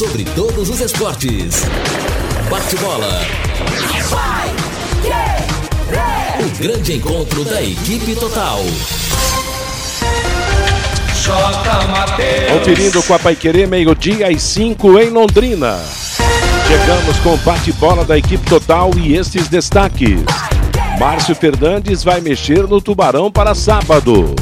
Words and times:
sobre 0.00 0.24
todos 0.24 0.70
os 0.70 0.80
esportes. 0.80 1.62
Bate-bola. 2.48 3.20
O 6.40 6.58
grande 6.58 6.96
encontro 6.96 7.44
da 7.44 7.60
equipe 7.60 8.14
total. 8.14 8.60
Conferindo 12.50 13.02
com 13.02 13.12
a 13.12 13.18
Paiquerê, 13.18 13.66
meio-dia 13.66 14.32
e 14.32 14.40
5 14.40 14.98
em 15.00 15.10
Londrina. 15.10 15.78
Chegamos 16.66 17.18
com 17.18 17.34
o 17.34 17.36
bate-bola 17.36 18.02
da 18.02 18.16
equipe 18.16 18.48
total 18.48 18.92
e 18.96 19.14
estes 19.14 19.48
destaques. 19.48 20.24
Márcio 20.98 21.34
Fernandes 21.34 22.02
vai 22.02 22.22
mexer 22.22 22.66
no 22.66 22.80
Tubarão 22.80 23.30
para 23.30 23.54
sábado. 23.54 24.34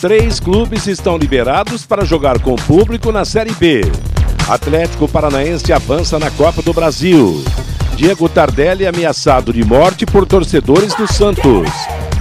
Três 0.00 0.38
clubes 0.38 0.86
estão 0.86 1.18
liberados 1.18 1.84
para 1.84 2.04
jogar 2.04 2.38
com 2.38 2.54
público 2.54 3.10
na 3.10 3.24
Série 3.24 3.52
B. 3.54 3.82
Atlético 4.48 5.08
Paranaense 5.08 5.72
avança 5.72 6.18
na 6.18 6.30
Copa 6.30 6.60
do 6.62 6.72
Brasil. 6.72 7.42
Diego 7.96 8.28
Tardelli 8.28 8.86
ameaçado 8.86 9.52
de 9.52 9.64
morte 9.64 10.04
por 10.04 10.26
torcedores 10.26 10.94
do 10.94 11.10
Santos. 11.10 11.68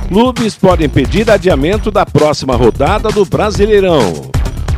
Clubes 0.08 0.56
podem 0.56 0.88
pedir 0.88 1.30
adiamento 1.30 1.90
da 1.90 2.06
próxima 2.06 2.56
rodada 2.56 3.10
do 3.10 3.26
Brasileirão. 3.26 4.30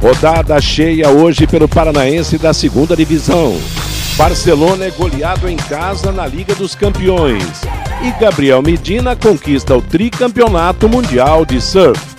Rodada 0.01 0.59
cheia 0.61 1.09
hoje 1.09 1.45
pelo 1.45 1.67
Paranaense 1.67 2.37
da 2.37 2.53
segunda 2.53 2.95
divisão. 2.95 3.59
Barcelona 4.15 4.85
é 4.85 4.91
goleado 4.91 5.49
em 5.49 5.57
casa 5.57 6.11
na 6.11 6.25
Liga 6.25 6.53
dos 6.55 6.75
Campeões. 6.75 7.43
E 8.03 8.11
Gabriel 8.19 8.61
Medina 8.61 9.15
conquista 9.15 9.75
o 9.75 9.81
tricampeonato 9.81 10.87
mundial 10.87 11.45
de 11.45 11.59
surf. 11.59 12.12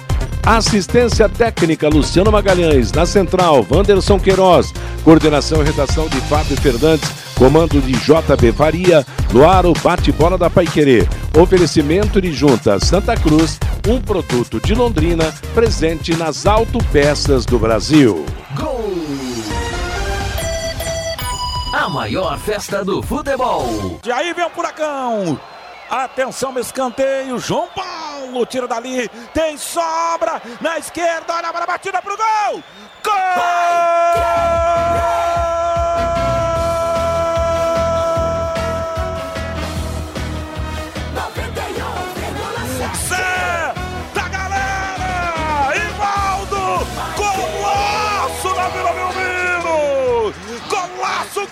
Assistência 0.47 1.27
técnica 1.27 1.89
Luciano 1.89 2.31
Magalhães. 2.31 2.93
Na 2.93 3.07
central, 3.07 3.67
Wanderson 3.71 4.21
Queiroz. 4.21 4.75
Coordenação 5.03 5.63
e 5.63 5.65
redação 5.65 6.07
de 6.07 6.21
Fábio 6.23 6.55
Fernandes. 6.61 7.11
Comando 7.35 7.81
de 7.81 7.93
JB 7.93 8.53
Faria. 8.53 9.07
No 9.33 9.49
ar, 9.49 9.65
o 9.65 9.73
bate-bola 9.73 10.37
da 10.37 10.51
Paiquerê. 10.51 11.09
Oferecimento 11.41 12.21
de 12.21 12.31
Junta 12.31 12.79
Santa 12.79 13.17
Cruz. 13.17 13.59
Um 13.89 13.99
produto 14.03 14.61
de 14.61 14.75
Londrina 14.75 15.33
presente 15.55 16.15
nas 16.15 16.45
autopeças 16.45 17.47
do 17.47 17.59
Brasil. 17.59 18.27
Gol! 18.55 18.93
A 21.73 21.89
maior 21.89 22.39
festa 22.39 22.85
do 22.85 23.03
futebol. 23.03 23.99
E 24.05 24.13
aí 24.13 24.35
vem 24.35 24.45
o 24.45 24.51
furacão. 24.51 25.41
Atenção, 25.95 26.59
escanteio. 26.59 27.39
João 27.39 27.69
Paulo 27.69 28.45
tira 28.45 28.67
dali. 28.67 29.09
Tem 29.33 29.57
sobra 29.57 30.43
na 30.61 30.77
esquerda. 30.77 31.35
Olha 31.35 31.51
a 31.51 31.67
batida 31.67 32.03
pro 32.03 32.17
gol. 32.17 32.63
Gol! 33.05 33.15
Zé 34.25 35.54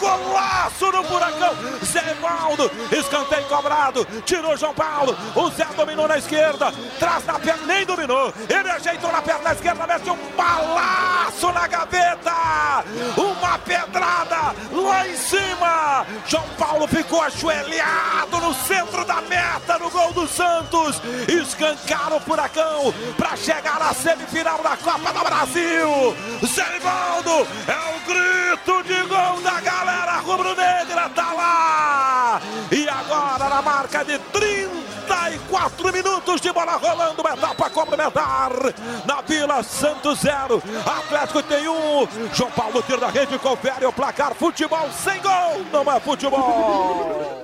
Golaço, 0.02 0.90
no 0.90 1.04
Furacão! 1.04 1.54
Zé 1.84 2.02
Ivaldo, 2.10 2.68
escanteio 2.90 3.44
cobrado, 3.44 4.04
tirou 4.26 4.56
João 4.56 4.74
Paulo, 4.74 5.16
o 5.36 5.48
Zé 5.50 5.64
dominou 5.76 6.08
na 6.08 6.18
esquerda, 6.18 6.72
traz 6.98 7.24
na 7.24 7.38
perna, 7.38 7.66
nem 7.66 7.86
dominou, 7.86 8.34
ele 8.48 8.68
ajeitou 8.68 9.12
na 9.12 9.22
perna 9.22 9.52
esquerda, 9.52 9.86
mete 9.86 10.10
um 10.10 10.18
balaço 10.36 11.52
na 11.52 11.68
gaveta! 11.68 12.32
Uma 13.16 13.58
pedrada 13.58 14.56
lá 14.72 15.06
em 15.06 15.16
cima! 15.16 16.04
João 16.26 16.48
Paulo 16.58 16.88
ficou 16.88 17.22
ajoelhado 17.22 18.38
no 18.40 18.54
centro 18.54 19.04
da 19.04 19.20
meta, 19.22 19.78
no 19.78 19.88
gol 19.88 20.12
do 20.12 20.26
Santos! 20.26 21.00
Escancara 21.28 22.16
o 22.16 22.20
Furacão 22.20 22.92
para 23.16 23.36
chegar 23.36 23.78
na 23.78 23.94
semifinal 23.94 24.58
da 24.64 24.76
Copa 24.76 25.12
do 25.12 25.20
Brasil! 25.20 26.16
Zé 26.44 26.76
Ivaldo 26.76 27.46
é 27.68 27.94
o 27.94 28.00
grito 28.04 28.82
de 28.82 29.00
gol 29.06 29.40
da 29.42 29.60
galera 29.60 29.91
rubro-negra, 30.22 31.08
tá 31.10 31.32
lá! 31.32 32.40
E 32.70 32.88
agora 32.88 33.48
na 33.48 33.62
marca 33.62 34.04
de 34.04 34.18
34 34.18 35.92
minutos 35.92 36.40
de 36.40 36.52
bola 36.52 36.76
rolando, 36.76 37.20
uma 37.20 37.34
etapa 37.34 37.68
complementar 37.70 38.50
na 39.04 39.20
Vila 39.20 39.62
Santos 39.62 40.20
0, 40.20 40.62
Atlético 40.86 41.42
tem 41.42 41.68
um, 41.68 42.06
João 42.32 42.50
Paulo 42.50 42.82
tira 42.82 42.98
da 42.98 43.08
rede, 43.08 43.38
confere 43.38 43.84
o 43.84 43.92
placar, 43.92 44.34
futebol 44.34 44.88
sem 44.92 45.20
gol, 45.20 45.64
não 45.72 45.92
é 45.92 46.00
futebol! 46.00 47.42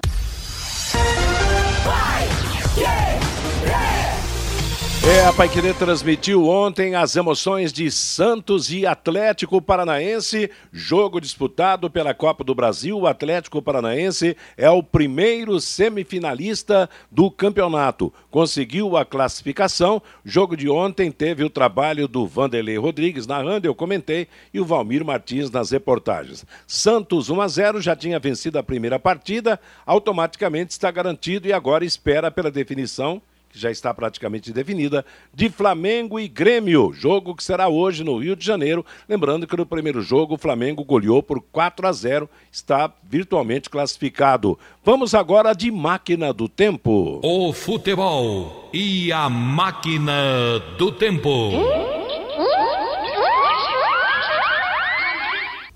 É, 5.06 5.25
a 5.25 5.32
Paiquerê 5.32 5.72
transmitiu 5.72 6.48
ontem 6.48 6.94
as 6.94 7.14
emoções 7.14 7.72
de 7.72 7.91
Santos 7.91 8.70
e 8.70 8.84
Atlético 8.84 9.62
Paranaense, 9.62 10.50
jogo 10.72 11.20
disputado 11.20 11.88
pela 11.88 12.12
Copa 12.12 12.42
do 12.42 12.54
Brasil. 12.54 12.98
O 12.98 13.06
Atlético 13.06 13.62
Paranaense 13.62 14.36
é 14.56 14.69
o 14.69 14.82
primeiro 14.82 15.60
semifinalista 15.60 16.91
do 17.10 17.31
campeonato. 17.31 18.12
Conseguiu 18.28 18.97
a 18.97 19.04
classificação. 19.04 20.03
Jogo 20.25 20.56
de 20.56 20.69
ontem 20.69 21.10
teve 21.12 21.44
o 21.44 21.50
trabalho 21.50 22.09
do 22.09 22.26
Vanderlei 22.26 22.76
Rodrigues 22.76 23.26
narrando, 23.26 23.66
eu 23.66 23.75
comentei, 23.75 24.26
e 24.53 24.60
o 24.60 24.65
Valmir 24.65 25.04
Martins 25.04 25.50
nas 25.50 25.70
reportagens. 25.70 26.44
Santos 26.66 27.30
1 27.30 27.41
a 27.41 27.48
0 27.48 27.80
já 27.80 27.94
tinha 27.94 28.19
vencido 28.19 28.59
a 28.59 28.65
primeira 28.65 28.98
partida, 28.98 29.60
automaticamente 29.86 30.72
está 30.72 30.91
garantido 30.91 31.47
e 31.47 31.53
agora 31.53 31.84
espera 31.84 32.30
pela 32.30 32.50
definição 32.50 33.22
já 33.59 33.71
está 33.71 33.93
praticamente 33.93 34.53
definida, 34.53 35.05
de 35.35 35.49
Flamengo 35.49 36.19
e 36.19 36.29
Grêmio. 36.29 36.93
Jogo 36.93 37.35
que 37.35 37.43
será 37.43 37.69
hoje 37.69 38.05
no 38.05 38.19
Rio 38.19 38.37
de 38.37 38.45
Janeiro. 38.45 38.85
Lembrando 39.09 39.47
que 39.47 39.57
no 39.57 39.67
primeiro 39.67 40.03
jogo 40.03 40.35
o 40.35 40.39
Flamengo 40.39 40.85
goleou 40.85 41.23
por 41.23 41.41
4 41.41 41.87
a 41.87 41.93
0, 41.93 42.31
está 42.51 42.93
virtualmente 43.03 43.69
classificado. 43.69 44.59
Vamos 44.85 45.15
agora 45.15 45.55
de 45.55 45.71
máquina 45.71 46.33
do 46.33 46.49
tempo. 46.49 47.21
O 47.23 47.53
futebol 47.53 48.69
e 48.73 49.13
a 49.13 49.29
máquina 49.29 50.59
do 50.79 50.93
tempo. 50.93 51.88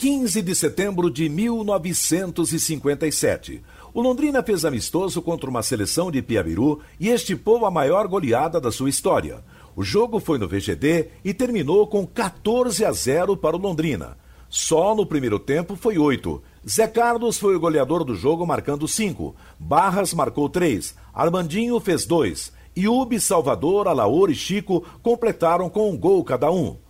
15 0.03 0.43
de 0.43 0.55
setembro 0.57 1.09
de 1.09 1.29
1957. 1.29 3.63
O 3.95 4.03
Londrina 4.03 4.43
fez 4.43 4.65
amistoso 4.65 5.23
contra 5.23 5.49
uma 5.49 5.63
seleção 5.63 6.11
de 6.11 6.21
Piabiru 6.21 6.81
e 6.99 7.09
estipou 7.09 7.65
a 7.65 7.71
maior 7.71 8.09
goleada 8.09 8.61
da 8.61 8.73
sua 8.73 8.91
história. 8.91 9.45
O 9.77 9.85
jogo 9.85 10.19
foi 10.19 10.39
no 10.39 10.49
VGD 10.49 11.07
e 11.25 11.33
terminou 11.33 11.87
com 11.87 12.05
14 12.05 12.85
a 12.85 12.91
0 12.91 13.37
para 13.37 13.55
o 13.55 13.61
Londrina. 13.61 14.19
Só 14.49 14.93
no 14.93 15.07
primeiro 15.07 15.39
tempo 15.39 15.77
foi 15.77 15.99
8. 15.99 16.43
Zé 16.69 16.89
Carlos 16.89 17.39
foi 17.39 17.55
o 17.55 17.61
goleador 17.61 18.03
do 18.03 18.17
jogo, 18.17 18.45
marcando 18.45 18.89
5. 18.89 19.37
Barras 19.57 20.13
marcou 20.13 20.49
3. 20.49 20.97
Armandinho 21.15 21.79
fez 21.79 22.05
2. 22.07 22.53
Iube, 22.77 23.21
Salvador, 23.21 23.87
Alaor 23.87 24.33
e 24.33 24.35
Chico 24.35 24.85
completaram 25.01 25.71
com 25.71 25.89
um 25.89 25.97
gol 25.97 26.25
cada 26.25 26.51
um. 26.51 26.82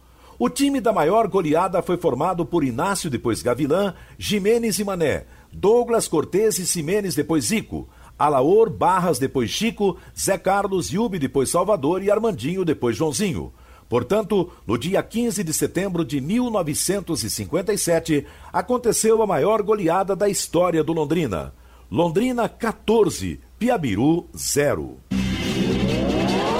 O 0.44 0.50
time 0.50 0.80
da 0.80 0.92
maior 0.92 1.28
goleada 1.28 1.80
foi 1.82 1.96
formado 1.96 2.44
por 2.44 2.64
Inácio, 2.64 3.08
depois 3.08 3.40
Gavilã, 3.40 3.94
Jimenez 4.18 4.80
e 4.80 4.84
Mané, 4.84 5.24
Douglas 5.52 6.08
Cortez 6.08 6.58
e 6.58 6.66
Simenes, 6.66 7.14
depois 7.14 7.44
Zico, 7.44 7.88
Alaor, 8.18 8.68
Barras, 8.68 9.20
depois 9.20 9.50
Chico, 9.50 9.96
Zé 10.18 10.36
Carlos, 10.36 10.88
Yubi, 10.88 11.20
depois 11.20 11.48
Salvador 11.48 12.02
e 12.02 12.10
Armandinho, 12.10 12.64
depois 12.64 12.96
Joãozinho. 12.96 13.52
Portanto, 13.88 14.50
no 14.66 14.76
dia 14.76 15.00
15 15.00 15.44
de 15.44 15.52
setembro 15.52 16.04
de 16.04 16.20
1957, 16.20 18.26
aconteceu 18.52 19.22
a 19.22 19.26
maior 19.28 19.62
goleada 19.62 20.16
da 20.16 20.28
história 20.28 20.82
do 20.82 20.92
Londrina. 20.92 21.54
Londrina 21.88 22.48
14, 22.48 23.38
Piabiru 23.60 24.28
0. 24.36 24.98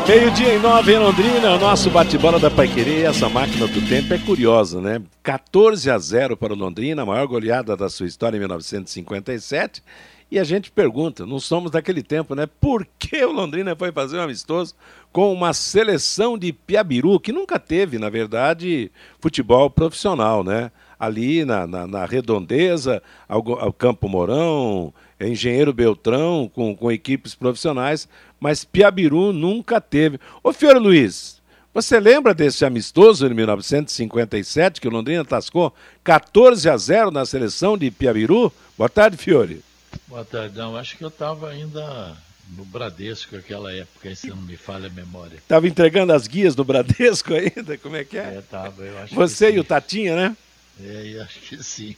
Meio-dia 0.06 0.56
em 0.56 0.58
nove 0.58 0.94
em 0.94 0.98
Londrina, 0.98 1.52
o 1.52 1.58
nosso 1.58 1.88
bate-bola 1.88 2.38
da 2.38 2.50
Paiquerê. 2.50 3.02
Essa 3.02 3.28
máquina 3.28 3.68
do 3.68 3.80
tempo 3.88 4.12
é 4.12 4.18
curiosa, 4.18 4.80
né? 4.80 5.00
14 5.22 5.88
a 5.90 5.96
0 5.96 6.36
para 6.36 6.52
o 6.52 6.56
Londrina, 6.56 7.02
a 7.02 7.06
maior 7.06 7.26
goleada 7.26 7.76
da 7.76 7.88
sua 7.88 8.06
história 8.06 8.36
em 8.36 8.40
1957. 8.40 9.82
E 10.28 10.38
a 10.38 10.44
gente 10.44 10.70
pergunta, 10.70 11.24
não 11.24 11.38
somos 11.38 11.70
daquele 11.70 12.02
tempo, 12.02 12.34
né? 12.34 12.46
Por 12.60 12.86
que 12.98 13.24
o 13.24 13.30
Londrina 13.30 13.76
foi 13.76 13.92
fazer 13.92 14.18
um 14.18 14.22
amistoso 14.22 14.74
com 15.12 15.32
uma 15.32 15.52
seleção 15.52 16.36
de 16.36 16.52
Piabiru, 16.52 17.20
que 17.20 17.32
nunca 17.32 17.58
teve, 17.58 17.98
na 17.98 18.10
verdade, 18.10 18.90
futebol 19.20 19.70
profissional, 19.70 20.42
né? 20.42 20.72
Ali 20.98 21.44
na, 21.44 21.66
na, 21.66 21.86
na 21.86 22.04
redondeza, 22.06 23.02
ao, 23.28 23.38
ao 23.58 23.72
Campo 23.72 24.08
Mourão, 24.08 24.92
Engenheiro 25.20 25.72
Beltrão, 25.72 26.50
com, 26.52 26.74
com 26.74 26.90
equipes 26.90 27.34
profissionais, 27.34 28.08
mas 28.42 28.64
Piabiru 28.64 29.32
nunca 29.32 29.80
teve. 29.80 30.18
Ô, 30.42 30.52
Fiore 30.52 30.80
Luiz, 30.80 31.40
Você 31.72 32.00
lembra 32.00 32.34
desse 32.34 32.64
amistoso 32.64 33.24
em 33.24 33.32
1957 33.32 34.80
que 34.80 34.88
o 34.88 34.90
Londrina 34.90 35.24
tascou 35.24 35.72
14 36.02 36.68
a 36.68 36.76
0 36.76 37.10
na 37.12 37.24
seleção 37.24 37.78
de 37.78 37.88
Piabiru? 37.90 38.52
Boa 38.76 38.90
tarde, 38.90 39.16
Fiore. 39.16 39.62
Boa 40.08 40.24
tarde. 40.24 40.58
Não, 40.58 40.76
acho 40.76 40.98
que 40.98 41.04
eu 41.04 41.08
estava 41.08 41.50
ainda 41.50 42.16
no 42.56 42.64
Bradesco 42.64 43.36
naquela 43.36 43.72
época, 43.72 44.14
se 44.16 44.26
não 44.26 44.36
me 44.36 44.56
falha 44.56 44.88
a 44.88 44.90
memória. 44.90 45.36
Estava 45.36 45.68
entregando 45.68 46.12
as 46.12 46.26
guias 46.26 46.56
do 46.56 46.64
Bradesco 46.64 47.32
ainda? 47.34 47.78
Como 47.78 47.94
é 47.94 48.04
que 48.04 48.18
é? 48.18 48.38
É, 48.38 48.42
tava, 48.42 48.82
eu 48.82 48.98
acho 48.98 49.14
Você 49.14 49.52
e 49.52 49.60
o 49.60 49.64
Tatinha, 49.64 50.16
né? 50.16 50.36
É, 50.82 51.12
eu 51.14 51.22
acho 51.22 51.38
que 51.38 51.62
sim. 51.62 51.94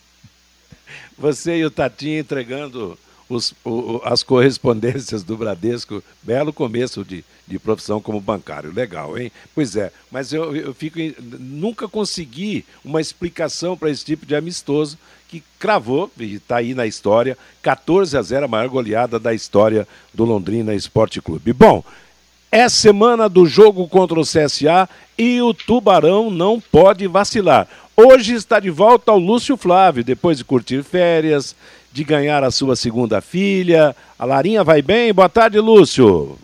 Você 1.17 1.57
e 1.57 1.65
o 1.65 1.71
Tatinha 1.71 2.21
entregando 2.21 2.99
os, 3.29 3.55
o, 3.65 4.01
as 4.05 4.23
correspondências 4.23 5.23
do 5.23 5.37
Bradesco. 5.37 6.03
Belo 6.23 6.53
começo 6.53 7.05
de, 7.05 7.25
de 7.47 7.59
profissão 7.59 8.01
como 8.01 8.21
bancário. 8.21 8.73
Legal, 8.73 9.17
hein? 9.19 9.31
Pois 9.55 9.77
é, 9.77 9.93
mas 10.11 10.33
eu, 10.33 10.55
eu 10.55 10.75
fico. 10.75 10.99
Nunca 11.39 11.89
consegui 11.89 12.65
uma 12.85 13.01
explicação 13.01 13.77
para 13.77 13.91
esse 13.91 14.05
tipo 14.05 14.27
de 14.27 14.35
amistoso 14.35 14.99
que 15.29 15.43
cravou, 15.59 16.11
e 16.19 16.35
está 16.35 16.57
aí 16.57 16.75
na 16.75 16.87
história, 16.87 17.37
14 17.61 18.17
a 18.17 18.23
0, 18.23 18.45
a 18.45 18.49
maior 18.49 18.69
goleada 18.69 19.19
da 19.19 19.35
história 19.35 19.89
do 20.13 20.25
Londrina 20.25 20.75
Esporte 20.75 21.21
Clube. 21.21 21.53
Bom, 21.53 21.83
é 22.53 22.69
semana 22.69 23.29
do 23.29 23.45
jogo 23.47 23.89
contra 23.89 24.21
o 24.21 24.23
CSA 24.23 24.89
e 25.19 25.43
o 25.43 25.53
Tubarão 25.53 26.31
não 26.31 26.61
pode 26.61 27.09
vacilar. 27.09 27.67
Hoje 27.97 28.35
está 28.35 28.61
de 28.61 28.71
volta 28.71 29.13
o 29.13 29.19
Lúcio 29.19 29.57
Flávio, 29.57 30.05
depois 30.05 30.39
de 30.39 30.45
curtir 30.45 30.85
férias, 30.85 31.57
de 31.95 32.03
ganhar 32.03 32.43
a 32.43 32.51
sua 32.51 32.75
segunda 32.75 33.21
filha. 33.21 33.95
A 34.19 34.25
Larinha 34.25 34.65
vai 34.65 34.83
bem? 34.83 35.15
Boa 35.15 35.29
tarde, 35.29 35.61
Lúcio. 35.61 36.37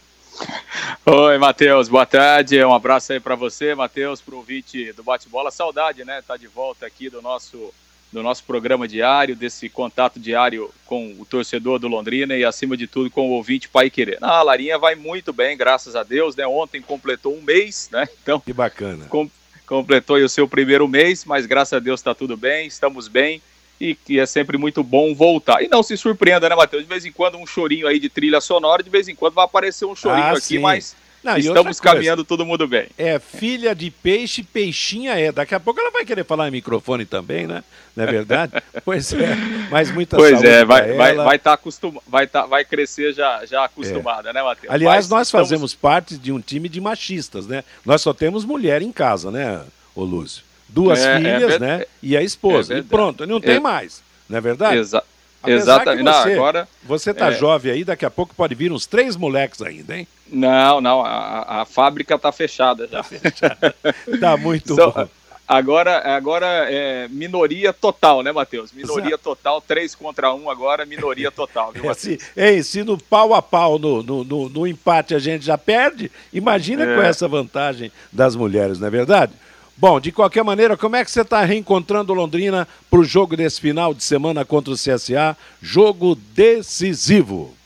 Oi, 1.04 1.38
Matheus, 1.38 1.88
boa 1.88 2.06
tarde. 2.06 2.64
Um 2.64 2.72
abraço 2.72 3.12
aí 3.12 3.18
para 3.18 3.34
você, 3.34 3.74
Matheus, 3.74 4.20
para 4.20 4.36
o 4.36 4.38
ouvinte 4.38 4.92
do 4.92 5.02
Bate-Bola. 5.02 5.50
Saudade, 5.50 6.04
né? 6.04 6.22
Tá 6.24 6.36
de 6.36 6.46
volta 6.46 6.86
aqui 6.86 7.10
do 7.10 7.20
nosso 7.20 7.74
do 8.12 8.22
nosso 8.22 8.44
programa 8.44 8.86
diário, 8.86 9.36
desse 9.36 9.68
contato 9.68 10.20
diário 10.20 10.70
com 10.86 11.16
o 11.18 11.24
torcedor 11.24 11.78
do 11.80 11.88
Londrina 11.88 12.36
e, 12.36 12.44
acima 12.44 12.76
de 12.76 12.86
tudo, 12.86 13.10
com 13.10 13.28
o 13.28 13.32
ouvinte 13.32 13.68
Pai 13.68 13.88
Querer. 13.88 14.18
Ah, 14.20 14.38
a 14.38 14.42
Larinha 14.42 14.78
vai 14.78 14.96
muito 14.96 15.32
bem, 15.32 15.56
graças 15.56 15.96
a 15.96 16.02
Deus, 16.04 16.34
né? 16.36 16.46
Ontem 16.46 16.80
completou 16.80 17.36
um 17.36 17.40
mês, 17.40 17.88
né? 17.90 18.08
Então, 18.22 18.38
que 18.38 18.52
bacana. 18.52 19.06
Com, 19.06 19.30
completou 19.66 20.16
o 20.16 20.28
seu 20.28 20.48
primeiro 20.48 20.86
mês, 20.88 21.24
mas 21.24 21.46
graças 21.46 21.72
a 21.72 21.78
Deus 21.78 22.00
está 22.00 22.12
tudo 22.12 22.36
bem, 22.36 22.66
estamos 22.66 23.08
bem 23.08 23.40
e 23.80 23.94
que 23.94 24.20
é 24.20 24.26
sempre 24.26 24.58
muito 24.58 24.84
bom 24.84 25.14
voltar. 25.14 25.62
E 25.62 25.68
não 25.68 25.82
se 25.82 25.96
surpreenda, 25.96 26.48
né, 26.48 26.54
Matheus? 26.54 26.82
De 26.82 26.88
vez 26.88 27.04
em 27.04 27.12
quando 27.12 27.38
um 27.38 27.46
chorinho 27.46 27.88
aí 27.88 27.98
de 27.98 28.10
trilha 28.10 28.40
sonora, 28.40 28.82
de 28.82 28.90
vez 28.90 29.08
em 29.08 29.14
quando 29.14 29.34
vai 29.34 29.44
aparecer 29.44 29.86
um 29.86 29.96
chorinho 29.96 30.26
ah, 30.26 30.32
aqui, 30.32 30.40
sim. 30.40 30.58
mas 30.58 30.94
não, 31.22 31.36
estamos 31.36 31.78
caminhando 31.78 32.24
todo 32.24 32.46
mundo 32.46 32.66
bem. 32.66 32.88
É 32.96 33.18
filha 33.18 33.74
de 33.74 33.90
peixe, 33.90 34.42
peixinha 34.42 35.18
é. 35.18 35.30
Daqui 35.30 35.54
a 35.54 35.60
pouco 35.60 35.78
ela 35.78 35.90
vai 35.90 36.04
querer 36.04 36.24
falar 36.24 36.48
em 36.48 36.50
microfone 36.50 37.04
também, 37.04 37.46
né? 37.46 37.62
Não 37.94 38.04
é 38.04 38.06
verdade? 38.06 38.52
pois 38.84 39.12
é, 39.12 39.36
mas 39.70 39.90
muita 39.90 40.16
Pois 40.16 40.42
é, 40.42 40.64
vai, 40.64 40.94
vai, 40.94 41.14
vai, 41.14 41.38
tá 41.38 41.54
acostum... 41.54 41.98
vai, 42.06 42.26
tá, 42.26 42.46
vai 42.46 42.64
crescer 42.64 43.12
já, 43.12 43.44
já 43.44 43.64
acostumada, 43.64 44.30
é. 44.30 44.32
né, 44.32 44.42
Matheus? 44.42 44.72
Aliás, 44.72 45.04
mas 45.04 45.08
nós 45.08 45.28
estamos... 45.28 45.48
fazemos 45.48 45.74
parte 45.74 46.16
de 46.16 46.32
um 46.32 46.40
time 46.40 46.68
de 46.68 46.80
machistas, 46.80 47.46
né? 47.46 47.64
Nós 47.84 48.00
só 48.00 48.14
temos 48.14 48.44
mulher 48.44 48.80
em 48.80 48.92
casa, 48.92 49.30
né, 49.30 49.62
ô 49.94 50.04
Lúcio? 50.04 50.49
Duas 50.72 50.98
é, 51.00 51.12
é 51.12 51.16
filhas, 51.16 51.52
é 51.54 51.58
né? 51.58 51.84
E 52.02 52.16
a 52.16 52.22
esposa. 52.22 52.78
e 52.78 52.82
pronto, 52.82 53.26
não 53.26 53.40
tem 53.40 53.60
mais. 53.60 54.02
Não 54.28 54.38
é 54.38 54.40
verdade? 54.40 54.78
Exa 54.78 55.02
Exatamente. 55.46 56.04
Você, 56.04 56.28
não, 56.28 56.34
agora. 56.34 56.68
Você 56.84 57.14
tá 57.14 57.28
é... 57.28 57.32
jovem 57.32 57.72
aí, 57.72 57.84
daqui 57.84 58.04
a 58.04 58.10
pouco 58.10 58.34
pode 58.34 58.54
vir 58.54 58.70
uns 58.72 58.86
três 58.86 59.16
moleques 59.16 59.62
ainda, 59.62 59.96
hein? 59.96 60.06
Não, 60.30 60.80
não, 60.80 61.02
a, 61.02 61.62
a 61.62 61.64
fábrica 61.64 62.18
tá 62.18 62.30
fechada 62.30 62.86
já. 62.86 62.98
Tá, 62.98 63.02
fechada. 63.02 63.74
tá 64.20 64.36
muito 64.36 64.74
so, 64.74 64.92
bom. 64.92 65.08
Agora, 65.50 65.98
agora 66.14 66.46
é 66.70 67.08
minoria 67.08 67.72
total, 67.72 68.22
né, 68.22 68.30
Matheus? 68.30 68.70
Minoria 68.70 69.08
Exato. 69.08 69.24
total, 69.24 69.60
três 69.60 69.96
contra 69.96 70.32
um 70.32 70.48
agora, 70.48 70.86
minoria 70.86 71.28
total, 71.28 71.72
viu, 71.72 71.82
é, 71.90 71.94
se, 71.94 72.20
ei, 72.36 72.62
se 72.62 72.84
no 72.84 72.96
pau 72.96 73.34
a 73.34 73.42
pau, 73.42 73.76
no, 73.76 74.00
no, 74.00 74.22
no, 74.22 74.48
no 74.48 74.64
empate 74.64 75.12
a 75.12 75.18
gente 75.18 75.44
já 75.44 75.58
perde, 75.58 76.08
imagina 76.32 76.84
é. 76.84 76.94
com 76.94 77.02
essa 77.02 77.26
vantagem 77.26 77.90
das 78.12 78.36
mulheres, 78.36 78.78
não 78.78 78.86
é 78.86 78.90
verdade? 78.90 79.32
Bom, 79.80 79.98
de 79.98 80.12
qualquer 80.12 80.44
maneira, 80.44 80.76
como 80.76 80.94
é 80.94 81.02
que 81.02 81.10
você 81.10 81.22
está 81.22 81.42
reencontrando 81.42 82.12
Londrina 82.12 82.68
para 82.90 83.00
o 83.00 83.04
jogo 83.04 83.34
desse 83.34 83.58
final 83.62 83.94
de 83.94 84.04
semana 84.04 84.44
contra 84.44 84.74
o 84.74 84.76
CSA? 84.76 85.34
Jogo 85.62 86.14
decisivo. 86.14 87.56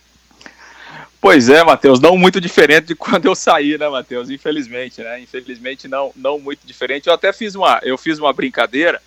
Pois 1.21 1.49
é, 1.49 1.65
Matheus, 1.65 1.99
não 1.99 2.17
muito 2.17 2.41
diferente 2.41 2.87
de 2.87 2.95
quando 2.95 3.27
eu 3.27 3.35
saí, 3.35 3.77
né, 3.77 3.89
Matheus? 3.89 4.31
Infelizmente, 4.31 5.01
né? 5.01 5.19
Infelizmente 5.19 5.89
não, 5.89 6.13
não 6.15 6.39
muito 6.39 6.65
diferente. 6.65 7.09
Eu 7.09 7.15
até 7.15 7.33
fiz 7.33 7.57
uma, 7.57 7.81
eu 7.83 7.99
fiz 7.99 8.21
uma 8.21 8.33
brincadeira, 8.33 9.03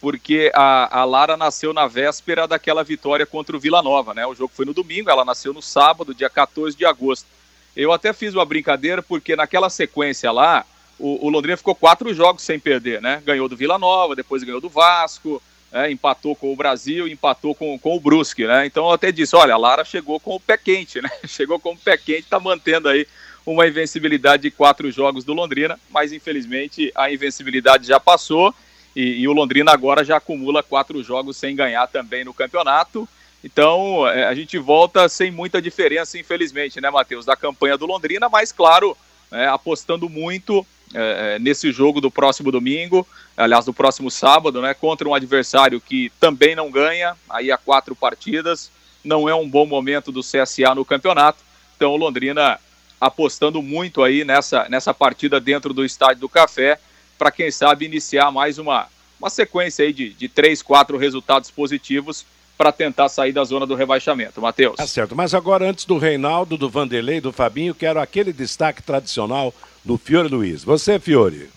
porque 0.00 0.52
a, 0.54 1.00
a 1.00 1.04
Lara 1.04 1.36
nasceu 1.36 1.72
na 1.72 1.88
véspera 1.88 2.46
daquela 2.46 2.84
vitória 2.84 3.26
contra 3.26 3.56
o 3.56 3.58
Vila 3.58 3.82
Nova, 3.82 4.14
né? 4.14 4.24
O 4.24 4.36
jogo 4.36 4.52
foi 4.54 4.64
no 4.64 4.72
domingo, 4.72 5.10
ela 5.10 5.24
nasceu 5.24 5.52
no 5.52 5.60
sábado, 5.60 6.14
dia 6.14 6.30
14 6.30 6.76
de 6.76 6.84
agosto. 6.84 7.26
Eu 7.74 7.90
até 7.90 8.12
fiz 8.12 8.32
uma 8.34 8.44
brincadeira 8.44 9.02
porque 9.02 9.34
naquela 9.34 9.68
sequência 9.68 10.30
lá, 10.30 10.64
o, 10.98 11.26
o, 11.26 11.30
Londrina 11.30 11.56
ficou 11.56 11.74
quatro 11.74 12.12
jogos 12.14 12.42
sem 12.42 12.58
perder, 12.58 13.00
né? 13.00 13.22
Ganhou 13.24 13.48
do 13.48 13.56
Vila 13.56 13.78
Nova, 13.78 14.16
depois 14.16 14.42
ganhou 14.42 14.60
do 14.60 14.68
Vasco, 14.68 15.42
né? 15.70 15.90
empatou 15.90 16.36
com 16.36 16.52
o 16.52 16.56
Brasil, 16.56 17.08
empatou 17.08 17.54
com, 17.54 17.78
com 17.78 17.96
o 17.96 18.00
Brusque, 18.00 18.46
né? 18.46 18.66
Então 18.66 18.84
eu 18.84 18.92
até 18.92 19.10
disse, 19.10 19.34
olha, 19.34 19.54
a 19.54 19.58
Lara 19.58 19.84
chegou 19.84 20.20
com 20.20 20.36
o 20.36 20.40
pé 20.40 20.56
quente, 20.56 21.00
né? 21.00 21.10
Chegou 21.26 21.58
com 21.58 21.72
o 21.72 21.76
pé 21.76 21.96
quente, 21.96 22.20
está 22.20 22.38
mantendo 22.38 22.88
aí 22.88 23.06
uma 23.44 23.66
invencibilidade 23.66 24.44
de 24.44 24.50
quatro 24.50 24.90
jogos 24.90 25.24
do 25.24 25.32
Londrina, 25.32 25.78
mas 25.90 26.12
infelizmente 26.12 26.92
a 26.94 27.10
invencibilidade 27.12 27.86
já 27.86 27.98
passou 27.98 28.54
e, 28.94 29.20
e 29.20 29.28
o 29.28 29.32
Londrina 29.32 29.72
agora 29.72 30.04
já 30.04 30.18
acumula 30.18 30.62
quatro 30.62 31.02
jogos 31.02 31.36
sem 31.36 31.56
ganhar 31.56 31.86
também 31.88 32.24
no 32.24 32.34
campeonato. 32.34 33.08
Então 33.42 34.06
é, 34.08 34.24
a 34.26 34.34
gente 34.34 34.58
volta 34.58 35.08
sem 35.08 35.30
muita 35.30 35.60
diferença, 35.60 36.18
infelizmente, 36.18 36.80
né, 36.80 36.90
Matheus, 36.90 37.26
da 37.26 37.34
campanha 37.34 37.76
do 37.76 37.86
Londrina, 37.86 38.28
mas 38.28 38.52
claro, 38.52 38.96
é, 39.32 39.46
apostando 39.46 40.08
muito 40.08 40.64
é, 40.94 41.34
é, 41.34 41.38
nesse 41.38 41.72
jogo 41.72 42.00
do 42.00 42.10
próximo 42.10 42.50
domingo, 42.50 43.06
aliás, 43.36 43.64
do 43.64 43.72
próximo 43.72 44.10
sábado, 44.10 44.60
né, 44.60 44.74
contra 44.74 45.08
um 45.08 45.14
adversário 45.14 45.80
que 45.80 46.10
também 46.20 46.54
não 46.54 46.70
ganha, 46.70 47.16
aí 47.28 47.50
há 47.50 47.56
quatro 47.56 47.94
partidas, 47.96 48.70
não 49.02 49.28
é 49.28 49.34
um 49.34 49.48
bom 49.48 49.66
momento 49.66 50.12
do 50.12 50.20
CSA 50.20 50.74
no 50.74 50.84
campeonato, 50.84 51.38
então 51.76 51.92
o 51.92 51.96
Londrina 51.96 52.58
apostando 53.00 53.60
muito 53.60 54.02
aí 54.02 54.24
nessa, 54.24 54.68
nessa 54.68 54.94
partida 54.94 55.40
dentro 55.40 55.74
do 55.74 55.84
Estádio 55.84 56.20
do 56.20 56.28
Café, 56.28 56.78
para 57.18 57.32
quem 57.32 57.50
sabe 57.50 57.84
iniciar 57.84 58.30
mais 58.30 58.58
uma, 58.58 58.86
uma 59.18 59.28
sequência 59.28 59.84
aí 59.84 59.92
de, 59.92 60.10
de 60.10 60.28
três, 60.28 60.62
quatro 60.62 60.96
resultados 60.96 61.50
positivos 61.50 62.24
para 62.56 62.70
tentar 62.70 63.08
sair 63.08 63.32
da 63.32 63.42
zona 63.42 63.66
do 63.66 63.74
rebaixamento. 63.74 64.40
Matheus. 64.40 64.76
Tá 64.76 64.86
certo, 64.86 65.16
mas 65.16 65.34
agora 65.34 65.68
antes 65.68 65.84
do 65.84 65.98
Reinaldo, 65.98 66.56
do 66.56 66.68
Vanderlei, 66.70 67.20
do 67.20 67.32
Fabinho, 67.32 67.74
quero 67.74 67.98
aquele 67.98 68.32
destaque 68.32 68.82
tradicional 68.82 69.52
do 69.84 69.98
Fiore 69.98 70.28
Luiz. 70.28 70.64
Você, 70.64 70.98
Fiore. 70.98 71.48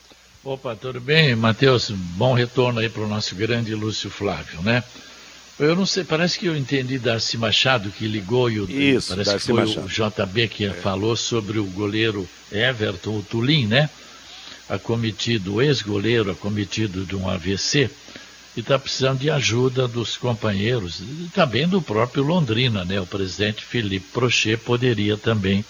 Opa, 0.44 0.76
tudo 0.76 1.02
bem, 1.02 1.36
Matheus? 1.36 1.90
Bom 1.90 2.34
retorno 2.34 2.80
aí 2.80 2.90
para 2.90 3.02
o 3.02 3.08
nosso 3.08 3.36
grande 3.36 3.74
Lúcio 3.74 4.10
Flávio, 4.10 4.62
né? 4.62 4.84
Eu 5.58 5.76
não 5.76 5.86
sei, 5.86 6.04
parece 6.04 6.38
que 6.38 6.48
eu 6.48 6.56
entendi 6.56 7.00
Darcy 7.00 7.38
Machado 7.38 7.90
que 7.90 8.08
ligou 8.08 8.50
e 8.50 8.60
o, 8.60 8.70
Isso, 8.70 9.10
parece 9.10 9.32
Darcy 9.32 9.46
que 9.48 9.54
foi 9.54 9.66
Machado. 9.66 9.86
o 9.86 10.26
JB 10.26 10.48
que 10.50 10.66
é. 10.66 10.70
falou 10.74 11.16
sobre 11.16 11.60
o 11.60 11.64
goleiro 11.64 12.28
Everton, 12.52 13.18
o 13.18 13.24
Tulim, 13.24 13.66
né? 13.66 13.90
Acometido, 14.68 15.62
ex-goleiro 15.62 16.30
acometido 16.32 17.06
de 17.06 17.16
um 17.16 17.30
AVC 17.30 17.90
e 18.56 18.60
está 18.60 18.78
precisando 18.78 19.20
de 19.20 19.30
ajuda 19.30 19.88
dos 19.88 20.18
companheiros 20.18 21.00
e 21.00 21.30
também 21.34 21.68
do 21.68 21.82
próprio 21.82 22.24
Londrina, 22.24 22.84
né? 22.84 23.00
O 23.00 23.06
presidente 23.06 23.64
Felipe 23.64 24.08
Prochet 24.12 24.58
poderia 24.58 25.18
também 25.18 25.64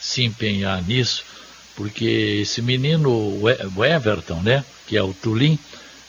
se 0.00 0.22
empenhar 0.22 0.82
nisso 0.82 1.24
porque 1.76 2.40
esse 2.42 2.60
menino, 2.60 3.10
o 3.10 3.84
Everton, 3.84 4.40
né, 4.42 4.64
que 4.86 4.96
é 4.96 5.02
o 5.02 5.14
Tulim, 5.14 5.58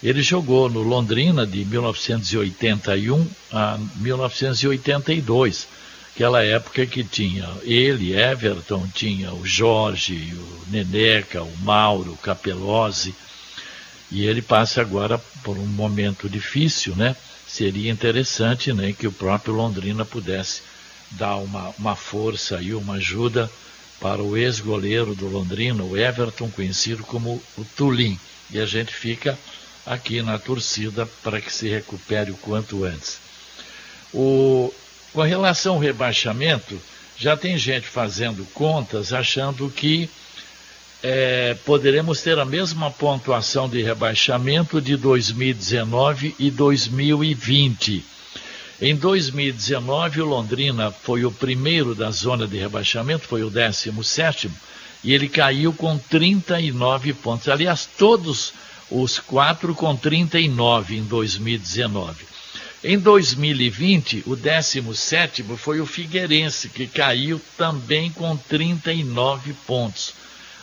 ele 0.02 0.22
jogou 0.22 0.70
no 0.70 0.82
Londrina 0.82 1.48
de 1.48 1.64
1981 1.64 3.26
a 3.52 3.80
1982, 3.96 5.68
aquela 6.14 6.44
época 6.44 6.86
que 6.86 7.04
tinha 7.04 7.50
ele, 7.64 8.14
Everton, 8.14 8.86
tinha 8.94 9.34
o 9.34 9.46
Jorge, 9.46 10.34
o 10.36 10.72
Neneca, 10.72 11.42
o 11.42 11.58
Mauro, 11.60 12.12
o 12.12 12.18
Capelozzi, 12.18 13.16
e 14.12 14.26
ele 14.26 14.42
passa 14.42 14.82
agora 14.82 15.18
por 15.42 15.58
um 15.58 15.66
momento 15.66 16.30
difícil, 16.30 16.96
né? 16.96 17.16
Seria 17.48 17.92
interessante 17.92 18.74
né, 18.74 18.94
que 18.94 19.08
o 19.08 19.12
próprio 19.12 19.54
Londrina 19.54 20.04
pudesse 20.04 20.62
dar 21.12 21.38
uma, 21.38 21.74
uma 21.80 21.96
força 21.96 22.62
e 22.62 22.74
uma 22.74 22.96
ajuda 22.96 23.50
para 24.04 24.22
o 24.22 24.36
ex-goleiro 24.36 25.16
do 25.16 25.30
Londrina, 25.30 25.82
o 25.82 25.98
Everton, 25.98 26.52
conhecido 26.52 27.06
como 27.06 27.42
o 27.58 27.64
Tulim. 27.78 28.20
E 28.52 28.60
a 28.60 28.66
gente 28.66 28.94
fica 28.94 29.40
aqui 29.86 30.22
na 30.22 30.38
torcida 30.38 31.06
para 31.24 31.40
que 31.40 31.52
se 31.52 31.70
recupere 31.70 32.30
o 32.30 32.36
quanto 32.36 32.84
antes. 32.84 33.18
O, 34.14 34.74
com 35.14 35.22
relação 35.22 35.76
ao 35.76 35.80
rebaixamento, 35.80 36.78
já 37.18 37.38
tem 37.38 37.58
gente 37.58 37.88
fazendo 37.88 38.46
contas 38.54 39.14
achando 39.14 39.70
que 39.70 40.10
é, 41.02 41.56
poderemos 41.66 42.22
ter 42.22 42.38
a 42.38 42.44
mesma 42.44 42.92
pontuação 42.92 43.70
de 43.70 43.82
rebaixamento 43.82 44.82
de 44.82 44.98
2019 44.98 46.36
e 46.38 46.52
2020. 46.52 48.04
Em 48.82 48.96
2019, 48.96 50.22
o 50.22 50.26
Londrina 50.26 50.92
foi 50.92 51.26
o 51.26 51.32
primeiro 51.32 51.94
da 51.94 52.10
zona 52.12 52.48
de 52.48 52.58
rebaixamento, 52.58 53.28
foi 53.28 53.44
o 53.44 53.50
17 53.50 54.50
e 55.04 55.14
ele 55.14 55.28
caiu 55.30 55.74
com 55.74 55.98
39 55.98 57.14
pontos. 57.14 57.48
Aliás, 57.48 57.88
todos 57.98 58.54
os 58.90 59.20
quatro 59.20 59.76
com 59.76 59.96
39 59.96 60.98
em 60.98 61.04
2019. 61.04 62.26
Em 62.84 63.00
2020, 63.00 64.24
o 64.26 64.36
17 64.36 65.44
foi 65.58 65.80
o 65.80 65.86
Figueirense, 65.86 66.68
que 66.68 66.86
caiu 66.88 67.40
também 67.58 68.12
com 68.12 68.36
39 68.36 69.54
pontos. 69.66 70.14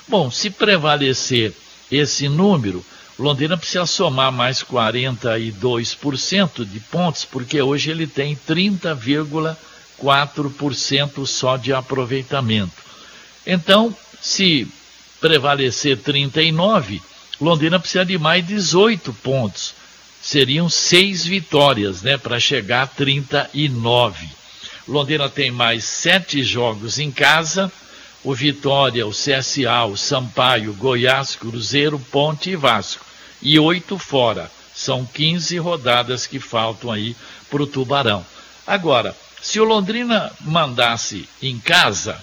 Bom, 0.06 0.30
se 0.30 0.50
prevalecer 0.50 1.54
esse 1.90 2.28
número, 2.28 2.84
Londrina 3.20 3.56
precisa 3.58 3.84
somar 3.84 4.32
mais 4.32 4.62
42% 4.62 6.64
de 6.64 6.80
pontos, 6.80 7.26
porque 7.26 7.60
hoje 7.60 7.90
ele 7.90 8.06
tem 8.06 8.34
30,4% 8.48 11.26
só 11.26 11.58
de 11.58 11.70
aproveitamento. 11.70 12.72
Então, 13.46 13.94
se 14.22 14.66
prevalecer 15.20 15.98
39, 15.98 17.02
Londrina 17.38 17.78
precisa 17.78 18.06
de 18.06 18.16
mais 18.16 18.46
18 18.46 19.12
pontos. 19.12 19.74
Seriam 20.22 20.70
seis 20.70 21.26
vitórias, 21.26 22.00
né, 22.00 22.16
para 22.16 22.40
chegar 22.40 22.84
a 22.84 22.86
39. 22.86 24.30
Londrina 24.88 25.28
tem 25.28 25.50
mais 25.50 25.84
sete 25.84 26.42
jogos 26.42 26.98
em 26.98 27.10
casa. 27.10 27.70
O 28.24 28.34
Vitória, 28.34 29.06
o 29.06 29.10
CSA, 29.10 29.84
o 29.84 29.94
Sampaio, 29.96 30.72
Goiás, 30.72 31.36
Cruzeiro, 31.36 31.98
Ponte 32.10 32.48
e 32.48 32.56
Vasco. 32.56 33.09
E 33.42 33.58
oito 33.58 33.98
fora. 33.98 34.50
São 34.74 35.04
15 35.04 35.58
rodadas 35.58 36.26
que 36.26 36.38
faltam 36.38 36.90
aí 36.90 37.14
para 37.50 37.62
o 37.62 37.66
Tubarão. 37.66 38.24
Agora, 38.66 39.14
se 39.42 39.58
o 39.58 39.64
Londrina 39.64 40.30
mandasse 40.40 41.28
em 41.42 41.58
casa, 41.58 42.16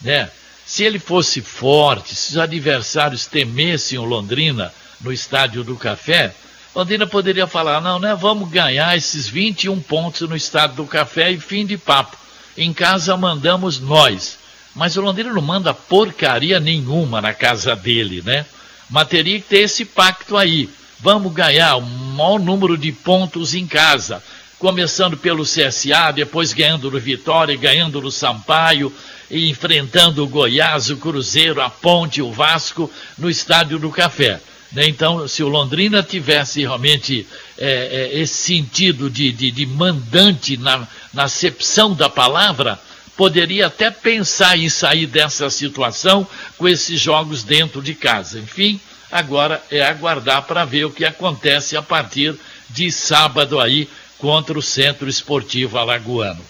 né, 0.00 0.30
se 0.64 0.84
ele 0.84 0.98
fosse 0.98 1.40
forte, 1.40 2.14
se 2.14 2.32
os 2.32 2.38
adversários 2.38 3.26
temessem 3.26 3.98
o 3.98 4.04
Londrina 4.04 4.72
no 5.00 5.12
estádio 5.12 5.64
do 5.64 5.76
Café, 5.76 6.34
Londrina 6.74 7.06
poderia 7.06 7.46
falar: 7.46 7.80
não, 7.80 7.98
né, 7.98 8.14
vamos 8.14 8.48
ganhar 8.48 8.96
esses 8.96 9.26
21 9.28 9.80
pontos 9.80 10.28
no 10.28 10.36
estádio 10.36 10.76
do 10.76 10.86
Café 10.86 11.32
e 11.32 11.40
fim 11.40 11.66
de 11.66 11.76
papo. 11.76 12.16
Em 12.56 12.72
casa 12.72 13.16
mandamos 13.16 13.80
nós. 13.80 14.38
Mas 14.74 14.96
o 14.96 15.00
Londrina 15.00 15.32
não 15.32 15.42
manda 15.42 15.74
porcaria 15.74 16.60
nenhuma 16.60 17.20
na 17.20 17.34
casa 17.34 17.74
dele, 17.74 18.22
né? 18.24 18.46
Mas 18.90 19.08
teria 19.08 19.40
que 19.40 19.48
ter 19.48 19.60
esse 19.60 19.84
pacto 19.84 20.36
aí. 20.36 20.68
Vamos 20.98 21.32
ganhar 21.32 21.76
o 21.76 21.82
maior 21.82 22.38
número 22.38 22.76
de 22.76 22.92
pontos 22.92 23.54
em 23.54 23.66
casa. 23.66 24.22
Começando 24.58 25.16
pelo 25.16 25.44
CSA, 25.44 26.12
depois 26.14 26.52
ganhando 26.52 26.90
no 26.90 27.00
Vitória, 27.00 27.56
ganhando 27.56 28.02
no 28.02 28.10
Sampaio, 28.10 28.92
e 29.30 29.48
enfrentando 29.48 30.24
o 30.24 30.28
Goiás, 30.28 30.90
o 30.90 30.96
Cruzeiro, 30.96 31.62
a 31.62 31.70
Ponte, 31.70 32.20
o 32.20 32.32
Vasco 32.32 32.90
no 33.16 33.30
Estádio 33.30 33.78
do 33.78 33.90
Café. 33.90 34.40
Né? 34.72 34.88
Então, 34.88 35.26
se 35.28 35.42
o 35.42 35.48
Londrina 35.48 36.02
tivesse 36.02 36.60
realmente 36.60 37.26
é, 37.56 38.10
é, 38.12 38.20
esse 38.20 38.34
sentido 38.34 39.08
de, 39.08 39.32
de, 39.32 39.50
de 39.50 39.66
mandante 39.66 40.56
na, 40.56 40.86
na 41.14 41.24
acepção 41.24 41.94
da 41.94 42.08
palavra, 42.08 42.78
poderia 43.16 43.66
até 43.66 43.90
pensar 43.90 44.58
em 44.58 44.68
sair 44.68 45.06
dessa 45.06 45.50
situação 45.50 46.26
com 46.56 46.68
esses 46.68 47.00
jogos 47.00 47.42
dentro 47.42 47.82
de 47.82 47.94
casa. 47.94 48.38
Enfim, 48.38 48.80
agora 49.10 49.62
é 49.70 49.82
aguardar 49.82 50.42
para 50.42 50.64
ver 50.64 50.84
o 50.84 50.90
que 50.90 51.04
acontece 51.04 51.76
a 51.76 51.82
partir 51.82 52.34
de 52.68 52.90
sábado 52.90 53.60
aí 53.60 53.88
contra 54.18 54.58
o 54.58 54.62
Centro 54.62 55.08
Esportivo 55.08 55.78
Alagoano. 55.78 56.40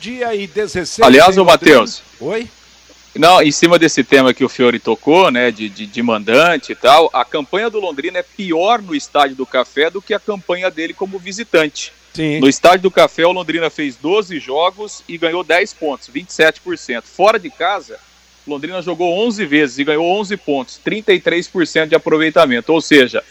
Dia 0.00 0.34
e 0.34 0.46
16. 0.46 1.00
Aliás, 1.00 1.36
o 1.36 1.44
Matheus. 1.44 2.02
Oi? 2.20 2.48
Não, 3.14 3.40
em 3.40 3.52
cima 3.52 3.78
desse 3.78 4.02
tema 4.02 4.34
que 4.34 4.44
o 4.44 4.48
Fiore 4.48 4.80
tocou, 4.80 5.30
né, 5.30 5.52
de, 5.52 5.68
de, 5.68 5.86
de, 5.86 6.02
mandante 6.02 6.72
e 6.72 6.74
tal, 6.74 7.08
a 7.12 7.24
campanha 7.24 7.70
do 7.70 7.78
Londrina 7.78 8.18
é 8.18 8.24
pior 8.24 8.82
no 8.82 8.94
Estádio 8.94 9.36
do 9.36 9.46
Café 9.46 9.88
do 9.88 10.02
que 10.02 10.12
a 10.12 10.18
campanha 10.18 10.68
dele 10.68 10.92
como 10.92 11.18
visitante. 11.18 11.92
Sim. 12.14 12.38
No 12.38 12.48
Estádio 12.48 12.82
do 12.82 12.90
Café, 12.90 13.26
o 13.26 13.32
Londrina 13.32 13.68
fez 13.68 13.96
12 13.96 14.38
jogos 14.38 15.02
e 15.08 15.18
ganhou 15.18 15.42
10 15.42 15.74
pontos, 15.74 16.08
27%. 16.08 17.02
Fora 17.02 17.38
de 17.38 17.50
casa, 17.50 17.98
Londrina 18.46 18.80
jogou 18.80 19.18
11 19.26 19.44
vezes 19.44 19.78
e 19.78 19.84
ganhou 19.84 20.06
11 20.20 20.36
pontos, 20.36 20.80
33% 20.84 21.88
de 21.88 21.94
aproveitamento. 21.94 22.72
Ou 22.72 22.80
seja, 22.80 23.22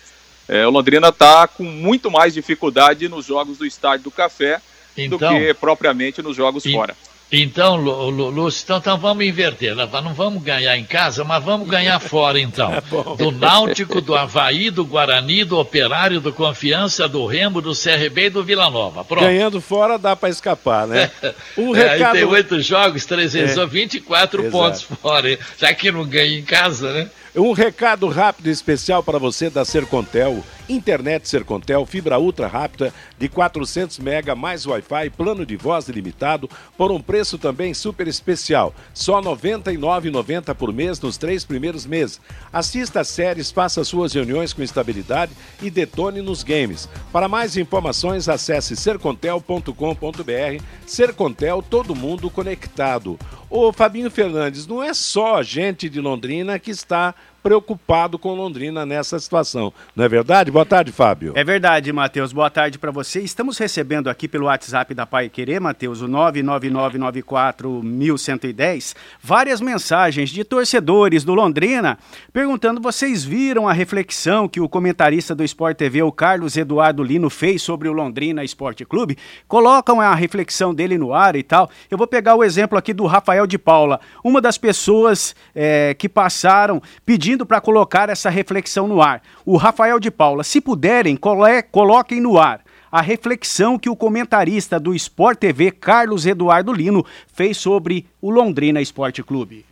é, 0.48 0.68
o 0.68 0.70
Londrina 0.70 1.08
está 1.10 1.48
com 1.48 1.64
muito 1.64 2.12
mais 2.12 2.34
dificuldade 2.34 3.08
nos 3.08 3.26
jogos 3.26 3.58
do 3.58 3.66
Estádio 3.66 4.06
do 4.06 4.12
Café 4.12 4.62
então, 4.98 5.18
do 5.18 5.28
que 5.28 5.54
propriamente 5.54 6.22
nos 6.22 6.36
jogos 6.36 6.64
fora. 6.64 6.96
Então, 7.32 7.76
Lúcio, 7.76 8.64
então, 8.64 8.78
então, 8.78 8.98
vamos 8.98 9.26
inverter. 9.26 9.76
Não 9.76 10.14
vamos 10.14 10.44
ganhar 10.44 10.78
em 10.78 10.84
casa, 10.84 11.24
mas 11.24 11.44
vamos 11.44 11.68
ganhar 11.68 11.98
fora, 12.02 12.40
então. 12.40 12.72
É 12.72 12.82
do 13.18 13.32
Náutico, 13.32 14.00
do 14.00 14.16
Havaí, 14.16 14.70
do 14.70 14.86
Guarani, 14.86 15.44
do 15.44 15.58
Operário, 15.58 16.22
do 16.22 16.32
Confiança, 16.32 17.08
do 17.08 17.26
Remo, 17.26 17.60
do 17.60 17.74
CRB 17.74 18.26
e 18.26 18.30
do 18.30 18.44
Vila 18.44 18.70
Nova. 18.70 19.04
Pronto. 19.04 19.24
Ganhando 19.24 19.60
fora 19.60 19.98
dá 19.98 20.16
para 20.16 20.30
escapar, 20.30 20.86
né? 20.88 21.10
Um 21.58 21.74
é, 21.76 21.94
recado... 21.94 22.16
Aí 22.16 22.22
tem 22.22 22.30
oito 22.30 22.62
jogos, 22.62 23.06
324 23.06 24.46
é. 24.46 24.50
pontos 24.52 24.84
fora, 24.84 25.38
já 25.58 25.74
que 25.74 25.92
não 25.92 26.06
ganha 26.06 26.38
em 26.38 26.44
casa, 26.44 26.94
né? 26.94 27.10
Um 27.36 27.52
recado 27.52 28.08
rápido 28.10 28.48
e 28.48 28.52
especial 28.52 29.02
para 29.02 29.18
você 29.18 29.50
da 29.50 29.66
Sercontel. 29.66 30.44
Internet 30.70 31.28
Sercontel, 31.28 31.86
fibra 31.86 32.20
ultra 32.20 32.48
rápida 32.48 32.94
de 33.18 33.28
400 33.28 34.00
mega 34.00 34.36
mais 34.36 34.66
Wi-Fi, 34.66 35.10
plano 35.10 35.46
de 35.46 35.56
voz 35.56 35.88
ilimitado, 35.88 36.50
por 36.78 36.92
um 36.92 37.02
preço 37.02 37.38
também 37.38 37.74
super 37.74 38.08
especial. 38.08 38.74
Só 38.94 39.20
R$ 39.20 39.28
99,90 39.28 40.56
por 40.56 40.74
mês 40.74 41.00
nos 41.00 41.18
três 41.18 41.44
primeiros 41.44 41.86
meses. 41.86 42.22
Assista 42.52 43.02
as 43.02 43.08
séries, 43.08 43.52
faça 43.52 43.84
suas 43.84 44.14
reuniões 44.14 44.54
com 44.54 44.62
estabilidade 44.62 45.34
e 45.62 45.70
detone 45.70 46.22
nos 46.22 46.44
games. 46.44 46.88
Para 47.12 47.28
mais 47.28 47.58
informações, 47.58 48.30
acesse 48.30 48.76
sercontel.com.br. 48.76 50.64
Sercontel, 50.86 51.62
todo 51.62 51.96
mundo 51.96 52.30
conectado. 52.30 53.20
Ô 53.50 53.72
Fabinho 53.72 54.10
Fernandes, 54.10 54.66
não 54.66 54.82
é 54.82 54.96
só 54.96 55.38
a 55.38 55.44
gente 55.44 55.88
de 55.88 56.02
Londrina 56.02 56.58
que 56.58 56.72
está 56.72 57.14
preocupado 57.44 58.18
com 58.18 58.34
Londrina 58.34 58.86
nessa 58.86 59.20
situação. 59.20 59.74
Não 59.94 60.06
é 60.06 60.08
verdade? 60.08 60.50
Boa 60.50 60.66
tarde, 60.66 60.94
Fábio. 60.94 61.34
É 61.36 61.44
verdade, 61.44 61.92
Matheus. 61.92 62.32
Boa 62.32 62.50
tarde 62.50 62.80
para 62.80 62.90
você. 62.90 63.20
Estamos 63.20 63.58
recebendo 63.58 64.10
aqui 64.10 64.30
pelo 64.30 64.46
WhatsApp 64.46 64.94
da 64.94 65.06
Pai 65.06 65.28
Querer, 65.28 65.60
Matheus, 65.60 66.02
o 66.02 66.08
999941110, 66.08 68.96
várias 69.22 69.60
mensagens 69.60 70.30
de 70.30 70.46
torcedores 70.46 71.26
do 71.26 71.34
Londrina 71.34 71.98
perguntando: 72.32 72.80
vocês 72.80 73.26
viram 73.26 73.68
a 73.68 73.74
reflexão 73.74 74.48
que 74.48 74.62
o 74.62 74.70
comentarista 74.70 75.36
do 75.36 75.44
Sport 75.44 75.76
TV, 75.76 76.02
o 76.02 76.14
Carlos 76.14 76.56
Eduardo 76.56 77.04
Lino, 77.04 77.30
fez 77.30 77.62
sobre 77.62 77.90
o 77.90 77.94
Londrina 77.94 78.42
Esporte 78.44 78.86
Clube? 78.86 79.18
Colocam 79.50 80.00
a 80.00 80.16
reflexão 80.16 80.74
dele 80.74 80.98
no 80.98 81.14
ar 81.14 81.36
e 81.36 81.44
tal. 81.44 81.70
Eu 81.92 81.98
vou 81.98 82.08
pegar 82.08 82.36
o 82.36 82.44
exemplo 82.44 82.78
aqui 82.78 82.94
do 82.94 83.06
Rafael 83.06 83.46
de 83.46 83.58
Paula, 83.58 84.00
uma 84.24 84.40
das 84.40 84.58
pessoas 84.58 85.36
é, 85.54 85.94
que 85.94 86.08
passaram 86.08 86.82
pedindo 87.06 87.33
pedindo 87.34 87.46
para 87.46 87.60
colocar 87.60 88.10
essa 88.10 88.30
reflexão 88.30 88.88
no 88.88 89.02
ar. 89.02 89.22
O 89.46 89.58
Rafael 89.58 90.00
de 90.00 90.12
Paula, 90.12 90.44
se 90.44 90.62
puderem, 90.62 91.18
coloquem 91.18 92.22
no 92.22 92.38
ar 92.38 92.62
a 92.92 93.02
reflexão 93.02 93.80
que 93.80 93.90
o 93.90 93.96
comentarista 93.96 94.80
do 94.80 94.94
Sport 94.94 95.40
TV, 95.40 95.72
Carlos 95.72 96.28
Eduardo 96.28 96.72
Lino, 96.72 97.04
fez 97.34 97.58
sobre 97.58 98.06
o 98.22 98.30
Londrina 98.30 98.80
Esporte 98.80 99.24
Clube. 99.24 99.66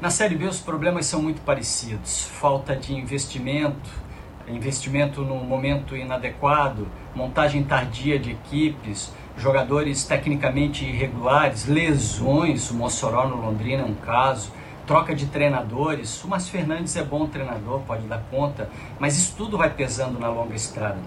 Na 0.00 0.10
Série 0.10 0.34
B 0.34 0.46
os 0.46 0.58
problemas 0.58 1.06
são 1.06 1.22
muito 1.22 1.40
parecidos. 1.42 2.24
Falta 2.24 2.74
de 2.74 2.92
investimento, 2.92 3.88
investimento 4.48 5.22
no 5.22 5.36
momento 5.36 5.96
inadequado, 5.96 6.88
montagem 7.14 7.62
tardia 7.62 8.18
de 8.18 8.32
equipes, 8.32 9.12
jogadores 9.38 10.02
tecnicamente 10.02 10.84
irregulares, 10.84 11.66
lesões, 11.66 12.68
o 12.68 12.74
Mossoró 12.74 13.28
no 13.28 13.36
Londrina 13.36 13.82
é 13.82 13.86
um 13.86 13.94
caso, 13.94 14.50
troca 14.86 15.14
de 15.14 15.26
treinadores. 15.26 16.22
O 16.22 16.28
Márcio 16.28 16.52
Fernandes 16.52 16.96
é 16.96 17.02
bom 17.02 17.26
treinador, 17.26 17.80
pode 17.80 18.06
dar 18.06 18.22
conta, 18.30 18.70
mas 18.98 19.16
isso 19.18 19.34
tudo 19.36 19.58
vai 19.58 19.70
pesando 19.70 20.18
na 20.18 20.28
longa 20.28 20.54
estrada. 20.54 20.98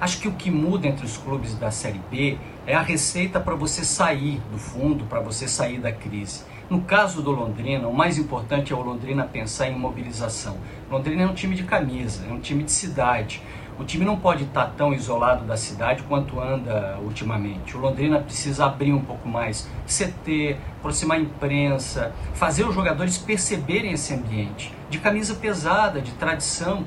Acho 0.00 0.18
que 0.18 0.28
o 0.28 0.32
que 0.32 0.50
muda 0.50 0.86
entre 0.86 1.04
os 1.04 1.16
clubes 1.16 1.54
da 1.54 1.70
Série 1.70 2.00
B 2.10 2.38
é 2.66 2.74
a 2.74 2.80
receita 2.80 3.38
para 3.38 3.54
você 3.54 3.84
sair 3.84 4.40
do 4.50 4.58
fundo, 4.58 5.04
para 5.04 5.20
você 5.20 5.46
sair 5.46 5.78
da 5.78 5.92
crise. 5.92 6.44
No 6.68 6.80
caso 6.80 7.22
do 7.22 7.30
Londrina, 7.30 7.86
o 7.86 7.94
mais 7.94 8.18
importante 8.18 8.72
é 8.72 8.76
o 8.76 8.82
Londrina 8.82 9.24
pensar 9.24 9.68
em 9.68 9.78
mobilização. 9.78 10.56
Londrina 10.90 11.22
é 11.22 11.26
um 11.26 11.34
time 11.34 11.54
de 11.54 11.62
camisa, 11.62 12.26
é 12.28 12.32
um 12.32 12.40
time 12.40 12.64
de 12.64 12.72
cidade. 12.72 13.40
O 13.78 13.84
time 13.84 14.06
não 14.06 14.16
pode 14.16 14.44
estar 14.44 14.72
tão 14.76 14.94
isolado 14.94 15.44
da 15.44 15.56
cidade 15.56 16.02
quanto 16.04 16.40
anda 16.40 16.98
ultimamente. 17.02 17.76
O 17.76 17.80
Londrina 17.80 18.18
precisa 18.18 18.64
abrir 18.64 18.92
um 18.92 19.02
pouco 19.02 19.28
mais, 19.28 19.68
CT, 19.86 20.56
aproximar 20.78 21.18
a 21.18 21.20
imprensa, 21.20 22.12
fazer 22.32 22.64
os 22.64 22.74
jogadores 22.74 23.18
perceberem 23.18 23.92
esse 23.92 24.14
ambiente 24.14 24.72
de 24.88 24.98
camisa 24.98 25.34
pesada, 25.34 26.00
de 26.00 26.12
tradição, 26.12 26.86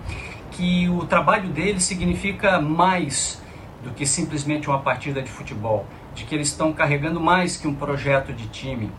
que 0.51 0.89
o 0.89 1.05
trabalho 1.05 1.49
deles 1.49 1.83
significa 1.83 2.59
mais 2.59 3.39
do 3.83 3.91
que 3.91 4.05
simplesmente 4.05 4.67
uma 4.67 4.79
partida 4.79 5.21
de 5.21 5.29
futebol, 5.29 5.85
de 6.15 6.23
que 6.23 6.33
eles 6.33 6.47
estão 6.47 6.73
carregando 6.73 7.19
mais 7.19 7.55
que 7.55 7.67
um 7.67 7.75
projeto 7.75 8.33
de 8.33 8.47
time, 8.47 8.91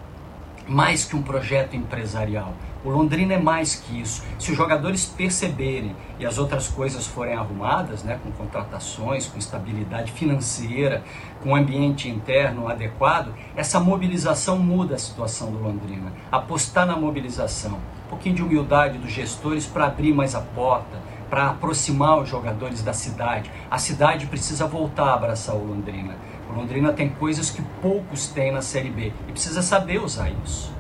mais 0.66 1.04
que 1.04 1.16
um 1.16 1.23
projeto 1.23 1.75
empresarial. 1.75 2.54
O 2.82 2.88
Londrina 2.88 3.34
é 3.34 3.38
mais 3.38 3.75
que 3.75 4.00
isso. 4.00 4.25
Se 4.38 4.52
os 4.52 4.56
jogadores 4.56 5.04
perceberem 5.04 5.94
e 6.18 6.25
as 6.25 6.38
outras 6.38 6.66
coisas 6.66 7.06
forem 7.06 7.34
arrumadas, 7.34 8.02
né, 8.02 8.18
com 8.22 8.32
contratações, 8.32 9.26
com 9.26 9.38
estabilidade 9.38 10.12
financeira, 10.12 11.04
com 11.42 11.54
ambiente 11.54 12.08
interno 12.08 12.68
adequado, 12.68 13.34
essa 13.54 13.78
mobilização 13.78 14.58
muda 14.58 14.94
a 14.94 14.99
situação 14.99 15.52
do 15.52 15.58
Londrina. 15.58 16.10
Apostar 16.32 16.87
na 16.87 16.96
mobilização, 16.96 17.78
um 18.06 18.08
pouquinho 18.08 18.37
de 18.37 18.42
humildade 18.42 18.96
dos 18.96 19.12
gestores 19.12 19.66
para 19.66 19.84
abrir 19.84 20.14
mais 20.14 20.34
a 20.34 20.40
porta, 20.40 20.99
para 21.28 21.50
aproximar 21.50 22.18
os 22.18 22.30
jogadores 22.30 22.82
da 22.82 22.94
cidade. 22.94 23.50
A 23.70 23.76
cidade 23.76 24.25
precisa 24.25 24.66
voltar 24.66 25.10
a 25.10 25.14
abraçar 25.14 25.54
o 25.54 25.66
Londrina. 25.66 26.16
O 26.49 26.54
Londrina 26.54 26.94
tem 26.94 27.10
coisas 27.10 27.50
que 27.50 27.60
poucos 27.82 28.28
têm 28.28 28.50
na 28.50 28.62
Série 28.62 28.90
B 28.90 29.12
e 29.28 29.32
precisa 29.32 29.60
saber 29.60 30.02
usar 30.02 30.30
isso. 30.44 30.79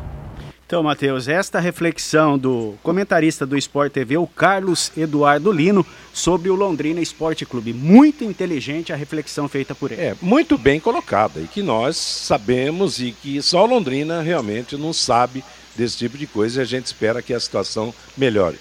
Então, 0.70 0.84
Matheus, 0.84 1.26
esta 1.26 1.58
reflexão 1.58 2.38
do 2.38 2.78
comentarista 2.80 3.44
do 3.44 3.58
Sport 3.58 3.92
TV, 3.92 4.16
o 4.16 4.24
Carlos 4.24 4.92
Eduardo 4.96 5.50
Lino, 5.50 5.84
sobre 6.14 6.48
o 6.48 6.54
Londrina 6.54 7.00
Esporte 7.00 7.44
Clube. 7.44 7.72
Muito 7.72 8.22
inteligente 8.22 8.92
a 8.92 8.96
reflexão 8.96 9.48
feita 9.48 9.74
por 9.74 9.90
ele. 9.90 10.00
É, 10.00 10.14
muito 10.22 10.56
bem 10.56 10.78
colocada 10.78 11.40
e 11.40 11.48
que 11.48 11.60
nós 11.60 11.96
sabemos 11.96 13.00
e 13.00 13.10
que 13.10 13.42
só 13.42 13.64
Londrina 13.64 14.22
realmente 14.22 14.76
não 14.76 14.92
sabe 14.92 15.42
desse 15.74 15.98
tipo 15.98 16.16
de 16.16 16.28
coisa 16.28 16.60
e 16.60 16.62
a 16.62 16.64
gente 16.64 16.86
espera 16.86 17.20
que 17.20 17.34
a 17.34 17.40
situação 17.40 17.92
melhore. 18.16 18.56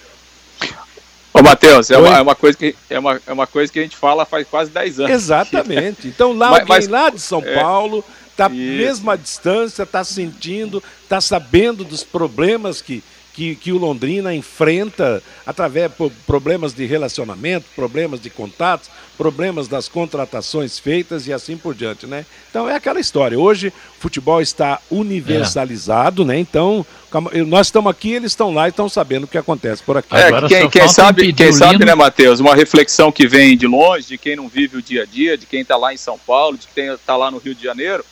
Ô, 1.31 1.43
Matheus, 1.43 1.91
é 1.91 1.97
uma, 1.99 2.17
é, 2.17 2.21
uma 2.21 2.35
coisa 2.35 2.57
que, 2.57 2.75
é, 2.89 2.97
uma, 2.97 3.21
é 3.27 3.31
uma 3.31 3.45
coisa 3.45 3.71
que 3.71 3.77
a 3.77 3.83
gente 3.83 3.95
fala 3.95 4.25
faz 4.25 4.47
quase 4.47 4.71
10 4.71 5.01
anos. 5.01 5.11
Exatamente. 5.11 6.07
Então, 6.07 6.33
lá 6.33 6.49
mas, 6.57 6.59
alguém 6.61 6.75
mas, 6.75 6.87
lá 6.87 7.09
de 7.11 7.19
São 7.19 7.43
é, 7.45 7.53
Paulo 7.53 8.03
está 8.39 8.47
mesmo 8.47 9.11
à 9.11 9.17
distância, 9.17 9.83
está 9.83 10.03
sentindo, 10.03 10.81
está 11.03 11.19
sabendo 11.19 11.83
dos 11.83 12.05
problemas 12.05 12.81
que, 12.81 13.03
que, 13.33 13.53
que, 13.55 13.73
o 13.73 13.77
Londrina 13.77 14.33
enfrenta 14.33 15.21
através 15.45 15.91
de 15.91 16.09
problemas 16.25 16.73
de 16.73 16.85
relacionamento, 16.85 17.65
problemas 17.75 18.21
de 18.21 18.29
contatos, 18.29 18.89
problemas 19.17 19.67
das 19.67 19.89
contratações 19.89 20.79
feitas 20.79 21.27
e 21.27 21.33
assim 21.33 21.57
por 21.57 21.75
diante, 21.75 22.07
né? 22.07 22.25
Então 22.49 22.69
é 22.69 22.75
aquela 22.75 23.01
história. 23.01 23.37
Hoje 23.37 23.67
o 23.67 24.01
futebol 24.01 24.41
está 24.41 24.79
universalizado, 24.89 26.23
é. 26.23 26.25
né? 26.25 26.39
Então 26.39 26.85
nós 27.47 27.67
estamos 27.67 27.91
aqui, 27.91 28.13
eles 28.13 28.31
estão 28.31 28.53
lá 28.53 28.67
e 28.67 28.69
estão 28.69 28.87
sabendo 28.87 29.25
o 29.25 29.27
que 29.27 29.37
acontece 29.37 29.83
por 29.83 29.97
aqui. 29.97 30.15
É, 30.15 30.47
quem, 30.47 30.69
quem 30.69 30.87
sabe, 30.87 31.33
quem 31.33 31.51
sabe, 31.51 31.83
né, 31.83 31.93
Matheus? 31.93 32.39
Uma 32.39 32.55
reflexão 32.55 33.11
que 33.11 33.27
vem 33.27 33.57
de 33.57 33.67
longe, 33.67 34.07
de 34.07 34.17
quem 34.17 34.37
não 34.37 34.47
vive 34.47 34.77
o 34.77 34.81
dia 34.81 35.03
a 35.03 35.05
dia, 35.05 35.37
de 35.37 35.45
quem 35.45 35.61
está 35.61 35.75
lá 35.75 35.93
em 35.93 35.97
São 35.97 36.17
Paulo, 36.17 36.57
de 36.57 36.67
quem 36.73 36.93
está 36.93 37.17
lá 37.17 37.29
no 37.29 37.39
Rio 37.39 37.53
de 37.53 37.63
Janeiro 37.63 38.05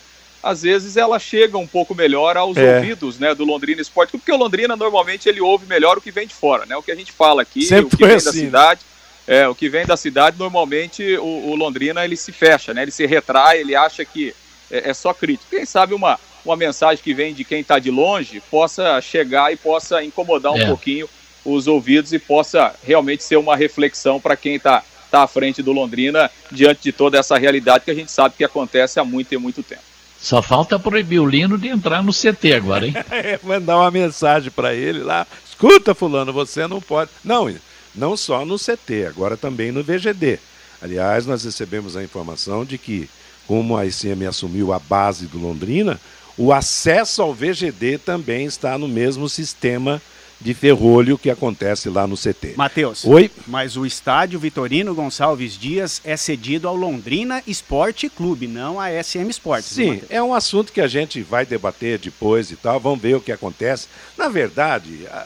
às 0.47 0.61
vezes 0.61 0.95
ela 0.95 1.19
chega 1.19 1.57
um 1.57 1.67
pouco 1.67 1.93
melhor 1.93 2.37
aos 2.37 2.55
é. 2.55 2.75
ouvidos 2.75 3.19
né, 3.19 3.35
do 3.35 3.43
Londrina 3.43 3.81
Esporte, 3.81 4.11
porque 4.11 4.31
o 4.31 4.37
Londrina 4.37 4.75
normalmente 4.75 5.27
ele 5.27 5.41
ouve 5.41 5.65
melhor 5.65 5.97
o 5.97 6.01
que 6.01 6.09
vem 6.09 6.25
de 6.25 6.33
fora, 6.33 6.65
né? 6.65 6.75
O 6.77 6.81
que 6.81 6.91
a 6.91 6.95
gente 6.95 7.11
fala 7.11 7.41
aqui, 7.41 7.63
Sempre 7.63 7.93
o 7.93 7.97
que 7.97 8.05
vem 8.05 8.15
assim, 8.15 8.25
da 8.25 8.33
né? 8.33 8.39
cidade. 8.39 8.81
É, 9.27 9.45
o 9.45 9.53
que 9.53 9.67
vem 9.67 9.85
da 9.85 9.97
cidade, 9.97 10.37
normalmente 10.39 11.17
o, 11.17 11.49
o, 11.49 11.55
Londrina 11.55 12.05
ele 12.05 12.15
se 12.15 12.31
fecha, 12.31 12.73
né? 12.73 12.83
Ele 12.83 12.91
se 12.91 13.05
retrai, 13.05 13.59
ele 13.59 13.75
acha 13.75 14.05
que 14.05 14.33
é, 14.71 14.89
é 14.89 14.93
só 14.93 15.13
crítico. 15.13 15.49
Quem 15.49 15.65
sabe 15.65 15.93
uma, 15.93 16.17
uma 16.45 16.55
mensagem 16.55 17.03
que 17.03 17.13
vem 17.13 17.33
de 17.33 17.43
quem 17.43 17.59
está 17.59 17.77
de 17.77 17.91
longe 17.91 18.41
possa 18.49 19.01
chegar 19.01 19.51
e 19.51 19.57
possa 19.57 20.01
incomodar 20.01 20.53
um 20.53 20.61
é. 20.61 20.65
pouquinho 20.65 21.09
os 21.43 21.67
ouvidos 21.67 22.13
e 22.13 22.19
possa 22.19 22.73
realmente 22.83 23.23
ser 23.23 23.37
uma 23.37 23.55
reflexão 23.55 24.19
para 24.19 24.37
quem 24.37 24.55
está 24.55 24.81
tá 25.11 25.23
à 25.23 25.27
frente 25.27 25.61
do 25.61 25.71
Londrina 25.71 26.31
diante 26.51 26.83
de 26.83 26.91
toda 26.91 27.17
essa 27.17 27.37
realidade 27.37 27.85
que 27.85 27.91
a 27.91 27.95
gente 27.95 28.11
sabe 28.11 28.35
que 28.37 28.43
acontece 28.43 28.99
há 28.99 29.03
muito 29.03 29.33
e 29.33 29.37
muito 29.37 29.63
tempo. 29.63 29.96
Só 30.19 30.41
falta 30.41 30.79
proibir 30.79 31.19
o 31.19 31.25
Lino 31.25 31.57
de 31.57 31.67
entrar 31.67 32.03
no 32.03 32.11
CT 32.11 32.53
agora, 32.55 32.87
hein? 32.87 32.93
é, 33.11 33.39
mandar 33.43 33.77
uma 33.77 33.91
mensagem 33.91 34.51
para 34.51 34.73
ele 34.73 34.99
lá. 34.99 35.25
Escuta, 35.47 35.93
fulano, 35.93 36.33
você 36.33 36.67
não 36.67 36.81
pode. 36.81 37.11
Não, 37.23 37.53
não 37.95 38.17
só 38.17 38.45
no 38.45 38.57
CT, 38.57 39.05
agora 39.07 39.37
também 39.37 39.71
no 39.71 39.83
VGD. 39.83 40.39
Aliás, 40.81 41.25
nós 41.25 41.43
recebemos 41.43 41.95
a 41.95 42.03
informação 42.03 42.63
de 42.63 42.77
que, 42.77 43.09
como 43.47 43.75
a 43.75 43.85
ICM 43.85 44.25
assumiu 44.27 44.73
a 44.73 44.79
base 44.79 45.25
do 45.25 45.39
Londrina, 45.39 45.99
o 46.37 46.53
acesso 46.53 47.21
ao 47.21 47.33
VGD 47.33 47.97
também 47.97 48.45
está 48.45 48.77
no 48.77 48.87
mesmo 48.87 49.27
sistema 49.27 50.01
de 50.39 50.53
ferrolho 50.53 51.17
que 51.17 51.29
acontece 51.29 51.89
lá 51.89 52.05
no 52.05 52.15
CT. 52.15 52.53
Matheus. 52.55 53.03
Oi. 53.05 53.31
Mas 53.47 53.75
o 53.75 53.85
estádio 53.85 54.39
Vitorino 54.39 54.93
Gonçalves 54.93 55.57
Dias 55.57 56.01
é 56.03 56.15
cedido 56.15 56.67
ao 56.67 56.75
Londrina 56.75 57.41
Esporte 57.47 58.09
Clube, 58.09 58.47
não 58.47 58.79
à 58.79 58.89
SM 58.91 59.29
Sports. 59.29 59.67
Sim, 59.67 60.01
é 60.09 60.21
um 60.21 60.33
assunto 60.33 60.71
que 60.71 60.81
a 60.81 60.87
gente 60.87 61.21
vai 61.21 61.45
debater 61.45 61.97
depois 61.97 62.51
e 62.51 62.55
tal, 62.55 62.79
vamos 62.79 63.01
ver 63.01 63.15
o 63.15 63.21
que 63.21 63.31
acontece. 63.31 63.87
Na 64.17 64.29
verdade, 64.29 65.07
a, 65.09 65.17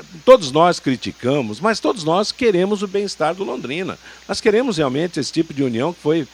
a, 0.00 0.04
todos 0.24 0.50
nós 0.50 0.80
criticamos, 0.80 1.60
mas 1.60 1.80
todos 1.80 2.04
nós 2.04 2.32
queremos 2.32 2.82
o 2.82 2.88
bem-estar 2.88 3.34
do 3.34 3.44
Londrina. 3.44 3.98
Nós 4.26 4.40
queremos 4.40 4.78
realmente 4.78 5.20
esse 5.20 5.32
tipo 5.32 5.52
de 5.52 5.62
união 5.62 5.92
que 5.92 6.00
foi 6.00 6.26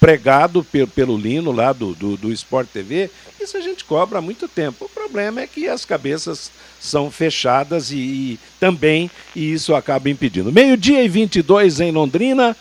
pregado 0.00 0.64
pelo, 0.64 0.88
pelo 0.88 1.18
Lino 1.18 1.52
lá 1.52 1.72
do, 1.74 1.94
do, 1.94 2.16
do 2.16 2.32
Sport 2.32 2.66
TV, 2.72 3.10
isso 3.38 3.56
a 3.56 3.60
gente 3.60 3.84
cobra 3.84 4.18
há 4.18 4.22
muito 4.22 4.48
tempo. 4.48 4.86
O 4.86 4.88
problema 4.88 5.42
é 5.42 5.46
que 5.46 5.68
as 5.68 5.84
cabeças 5.84 6.50
são 6.80 7.10
fechadas 7.10 7.90
e, 7.90 7.96
e 7.96 8.40
também 8.58 9.10
e 9.36 9.52
isso 9.52 9.74
acaba 9.74 10.08
impedindo. 10.08 10.50
Meio-dia 10.50 11.04
e 11.04 11.08
22 11.08 11.80
em 11.80 11.92
Londrina. 11.92 12.56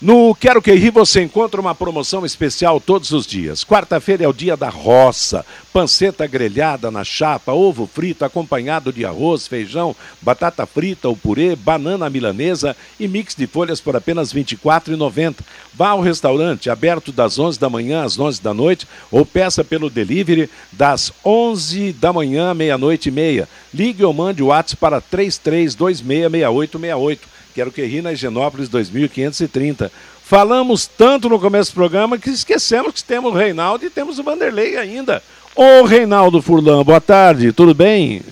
No 0.00 0.32
Quero 0.32 0.62
Que 0.62 0.74
Ri 0.74 0.90
você 0.90 1.22
encontra 1.22 1.60
uma 1.60 1.74
promoção 1.74 2.24
especial 2.24 2.80
todos 2.80 3.10
os 3.10 3.26
dias. 3.26 3.64
Quarta-feira 3.64 4.22
é 4.22 4.28
o 4.28 4.32
dia 4.32 4.56
da 4.56 4.68
roça. 4.68 5.44
Panceta 5.72 6.24
grelhada 6.24 6.88
na 6.88 7.02
chapa, 7.02 7.52
ovo 7.52 7.84
frito 7.84 8.24
acompanhado 8.24 8.92
de 8.92 9.04
arroz, 9.04 9.48
feijão, 9.48 9.96
batata 10.22 10.64
frita 10.66 11.08
ou 11.08 11.16
purê, 11.16 11.56
banana 11.56 12.08
milanesa 12.08 12.76
e 12.98 13.06
mix 13.08 13.34
de 13.34 13.48
folhas 13.48 13.80
por 13.80 13.96
apenas 13.96 14.30
R$ 14.30 14.44
24,90. 14.44 15.38
Vá 15.74 15.88
ao 15.88 16.00
restaurante 16.00 16.70
aberto 16.70 17.10
das 17.10 17.36
11 17.36 17.58
da 17.58 17.68
manhã 17.68 18.04
às 18.04 18.16
11 18.16 18.40
da 18.40 18.54
noite 18.54 18.86
ou 19.10 19.26
peça 19.26 19.64
pelo 19.64 19.90
delivery 19.90 20.48
das 20.70 21.12
11 21.24 21.92
da 21.94 22.12
manhã, 22.12 22.54
meia-noite 22.54 23.08
e 23.08 23.12
meia. 23.12 23.48
Ligue 23.74 24.04
ou 24.04 24.14
mande 24.14 24.44
o 24.44 24.46
WhatsApp 24.46 24.76
para 24.76 25.02
33266868. 25.02 27.18
Que 27.66 27.82
ri 27.82 28.00
na 28.00 28.12
Higienópolis 28.12 28.68
2530. 28.68 29.90
Falamos 30.22 30.86
tanto 30.86 31.28
no 31.28 31.40
começo 31.40 31.72
do 31.72 31.74
programa 31.74 32.18
que 32.18 32.30
esquecemos 32.30 32.94
que 32.94 33.02
temos 33.02 33.32
o 33.32 33.36
Reinaldo 33.36 33.84
e 33.84 33.90
temos 33.90 34.18
o 34.18 34.22
Vanderlei 34.22 34.76
ainda. 34.76 35.20
Ô 35.56 35.82
Reinaldo 35.82 36.40
Furlan, 36.40 36.84
boa 36.84 37.00
tarde, 37.00 37.52
tudo 37.52 37.74
bem? 37.74 38.22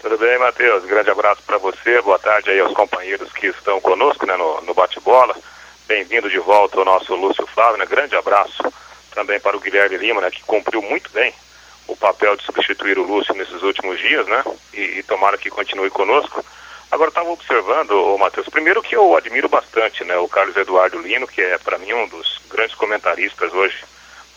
Tudo 0.00 0.16
bem, 0.16 0.38
Matheus? 0.38 0.84
Grande 0.86 1.10
abraço 1.10 1.42
para 1.46 1.58
você, 1.58 2.00
boa 2.00 2.18
tarde 2.18 2.48
aí 2.48 2.58
aos 2.58 2.72
companheiros 2.72 3.30
que 3.32 3.48
estão 3.48 3.78
conosco 3.82 4.24
né, 4.24 4.34
no, 4.34 4.62
no 4.62 4.72
bate-bola. 4.72 5.36
Bem-vindo 5.86 6.30
de 6.30 6.38
volta 6.38 6.80
o 6.80 6.84
nosso 6.86 7.14
Lúcio 7.14 7.46
Flávio, 7.48 7.76
né? 7.76 7.84
Grande 7.84 8.16
abraço 8.16 8.62
também 9.14 9.38
para 9.38 9.56
o 9.56 9.60
Guilherme 9.60 9.98
Lima, 9.98 10.22
né, 10.22 10.30
que 10.30 10.42
cumpriu 10.44 10.80
muito 10.80 11.10
bem 11.10 11.34
o 11.86 11.94
papel 11.94 12.34
de 12.36 12.44
substituir 12.44 12.98
o 12.98 13.02
Lúcio 13.02 13.34
nesses 13.34 13.62
últimos 13.62 13.98
dias, 13.98 14.26
né? 14.26 14.42
E, 14.72 15.00
e 15.00 15.02
tomara 15.02 15.36
que 15.36 15.50
continue 15.50 15.90
conosco. 15.90 16.42
Agora, 16.90 17.08
estava 17.08 17.30
observando, 17.30 18.18
Matheus, 18.18 18.48
primeiro 18.48 18.82
que 18.82 18.96
eu 18.96 19.16
admiro 19.16 19.48
bastante 19.48 20.02
né, 20.02 20.16
o 20.16 20.28
Carlos 20.28 20.56
Eduardo 20.56 20.98
Lino, 20.98 21.26
que 21.26 21.40
é, 21.40 21.56
para 21.56 21.78
mim, 21.78 21.92
um 21.92 22.08
dos 22.08 22.40
grandes 22.50 22.74
comentaristas 22.74 23.52
hoje 23.54 23.84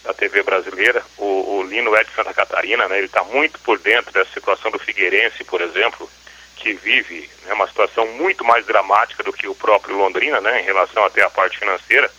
da 0.04 0.14
TV 0.14 0.44
brasileira. 0.44 1.04
O, 1.18 1.58
o 1.58 1.64
Lino 1.64 1.96
é 1.96 2.04
de 2.04 2.14
Santa 2.14 2.32
Catarina, 2.32 2.88
né, 2.88 2.98
ele 2.98 3.08
está 3.08 3.24
muito 3.24 3.60
por 3.62 3.80
dentro 3.80 4.14
dessa 4.14 4.32
situação 4.32 4.70
do 4.70 4.78
Figueirense, 4.78 5.44
por 5.44 5.62
exemplo, 5.62 6.08
que 6.56 6.74
vive 6.74 7.28
né, 7.44 7.54
uma 7.54 7.68
situação 7.68 8.06
muito 8.14 8.46
mais 8.46 8.64
dramática 8.68 9.24
do 9.24 9.34
que 9.34 9.48
o 9.48 9.56
próprio 9.56 9.98
Londrina, 9.98 10.40
né, 10.40 10.62
em 10.62 10.64
relação 10.64 11.04
até 11.04 11.24
à 11.24 11.32
parte 11.32 11.58
financeira. 11.58 12.10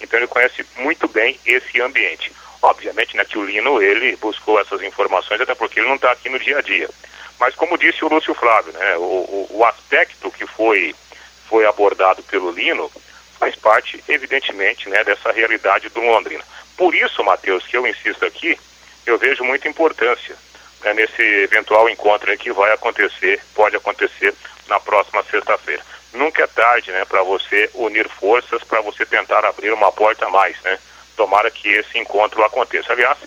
Então, 0.00 0.18
ele 0.18 0.26
conhece 0.26 0.66
muito 0.78 1.06
bem 1.06 1.38
esse 1.46 1.80
ambiente. 1.80 2.32
Obviamente, 2.60 3.16
né, 3.16 3.24
que 3.24 3.38
o 3.38 3.44
Lino, 3.44 3.80
ele 3.80 4.16
buscou 4.16 4.58
essas 4.60 4.82
informações, 4.82 5.40
até 5.40 5.54
porque 5.54 5.78
ele 5.78 5.88
não 5.88 5.94
está 5.94 6.10
aqui 6.10 6.28
no 6.28 6.40
dia 6.40 6.58
a 6.58 6.60
dia. 6.60 6.90
Mas 7.38 7.54
como 7.54 7.78
disse 7.78 8.04
o 8.04 8.08
Lúcio 8.08 8.34
Flávio, 8.34 8.72
né, 8.72 8.96
o, 8.96 9.00
o, 9.00 9.46
o 9.50 9.64
aspecto 9.64 10.30
que 10.30 10.46
foi, 10.46 10.94
foi 11.48 11.66
abordado 11.66 12.22
pelo 12.22 12.50
Lino 12.50 12.90
faz 13.38 13.54
parte, 13.56 14.02
evidentemente, 14.08 14.88
né, 14.88 15.04
dessa 15.04 15.30
realidade 15.30 15.88
do 15.90 16.00
Londrina. 16.00 16.42
Por 16.76 16.94
isso, 16.94 17.22
Matheus, 17.22 17.66
que 17.66 17.76
eu 17.76 17.86
insisto 17.86 18.24
aqui, 18.24 18.58
eu 19.04 19.18
vejo 19.18 19.44
muita 19.44 19.68
importância 19.68 20.36
né, 20.82 20.94
nesse 20.94 21.22
eventual 21.22 21.88
encontro 21.88 22.36
que 22.38 22.52
vai 22.52 22.72
acontecer, 22.72 23.40
pode 23.54 23.76
acontecer 23.76 24.34
na 24.68 24.80
próxima 24.80 25.22
sexta-feira. 25.24 25.82
nunca 26.12 26.42
é 26.44 26.46
tarde, 26.46 26.90
né, 26.90 27.04
para 27.04 27.22
você 27.22 27.70
unir 27.74 28.08
forças, 28.08 28.62
para 28.64 28.80
você 28.80 29.04
tentar 29.04 29.44
abrir 29.44 29.72
uma 29.72 29.92
porta 29.92 30.26
a 30.26 30.30
mais, 30.30 30.60
né? 30.62 30.78
Tomara 31.16 31.50
que 31.50 31.68
esse 31.68 31.98
encontro 31.98 32.42
aconteça. 32.42 32.92
Aliás, 32.92 33.18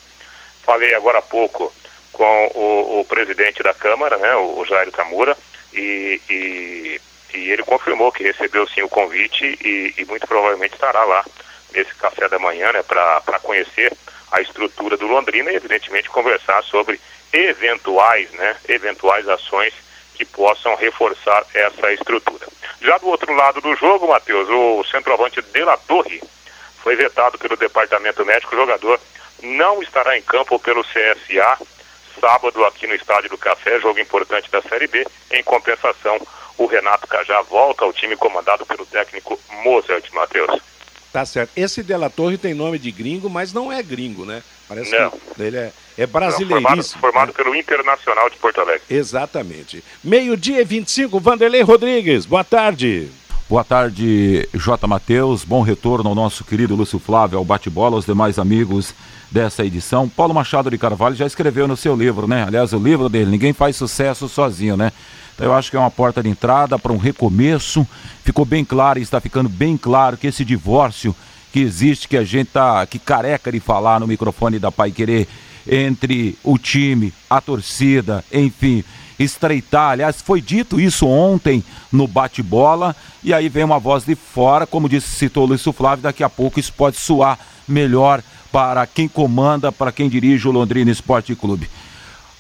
falei 0.63 0.93
agora 0.93 1.19
há 1.19 1.21
pouco 1.21 1.73
com 2.19 2.51
o, 2.53 2.99
o 2.99 3.05
presidente 3.05 3.63
da 3.63 3.73
Câmara, 3.73 4.17
né, 4.17 4.35
o, 4.35 4.65
Jair 4.65 4.91
Tamura, 4.91 5.37
e, 5.71 6.19
e, 6.29 7.01
e, 7.33 7.49
ele 7.49 7.63
confirmou 7.63 8.11
que 8.11 8.23
recebeu 8.23 8.67
sim 8.67 8.81
o 8.81 8.89
convite 8.89 9.45
e, 9.45 9.93
e 9.97 10.03
muito 10.03 10.27
provavelmente 10.27 10.73
estará 10.73 11.05
lá 11.05 11.23
nesse 11.73 11.95
café 11.95 12.27
da 12.27 12.37
manhã, 12.37 12.73
né, 12.73 12.83
para 12.83 13.39
conhecer 13.41 13.93
a 14.33 14.41
estrutura 14.41 14.97
do 14.97 15.07
Londrina 15.07 15.49
e 15.49 15.55
evidentemente 15.55 16.09
conversar 16.09 16.61
sobre 16.65 16.99
eventuais, 17.31 18.29
né, 18.31 18.57
eventuais 18.67 19.25
ações 19.29 19.73
que 20.13 20.25
possam 20.25 20.75
reforçar 20.75 21.45
essa 21.53 21.93
estrutura. 21.93 22.45
Já 22.81 22.97
do 22.97 23.07
outro 23.07 23.33
lado 23.33 23.61
do 23.61 23.73
jogo, 23.77 24.09
Matheus, 24.09 24.49
o 24.49 24.83
centroavante 24.91 25.41
De 25.41 25.63
La 25.63 25.77
Torre 25.77 26.21
foi 26.83 26.97
vetado 26.97 27.37
pelo 27.37 27.55
departamento 27.55 28.25
médico. 28.25 28.53
O 28.53 28.59
jogador 28.59 28.99
não 29.41 29.81
estará 29.81 30.17
em 30.17 30.21
campo 30.21 30.59
pelo 30.59 30.83
CSA 30.83 31.57
sábado 32.19 32.63
aqui 32.65 32.85
no 32.87 32.95
Estádio 32.95 33.29
do 33.29 33.37
Café, 33.37 33.79
jogo 33.79 33.99
importante 33.99 34.49
da 34.51 34.61
Série 34.61 34.87
B. 34.87 35.05
Em 35.31 35.43
compensação, 35.43 36.19
o 36.57 36.65
Renato 36.65 37.07
Cajá 37.07 37.41
volta 37.41 37.85
ao 37.85 37.93
time 37.93 38.15
comandado 38.15 38.65
pelo 38.65 38.85
técnico 38.85 39.39
Mozart 39.63 40.11
Matheus. 40.13 40.61
Tá 41.11 41.25
certo. 41.25 41.51
Esse 41.55 41.81
Della 41.81 42.09
Torre 42.09 42.37
tem 42.37 42.53
nome 42.53 42.77
de 42.77 42.91
gringo, 42.91 43.29
mas 43.29 43.51
não 43.51 43.71
é 43.71 43.81
gringo, 43.81 44.25
né? 44.25 44.43
Parece 44.67 44.91
não. 44.91 45.09
que 45.09 45.41
ele 45.41 45.57
é, 45.57 45.71
é 45.97 46.05
brasileiríssimo. 46.05 46.69
Não, 46.69 46.83
formado, 46.83 46.99
formado 46.99 47.27
né? 47.29 47.33
pelo 47.35 47.55
Internacional 47.55 48.29
de 48.29 48.37
Porto 48.37 48.61
Alegre. 48.61 48.83
Exatamente. 48.89 49.83
Meio-dia 50.03 50.61
e 50.61 50.65
25, 50.65 51.19
Vanderlei 51.19 51.61
Rodrigues, 51.61 52.25
boa 52.25 52.43
tarde. 52.43 53.09
Boa 53.49 53.63
tarde, 53.63 54.47
J. 54.53 54.85
Matheus. 54.85 55.43
Bom 55.43 55.63
retorno 55.63 56.09
ao 56.09 56.15
nosso 56.15 56.43
querido 56.43 56.75
Lúcio 56.75 56.99
Flávio, 56.99 57.39
ao 57.39 57.45
bate-bola, 57.45 57.95
aos 57.95 58.05
demais 58.05 58.37
amigos 58.37 58.93
dessa 59.31 59.65
edição. 59.65 60.09
Paulo 60.09 60.33
Machado 60.33 60.69
de 60.69 60.77
Carvalho 60.77 61.15
já 61.15 61.25
escreveu 61.25 61.67
no 61.67 61.77
seu 61.77 61.95
livro, 61.95 62.27
né? 62.27 62.43
Aliás, 62.47 62.73
o 62.73 62.79
livro 62.79 63.09
dele, 63.09 63.31
Ninguém 63.31 63.53
Faz 63.53 63.75
Sucesso 63.75 64.27
Sozinho, 64.27 64.75
né? 64.75 64.91
Então 65.35 65.47
eu 65.47 65.53
acho 65.53 65.69
que 65.69 65.77
é 65.77 65.79
uma 65.79 65.91
porta 65.91 66.21
de 66.21 66.29
entrada 66.29 66.77
para 66.77 66.91
um 66.91 66.97
recomeço. 66.97 67.87
Ficou 68.23 68.43
bem 68.43 68.65
claro 68.65 68.99
e 68.99 69.01
está 69.01 69.21
ficando 69.21 69.47
bem 69.47 69.77
claro 69.77 70.17
que 70.17 70.27
esse 70.27 70.43
divórcio 70.43 71.15
que 71.51 71.59
existe, 71.59 72.07
que 72.07 72.17
a 72.17 72.23
gente 72.23 72.49
tá 72.49 72.85
que 72.85 72.99
careca 72.99 73.51
de 73.51 73.59
falar 73.59 73.99
no 73.99 74.07
microfone 74.07 74.59
da 74.59 74.71
Pai 74.71 74.91
Querer, 74.91 75.27
entre 75.67 76.37
o 76.43 76.57
time, 76.57 77.13
a 77.29 77.39
torcida, 77.39 78.23
enfim, 78.31 78.83
estreitar. 79.17 79.91
Aliás, 79.91 80.21
foi 80.21 80.41
dito 80.41 80.79
isso 80.79 81.07
ontem 81.07 81.63
no 81.91 82.07
bate-bola, 82.07 82.95
e 83.23 83.33
aí 83.33 83.49
vem 83.49 83.63
uma 83.63 83.79
voz 83.79 84.03
de 84.03 84.15
fora, 84.15 84.65
como 84.65 84.89
disse, 84.89 85.07
citou 85.07 85.45
Luiz 85.45 85.63
Flávio, 85.63 86.03
daqui 86.03 86.23
a 86.23 86.29
pouco 86.29 86.59
isso 86.59 86.73
pode 86.73 86.97
soar 86.97 87.37
melhor 87.67 88.23
para 88.51 88.85
quem 88.87 89.07
comanda, 89.07 89.71
para 89.71 89.91
quem 89.91 90.09
dirige 90.09 90.47
o 90.47 90.51
Londrina 90.51 90.91
Esporte 90.91 91.35
Clube. 91.35 91.69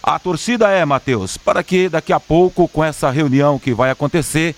A 0.01 0.17
torcida 0.17 0.69
é, 0.69 0.83
Matheus, 0.85 1.37
para 1.37 1.61
que 1.61 1.89
daqui 1.89 2.13
a 2.13 2.19
pouco, 2.19 2.67
com 2.67 2.83
essa 2.83 3.09
reunião 3.09 3.59
que 3.59 3.73
vai 3.73 3.91
acontecer, 3.91 4.55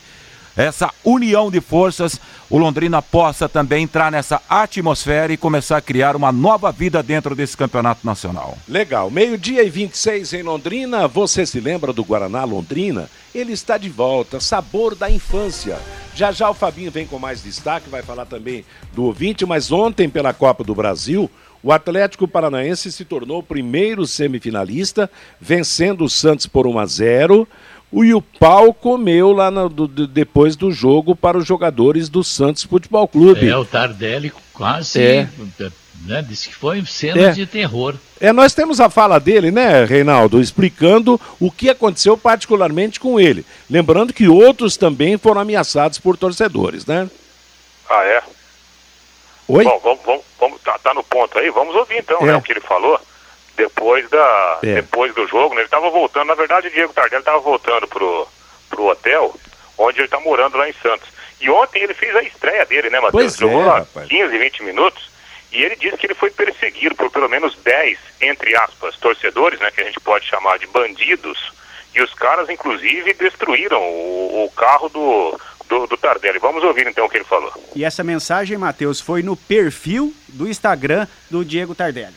essa 0.55 0.91
união 1.03 1.49
de 1.49 1.61
forças, 1.61 2.19
o 2.49 2.57
Londrina 2.57 3.01
possa 3.01 3.47
também 3.47 3.83
entrar 3.83 4.11
nessa 4.11 4.41
atmosfera 4.49 5.31
e 5.31 5.37
começar 5.37 5.77
a 5.77 5.81
criar 5.81 6.15
uma 6.15 6.31
nova 6.31 6.71
vida 6.71 7.01
dentro 7.01 7.33
desse 7.33 7.55
campeonato 7.55 8.05
nacional. 8.05 8.57
Legal. 8.67 9.09
Meio-dia 9.09 9.63
e 9.63 9.69
26 9.69 10.33
em 10.33 10.43
Londrina. 10.43 11.07
Você 11.07 11.45
se 11.45 11.59
lembra 11.59 11.93
do 11.93 12.03
Guaraná 12.03 12.43
Londrina? 12.43 13.09
Ele 13.33 13.53
está 13.53 13.77
de 13.77 13.89
volta. 13.89 14.39
Sabor 14.41 14.93
da 14.93 15.09
infância. 15.09 15.79
Já 16.13 16.31
já 16.33 16.49
o 16.49 16.53
Fabinho 16.53 16.91
vem 16.91 17.07
com 17.07 17.17
mais 17.17 17.41
destaque, 17.41 17.89
vai 17.89 18.01
falar 18.01 18.25
também 18.25 18.65
do 18.93 19.05
ouvinte, 19.05 19.45
mas 19.45 19.71
ontem, 19.71 20.09
pela 20.09 20.33
Copa 20.33 20.63
do 20.63 20.75
Brasil, 20.75 21.31
o 21.63 21.71
Atlético 21.71 22.27
Paranaense 22.27 22.91
se 22.91 23.05
tornou 23.05 23.39
o 23.39 23.43
primeiro 23.43 24.07
semifinalista, 24.07 25.09
vencendo 25.39 26.03
o 26.03 26.09
Santos 26.09 26.47
por 26.47 26.65
1 26.65 26.79
a 26.79 26.85
0. 26.85 27.47
E 27.93 28.13
o 28.13 28.21
pau 28.21 28.73
comeu 28.73 29.33
lá 29.33 29.51
no, 29.51 29.67
do, 29.67 30.07
depois 30.07 30.55
do 30.55 30.71
jogo 30.71 31.13
para 31.13 31.37
os 31.37 31.45
jogadores 31.45 32.07
do 32.07 32.23
Santos 32.23 32.63
Futebol 32.63 33.05
Clube. 33.07 33.47
É, 33.47 33.57
o 33.57 33.65
Tardelli 33.65 34.31
quase 34.53 35.01
é. 35.01 35.27
né, 36.05 36.21
disse 36.21 36.47
que 36.47 36.55
foi 36.55 36.83
cena 36.85 37.21
é. 37.21 37.31
de 37.31 37.45
terror. 37.45 37.95
É, 38.19 38.31
nós 38.31 38.53
temos 38.53 38.79
a 38.79 38.89
fala 38.89 39.19
dele, 39.19 39.51
né, 39.51 39.83
Reinaldo, 39.83 40.39
explicando 40.39 41.19
o 41.37 41.51
que 41.51 41.69
aconteceu 41.69 42.17
particularmente 42.17 42.97
com 42.97 43.19
ele. 43.19 43.45
Lembrando 43.69 44.13
que 44.13 44.27
outros 44.27 44.77
também 44.77 45.17
foram 45.17 45.41
ameaçados 45.41 45.99
por 45.99 46.15
torcedores, 46.15 46.85
né? 46.85 47.09
Ah, 47.89 48.03
é? 48.05 48.23
Oi? 49.53 49.65
Bom, 49.65 49.79
vamos, 49.79 50.01
vamos, 50.05 50.25
vamos 50.39 50.61
tá, 50.61 50.79
tá, 50.79 50.93
no 50.93 51.03
ponto 51.03 51.37
aí, 51.37 51.49
vamos 51.49 51.75
ouvir 51.75 51.97
então, 51.97 52.19
é. 52.21 52.25
né, 52.27 52.35
o 52.37 52.41
que 52.41 52.53
ele 52.53 52.61
falou 52.61 52.97
depois, 53.57 54.09
da, 54.09 54.59
é. 54.63 54.75
depois 54.75 55.13
do 55.13 55.27
jogo, 55.27 55.53
né? 55.53 55.61
Ele 55.61 55.67
estava 55.67 55.89
voltando, 55.89 56.27
na 56.27 56.35
verdade 56.35 56.67
o 56.67 56.71
Diego 56.71 56.93
Tardelli 56.93 57.21
estava 57.21 57.39
voltando 57.39 57.85
pro, 57.85 58.27
pro 58.69 58.85
hotel, 58.85 59.35
onde 59.77 59.99
ele 59.99 60.05
está 60.05 60.21
morando 60.21 60.57
lá 60.57 60.69
em 60.69 60.73
Santos. 60.81 61.09
E 61.41 61.49
ontem 61.49 61.83
ele 61.83 61.93
fez 61.93 62.15
a 62.15 62.23
estreia 62.23 62.65
dele, 62.65 62.89
né, 62.89 63.01
Matheus? 63.01 63.35
Jogou 63.35 63.61
é, 63.63 63.65
lá 63.65 63.79
rapaz. 63.79 64.07
15, 64.07 64.37
20 64.37 64.63
minutos. 64.63 65.11
E 65.51 65.61
ele 65.61 65.75
disse 65.75 65.97
que 65.97 66.05
ele 66.05 66.13
foi 66.13 66.31
perseguido 66.31 66.95
por 66.95 67.11
pelo 67.11 67.27
menos 67.27 67.57
10, 67.57 67.99
entre 68.21 68.55
aspas, 68.55 68.95
torcedores, 68.95 69.59
né, 69.59 69.69
que 69.69 69.81
a 69.81 69.83
gente 69.83 69.99
pode 69.99 70.25
chamar 70.27 70.59
de 70.59 70.67
bandidos. 70.67 71.51
E 71.93 72.01
os 72.01 72.13
caras, 72.13 72.49
inclusive, 72.49 73.13
destruíram 73.15 73.81
o, 73.81 74.45
o 74.45 74.51
carro 74.51 74.87
do, 74.87 75.37
do, 75.71 75.87
do, 75.87 75.97
Tardelli. 75.97 76.37
Vamos 76.37 76.61
ouvir 76.65 76.85
então 76.85 77.05
o 77.05 77.09
que 77.09 77.17
ele 77.17 77.23
falou. 77.23 77.51
E 77.73 77.85
essa 77.85 78.03
mensagem, 78.03 78.57
Matheus, 78.57 78.99
foi 78.99 79.23
no 79.23 79.37
perfil 79.37 80.13
do 80.27 80.47
Instagram 80.47 81.07
do 81.29 81.45
Diego 81.45 81.73
Tardelli. 81.73 82.13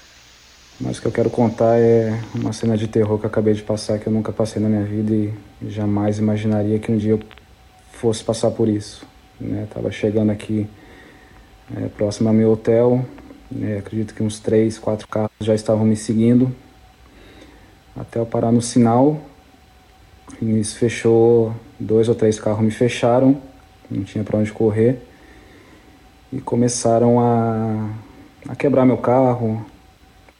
Mas 0.80 0.98
o 0.98 1.02
que 1.02 1.06
eu 1.06 1.12
quero 1.12 1.30
contar 1.30 1.78
é 1.78 2.20
uma 2.34 2.52
cena 2.52 2.76
de 2.76 2.88
terror 2.88 3.16
que 3.16 3.24
eu 3.24 3.30
acabei 3.30 3.54
de 3.54 3.62
passar, 3.62 4.00
que 4.00 4.08
eu 4.08 4.12
nunca 4.12 4.32
passei 4.32 4.60
na 4.60 4.68
minha 4.68 4.82
vida 4.82 5.14
e 5.14 5.32
jamais 5.70 6.18
imaginaria 6.18 6.80
que 6.80 6.90
um 6.90 6.96
dia 6.96 7.12
eu 7.12 7.20
fosse 7.92 8.24
passar 8.24 8.50
por 8.50 8.68
isso. 8.68 9.06
Né? 9.40 9.68
Tava 9.72 9.92
chegando 9.92 10.32
aqui 10.32 10.66
é, 11.76 11.86
próximo 11.86 12.28
ao 12.28 12.34
meu 12.34 12.50
hotel, 12.50 13.06
né? 13.48 13.78
acredito 13.78 14.14
que 14.14 14.22
uns 14.22 14.40
três, 14.40 14.76
quatro 14.76 15.06
carros 15.06 15.30
já 15.40 15.54
estavam 15.54 15.84
me 15.84 15.94
seguindo, 15.94 16.52
até 17.96 18.18
eu 18.18 18.26
parar 18.26 18.50
no 18.50 18.60
sinal. 18.60 19.22
Nisso 20.44 20.76
fechou, 20.76 21.54
dois 21.80 22.06
ou 22.06 22.14
três 22.14 22.38
carros 22.38 22.62
me 22.62 22.70
fecharam, 22.70 23.40
não 23.90 24.04
tinha 24.04 24.22
para 24.22 24.38
onde 24.38 24.52
correr, 24.52 24.98
e 26.30 26.38
começaram 26.38 27.18
a, 27.18 27.88
a 28.50 28.54
quebrar 28.54 28.84
meu 28.84 28.98
carro, 28.98 29.64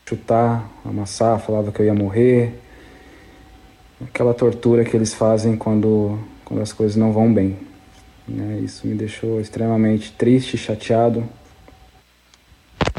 chutar, 0.05 0.69
amassar, 0.85 1.41
falava 1.41 1.73
que 1.73 1.81
eu 1.81 1.87
ia 1.87 1.95
morrer. 1.95 2.61
Aquela 4.03 4.35
tortura 4.35 4.85
que 4.85 4.95
eles 4.95 5.15
fazem 5.15 5.57
quando, 5.57 6.19
quando 6.45 6.61
as 6.61 6.73
coisas 6.73 6.97
não 6.97 7.11
vão 7.11 7.33
bem. 7.33 7.57
Né? 8.29 8.61
Isso 8.63 8.87
me 8.87 8.95
deixou 8.95 9.41
extremamente 9.41 10.13
triste, 10.13 10.59
chateado. 10.59 11.25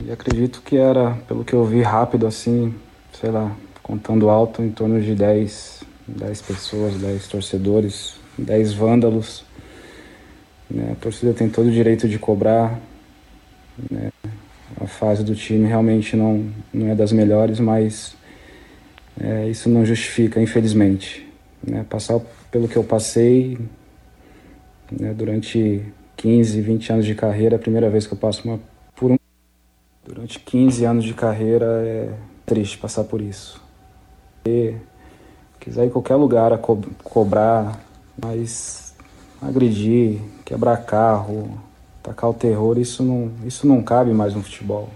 E 0.03 0.11
acredito 0.11 0.63
que 0.63 0.75
era, 0.75 1.11
pelo 1.27 1.45
que 1.45 1.53
eu 1.53 1.63
vi 1.65 1.83
rápido 1.83 2.25
assim, 2.25 2.73
sei 3.13 3.29
lá, 3.29 3.55
contando 3.83 4.27
alto, 4.27 4.63
em 4.63 4.71
torno 4.71 4.99
de 4.99 5.13
10, 5.13 5.83
10 6.07 6.41
pessoas, 6.41 6.95
10 6.95 7.27
torcedores, 7.27 8.15
10 8.37 8.73
vândalos. 8.73 9.43
Né? 10.69 10.91
A 10.91 10.95
torcida 10.95 11.33
tem 11.33 11.49
todo 11.49 11.67
o 11.67 11.71
direito 11.71 12.07
de 12.07 12.19
cobrar. 12.19 12.79
Né? 13.91 14.11
a 14.79 14.87
fase 14.87 15.23
do 15.23 15.35
time 15.35 15.67
realmente 15.67 16.15
não, 16.15 16.49
não 16.73 16.89
é 16.89 16.95
das 16.95 17.11
melhores, 17.11 17.59
mas 17.59 18.15
é, 19.19 19.47
isso 19.47 19.69
não 19.69 19.85
justifica, 19.85 20.41
infelizmente. 20.41 21.27
Né? 21.65 21.85
Passar 21.89 22.19
pelo 22.51 22.67
que 22.67 22.75
eu 22.75 22.83
passei 22.83 23.57
né, 24.91 25.13
durante 25.13 25.83
15, 26.17 26.61
20 26.61 26.93
anos 26.93 27.05
de 27.05 27.15
carreira, 27.15 27.55
é 27.55 27.57
a 27.57 27.59
primeira 27.59 27.89
vez 27.89 28.05
que 28.05 28.13
eu 28.13 28.17
passo 28.17 28.47
uma, 28.47 28.59
por 28.95 29.11
um. 29.11 29.17
Durante 30.05 30.39
15 30.39 30.85
anos 30.85 31.03
de 31.03 31.13
carreira 31.13 31.65
é 31.65 32.13
triste 32.45 32.77
passar 32.77 33.05
por 33.05 33.21
isso. 33.21 33.61
E, 34.45 34.75
quiser 35.65 35.83
ir 35.83 35.87
em 35.87 35.89
qualquer 35.89 36.15
lugar 36.15 36.53
a 36.53 36.59
co 36.59 36.79
cobrar, 37.03 37.79
mas 38.23 38.95
agredir, 39.41 40.21
quebrar 40.45 40.77
carro, 40.85 41.59
tacar 42.03 42.29
o 42.29 42.33
terror, 42.35 42.77
isso 42.77 43.01
não, 43.01 43.33
isso 43.43 43.65
não 43.65 43.81
cabe 43.81 44.11
mais 44.11 44.35
no 44.35 44.43
futebol. 44.43 44.89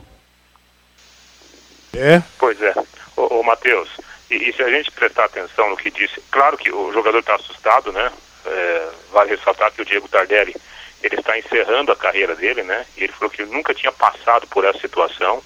É? 1.94 2.22
Pois 2.38 2.62
é. 2.62 2.74
Ô, 3.18 3.40
ô 3.40 3.44
Matheus, 3.44 3.90
e, 4.30 4.36
e, 4.36 4.54
se 4.54 4.62
a 4.62 4.70
gente 4.70 4.92
prestar 4.92 5.26
atenção 5.26 5.72
no 5.72 5.76
que 5.76 5.90
disse, 5.90 6.22
claro 6.30 6.56
que 6.56 6.72
o 6.72 6.94
jogador 6.94 7.18
está 7.18 7.36
assustado, 7.36 7.92
né? 7.92 8.12
É, 8.46 8.90
vale 9.12 9.32
ressaltar 9.32 9.72
que 9.72 9.82
o 9.82 9.86
Diego 9.86 10.08
Tardelli, 10.08 10.56
ele 11.02 11.16
está 11.16 11.38
encerrando 11.38 11.92
a 11.92 11.96
carreira 11.96 12.36
dele, 12.36 12.62
né? 12.62 12.86
E 12.96 13.06
ele 13.06 13.14
falou 13.14 13.32
que 13.32 13.42
ele 13.42 13.52
nunca 13.52 13.74
tinha 13.74 13.92
passado 13.92 14.46
por 14.48 14.64
essa 14.64 14.80
situação. 14.80 15.42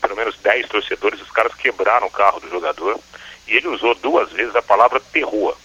Pelo 0.00 0.16
menos 0.16 0.38
10 0.38 0.66
torcedores, 0.66 1.20
os 1.20 1.30
caras 1.30 1.54
quebraram 1.54 2.06
o 2.06 2.10
carro 2.10 2.40
do 2.40 2.48
jogador. 2.48 2.98
E 3.46 3.56
ele 3.56 3.68
usou 3.68 3.94
duas 3.94 4.30
vezes 4.32 4.54
a 4.54 4.62
palavra 4.62 5.00
terror. 5.12 5.56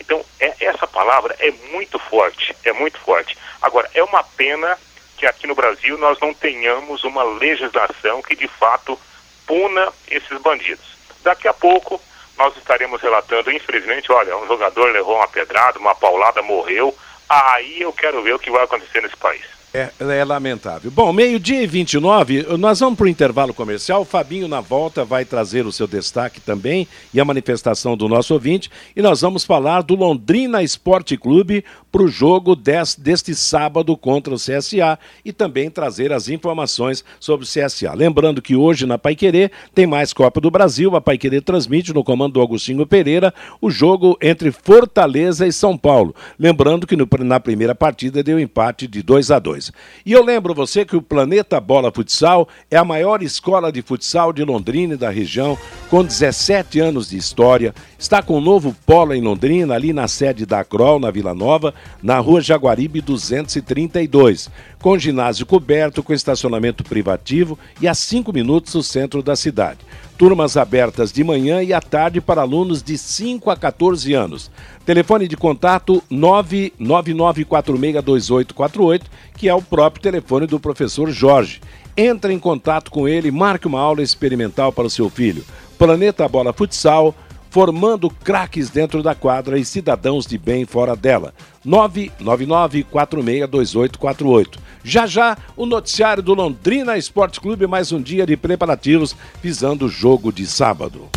Então, 0.00 0.24
é, 0.38 0.54
essa 0.60 0.86
palavra 0.86 1.34
é 1.38 1.50
muito 1.72 1.98
forte, 1.98 2.56
é 2.64 2.72
muito 2.72 2.98
forte. 2.98 3.36
Agora, 3.60 3.90
é 3.94 4.02
uma 4.02 4.22
pena 4.22 4.78
que 5.16 5.26
aqui 5.26 5.46
no 5.46 5.54
Brasil 5.54 5.96
nós 5.98 6.18
não 6.20 6.34
tenhamos 6.34 7.02
uma 7.04 7.22
legislação 7.24 8.22
que 8.22 8.36
de 8.36 8.46
fato 8.46 8.98
puna 9.46 9.92
esses 10.08 10.38
bandidos. 10.40 10.84
Daqui 11.22 11.48
a 11.48 11.54
pouco 11.54 12.00
nós 12.36 12.56
estaremos 12.56 13.00
relatando, 13.00 13.50
infelizmente, 13.50 14.12
olha, 14.12 14.36
um 14.36 14.46
jogador 14.46 14.92
levou 14.92 15.16
uma 15.16 15.28
pedrada, 15.28 15.78
uma 15.78 15.94
paulada, 15.94 16.42
morreu. 16.42 16.96
Aí 17.28 17.80
eu 17.80 17.92
quero 17.92 18.22
ver 18.22 18.34
o 18.34 18.38
que 18.38 18.50
vai 18.50 18.64
acontecer 18.64 19.00
nesse 19.02 19.16
país. 19.16 19.55
É, 19.76 19.90
é 20.00 20.24
lamentável. 20.24 20.90
Bom, 20.90 21.12
meio-dia 21.12 21.62
e 21.62 21.66
29, 21.66 22.56
nós 22.56 22.80
vamos 22.80 22.96
para 22.96 23.04
o 23.04 23.08
intervalo 23.08 23.52
comercial. 23.52 24.00
O 24.00 24.04
Fabinho, 24.06 24.48
na 24.48 24.62
volta, 24.62 25.04
vai 25.04 25.22
trazer 25.22 25.66
o 25.66 25.72
seu 25.72 25.86
destaque 25.86 26.40
também 26.40 26.88
e 27.12 27.20
a 27.20 27.24
manifestação 27.26 27.94
do 27.94 28.08
nosso 28.08 28.32
ouvinte. 28.32 28.70
E 28.96 29.02
nós 29.02 29.20
vamos 29.20 29.44
falar 29.44 29.82
do 29.82 29.94
Londrina 29.94 30.62
Esporte 30.62 31.14
Clube 31.18 31.62
para 31.96 32.04
o 32.04 32.08
jogo 32.08 32.54
des, 32.54 32.94
deste 32.94 33.34
sábado 33.34 33.96
contra 33.96 34.34
o 34.34 34.36
CSA 34.36 34.98
e 35.24 35.32
também 35.32 35.70
trazer 35.70 36.12
as 36.12 36.28
informações 36.28 37.02
sobre 37.18 37.46
o 37.46 37.48
CSA. 37.48 37.94
Lembrando 37.94 38.42
que 38.42 38.54
hoje 38.54 38.84
na 38.84 38.98
Paiquerê 38.98 39.50
tem 39.74 39.86
mais 39.86 40.12
Copa 40.12 40.38
do 40.38 40.50
Brasil. 40.50 40.94
A 40.94 41.00
Paiquerê 41.00 41.40
transmite 41.40 41.94
no 41.94 42.04
comando 42.04 42.34
do 42.34 42.42
Agostinho 42.42 42.86
Pereira 42.86 43.32
o 43.62 43.70
jogo 43.70 44.14
entre 44.20 44.52
Fortaleza 44.52 45.46
e 45.46 45.52
São 45.52 45.74
Paulo. 45.74 46.14
Lembrando 46.38 46.86
que 46.86 46.96
no, 46.96 47.08
na 47.20 47.40
primeira 47.40 47.74
partida 47.74 48.22
deu 48.22 48.38
empate 48.38 48.86
de 48.86 49.02
2 49.02 49.30
a 49.30 49.38
2 49.38 49.72
e 50.04 50.12
eu 50.12 50.22
lembro 50.22 50.52
você 50.52 50.84
que 50.84 50.96
o 50.96 51.00
Planeta 51.00 51.58
Bola 51.58 51.90
Futsal 51.90 52.46
é 52.70 52.76
a 52.76 52.84
maior 52.84 53.22
escola 53.22 53.72
de 53.72 53.80
futsal 53.80 54.34
de 54.34 54.44
Londrina 54.44 54.92
e 54.92 54.98
da 54.98 55.08
região, 55.08 55.56
com 55.88 56.04
17 56.04 56.78
anos 56.78 57.08
de 57.08 57.16
história. 57.16 57.74
Está 57.98 58.20
com 58.20 58.36
um 58.36 58.40
novo 58.42 58.76
polo 58.84 59.14
em 59.14 59.22
Londrina, 59.22 59.74
ali 59.74 59.94
na 59.94 60.06
sede 60.06 60.44
da 60.44 60.62
Crol, 60.62 61.00
na 61.00 61.10
Vila 61.10 61.32
Nova, 61.32 61.72
na 62.02 62.18
rua 62.18 62.40
Jaguaribe 62.40 63.00
232. 63.00 64.50
Com 64.80 64.98
ginásio 64.98 65.46
coberto, 65.46 66.02
com 66.02 66.12
estacionamento 66.12 66.82
privativo 66.84 67.58
e 67.80 67.88
a 67.88 67.94
5 67.94 68.32
minutos 68.32 68.72
do 68.72 68.82
centro 68.82 69.22
da 69.22 69.36
cidade. 69.36 69.78
Turmas 70.18 70.56
abertas 70.56 71.12
de 71.12 71.22
manhã 71.22 71.62
e 71.62 71.72
à 71.72 71.80
tarde 71.80 72.20
para 72.20 72.40
alunos 72.40 72.82
de 72.82 72.96
5 72.96 73.50
a 73.50 73.56
14 73.56 74.14
anos. 74.14 74.50
Telefone 74.84 75.28
de 75.28 75.36
contato 75.36 76.02
999462848, 76.10 79.02
que 79.36 79.48
é 79.48 79.54
o 79.54 79.60
próprio 79.60 80.02
telefone 80.02 80.46
do 80.46 80.58
professor 80.58 81.10
Jorge. 81.10 81.60
Entre 81.96 82.32
em 82.32 82.38
contato 82.38 82.90
com 82.90 83.08
ele, 83.08 83.30
marque 83.30 83.66
uma 83.66 83.80
aula 83.80 84.02
experimental 84.02 84.70
para 84.70 84.86
o 84.86 84.90
seu 84.90 85.08
filho. 85.08 85.42
Planeta 85.78 86.28
Bola 86.28 86.52
Futsal, 86.52 87.14
formando 87.50 88.10
craques 88.10 88.68
dentro 88.68 89.02
da 89.02 89.14
quadra 89.14 89.58
e 89.58 89.64
cidadãos 89.64 90.26
de 90.26 90.36
bem 90.36 90.66
fora 90.66 90.94
dela. 90.94 91.32
999462848. 91.66 94.58
Já 94.84 95.06
já, 95.06 95.36
o 95.56 95.66
noticiário 95.66 96.22
do 96.22 96.32
Londrina 96.32 96.96
Esporte 96.96 97.40
Clube, 97.40 97.66
mais 97.66 97.90
um 97.90 98.00
dia 98.00 98.24
de 98.24 98.36
preparativos 98.36 99.16
visando 99.42 99.86
o 99.86 99.88
jogo 99.88 100.32
de 100.32 100.46
sábado. 100.46 101.08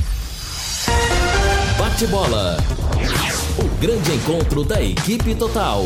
Bate 1.78 2.08
bola. 2.08 2.58
O 3.60 3.64
grande 3.80 4.12
encontro 4.12 4.64
da 4.64 4.82
equipe 4.82 5.36
total. 5.36 5.84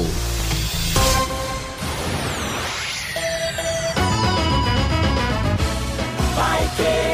Vai 6.36 6.70
querer. 6.78 7.14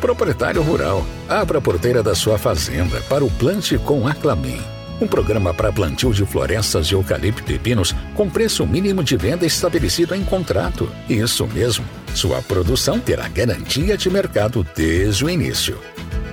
Proprietário 0.00 0.62
Rural, 0.62 1.04
abra 1.28 1.58
a 1.58 1.60
porteira 1.60 2.02
da 2.02 2.14
sua 2.14 2.38
fazenda 2.38 3.02
para 3.02 3.22
o 3.24 3.30
plante 3.30 3.76
com 3.78 4.08
a 4.08 4.14
Clabin. 4.14 4.77
Um 5.00 5.06
programa 5.06 5.54
para 5.54 5.72
plantio 5.72 6.12
de 6.12 6.26
florestas 6.26 6.88
de 6.88 6.94
eucalipto 6.94 7.52
e 7.52 7.58
pinos 7.58 7.94
com 8.14 8.28
preço 8.28 8.66
mínimo 8.66 9.04
de 9.04 9.16
venda 9.16 9.46
estabelecido 9.46 10.14
em 10.14 10.22
contrato. 10.24 10.90
Isso 11.08 11.46
mesmo, 11.46 11.86
sua 12.14 12.42
produção 12.42 12.98
terá 12.98 13.28
garantia 13.28 13.96
de 13.96 14.10
mercado 14.10 14.66
desde 14.74 15.24
o 15.24 15.30
início. 15.30 15.78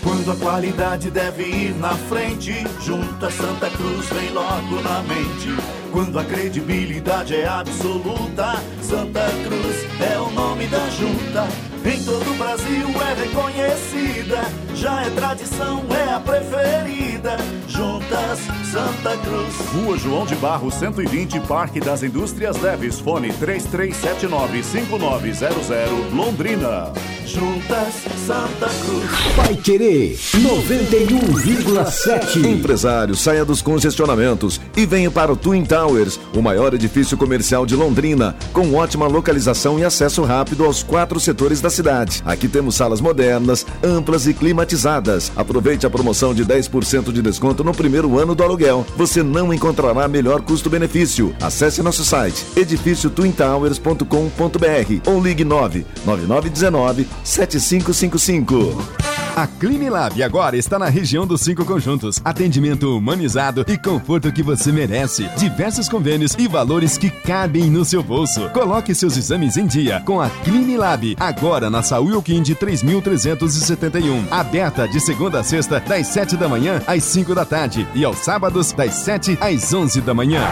Quando 0.02 0.32
a 0.32 0.36
qualidade 0.36 1.10
deve 1.10 1.44
ir 1.44 1.74
na 1.76 1.94
frente, 1.94 2.52
junta 2.84 3.30
Santa 3.30 3.70
Cruz 3.70 4.06
vem 4.10 4.32
logo 4.32 4.82
na 4.82 5.02
mente. 5.02 5.83
Quando 5.94 6.18
a 6.18 6.24
credibilidade 6.24 7.36
é 7.36 7.46
absoluta, 7.46 8.60
Santa 8.82 9.26
Cruz 9.44 9.86
é 10.00 10.18
o 10.18 10.28
nome 10.32 10.66
da 10.66 10.90
junta. 10.90 11.73
Em 11.84 12.02
todo 12.02 12.30
o 12.30 12.34
Brasil 12.34 12.88
é 12.98 13.14
reconhecida, 13.22 14.42
já 14.74 15.02
é 15.02 15.10
tradição, 15.10 15.84
é 15.90 16.14
a 16.14 16.20
preferida. 16.20 17.36
Juntas 17.68 18.38
Santa 18.72 19.18
Cruz. 19.18 19.54
Rua 19.72 19.98
João 19.98 20.24
de 20.24 20.34
Barro, 20.36 20.70
120, 20.70 21.40
Parque 21.40 21.80
das 21.80 22.02
Indústrias 22.02 22.58
Leves, 22.60 22.98
fone 23.00 23.30
3379-5900, 23.32 26.10
Londrina. 26.12 26.90
Juntas 27.26 27.94
Santa 28.26 28.66
Cruz. 28.66 29.10
Vai 29.36 29.54
querer 29.56 30.16
91,7. 30.16 32.46
Empresário, 32.46 33.16
saia 33.16 33.44
dos 33.44 33.60
congestionamentos 33.60 34.60
e 34.76 34.86
venha 34.86 35.10
para 35.10 35.32
o 35.32 35.36
Twin 35.36 35.64
Towers, 35.64 36.20
o 36.34 36.42
maior 36.42 36.74
edifício 36.74 37.16
comercial 37.16 37.66
de 37.66 37.74
Londrina, 37.74 38.36
com 38.52 38.74
ótima 38.74 39.06
localização 39.06 39.78
e 39.78 39.84
acesso 39.84 40.22
rápido 40.22 40.64
aos 40.64 40.82
quatro 40.82 41.18
setores 41.18 41.60
da 41.60 41.70
cidade. 41.74 42.22
Aqui 42.24 42.48
temos 42.48 42.74
salas 42.74 43.00
modernas, 43.00 43.66
amplas 43.82 44.26
e 44.26 44.34
climatizadas. 44.34 45.30
Aproveite 45.36 45.86
a 45.86 45.90
promoção 45.90 46.34
de 46.34 46.44
10% 46.44 47.12
de 47.12 47.20
desconto 47.20 47.62
no 47.62 47.74
primeiro 47.74 48.18
ano 48.18 48.34
do 48.34 48.42
aluguel. 48.42 48.86
Você 48.96 49.22
não 49.22 49.52
encontrará 49.52 50.08
melhor 50.08 50.40
custo-benefício. 50.42 51.34
Acesse 51.40 51.82
nosso 51.82 52.04
site 52.04 52.44
edifíciotwintowers.com.br 52.56 55.10
ou 55.10 55.22
ligue 55.22 55.44
9 55.44 55.86
9919 56.04 57.06
7555. 57.22 59.13
A 59.36 59.48
Clinilab 59.48 60.22
agora 60.22 60.56
está 60.56 60.78
na 60.78 60.88
região 60.88 61.26
dos 61.26 61.40
cinco 61.40 61.64
conjuntos. 61.64 62.20
Atendimento 62.24 62.96
humanizado 62.96 63.64
e 63.66 63.76
conforto 63.76 64.32
que 64.32 64.44
você 64.44 64.70
merece. 64.70 65.28
Diversos 65.36 65.88
convênios 65.88 66.34
e 66.38 66.46
valores 66.46 66.96
que 66.96 67.10
cabem 67.10 67.68
no 67.68 67.84
seu 67.84 68.00
bolso. 68.00 68.48
Coloque 68.50 68.94
seus 68.94 69.16
exames 69.16 69.56
em 69.56 69.66
dia 69.66 70.00
com 70.06 70.20
a 70.20 70.30
Clinilab. 70.30 71.16
Agora 71.18 71.68
na 71.68 71.82
Saúl 71.82 72.22
de 72.22 72.54
3371. 72.54 74.28
Aberta 74.30 74.86
de 74.86 75.00
segunda 75.00 75.40
a 75.40 75.42
sexta, 75.44 75.80
das 75.80 76.06
7 76.08 76.36
da 76.36 76.48
manhã 76.48 76.80
às 76.86 77.02
5 77.02 77.34
da 77.34 77.44
tarde. 77.44 77.88
E 77.92 78.04
aos 78.04 78.18
sábados, 78.18 78.70
das 78.70 78.94
7 78.94 79.36
às 79.40 79.74
11 79.74 80.00
da 80.02 80.14
manhã. 80.14 80.42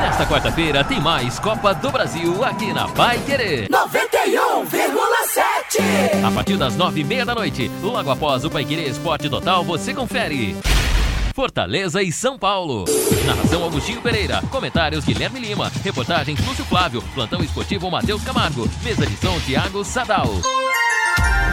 Nesta 0.00 0.24
quarta-feira 0.24 0.84
tem 0.84 1.00
mais 1.00 1.40
Copa 1.40 1.74
do 1.74 1.90
Brasil 1.90 2.44
aqui 2.44 2.72
na 2.72 2.86
Pai 2.86 3.18
Querer. 3.26 3.68
91,7. 3.68 5.57
A 6.24 6.30
partir 6.30 6.56
das 6.56 6.76
nove 6.76 7.00
e 7.00 7.04
meia 7.04 7.26
da 7.26 7.34
noite, 7.34 7.70
logo 7.82 8.10
após 8.10 8.42
o 8.42 8.50
Pai 8.50 8.64
Querer 8.64 8.88
Esporte 8.88 9.28
Total, 9.28 9.62
você 9.62 9.92
confere. 9.92 10.56
Fortaleza 11.34 12.02
e 12.02 12.10
São 12.10 12.38
Paulo. 12.38 12.86
Narração 13.26 13.62
Augustinho 13.62 14.00
Pereira. 14.00 14.42
Comentários 14.50 15.04
Guilherme 15.04 15.38
Lima. 15.38 15.70
Reportagens 15.84 16.44
Lúcio 16.46 16.64
Flávio. 16.64 17.02
Plantão 17.14 17.42
esportivo 17.42 17.90
Matheus 17.90 18.24
Camargo. 18.24 18.68
Mesa 18.82 19.06
de 19.06 19.16
som 19.18 19.38
Thiago 19.40 19.84
Sadal. 19.84 20.28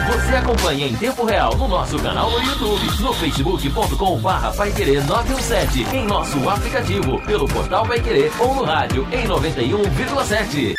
Você 0.06 0.36
acompanha 0.36 0.86
em 0.86 0.96
tempo 0.96 1.24
real 1.24 1.54
no 1.56 1.68
nosso 1.68 1.98
canal 1.98 2.30
no 2.30 2.40
YouTube, 2.40 3.02
no 3.02 3.12
facebook.com 3.12 4.18
barra 4.20 4.52
917, 4.54 5.94
em 5.94 6.06
nosso 6.06 6.48
aplicativo, 6.48 7.20
pelo 7.26 7.46
portal 7.46 7.84
Vai 7.84 8.00
Querer 8.00 8.32
ou 8.40 8.54
no 8.54 8.64
rádio 8.64 9.06
em 9.12 9.26
91,7. 9.26 10.75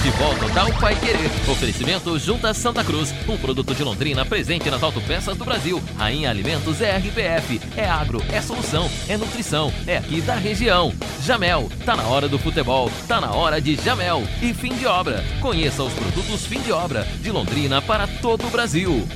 Futebol 0.00 0.34
Total 0.36 0.72
Pai 0.80 0.96
Querer. 0.96 1.30
Oferecimento 1.46 2.18
Junta 2.18 2.54
Santa 2.54 2.82
Cruz. 2.82 3.14
Um 3.28 3.36
produto 3.36 3.74
de 3.74 3.84
Londrina 3.84 4.24
presente 4.24 4.70
nas 4.70 4.82
autopeças 4.82 5.36
do 5.36 5.44
Brasil. 5.44 5.82
Rainha 5.98 6.30
Alimentos 6.30 6.80
é 6.80 6.96
RPF. 6.96 7.60
É 7.76 7.84
agro, 7.84 8.24
é 8.32 8.40
solução, 8.40 8.90
é 9.06 9.18
nutrição. 9.18 9.70
É 9.86 9.98
aqui 9.98 10.22
da 10.22 10.36
região. 10.36 10.94
Jamel. 11.22 11.68
Tá 11.84 11.96
na 11.96 12.04
hora 12.04 12.30
do 12.30 12.38
futebol. 12.38 12.90
Tá 13.06 13.20
na 13.20 13.32
hora 13.32 13.60
de 13.60 13.76
Jamel. 13.76 14.22
E 14.40 14.54
fim 14.54 14.74
de 14.74 14.86
obra. 14.86 15.22
Conheça 15.38 15.82
os 15.82 15.92
produtos 15.92 16.46
fim 16.46 16.60
de 16.60 16.72
obra 16.72 17.06
de 17.20 17.30
Londrina 17.30 17.82
para 17.82 18.06
todo 18.06 18.46
o 18.46 18.50
Brasil. 18.50 19.06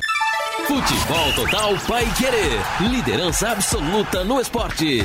Futebol 0.67 1.33
Total 1.35 1.75
Pai 1.89 2.05
Querer. 2.15 2.61
Liderança 2.91 3.49
absoluta 3.49 4.23
no 4.23 4.39
esporte. 4.39 5.03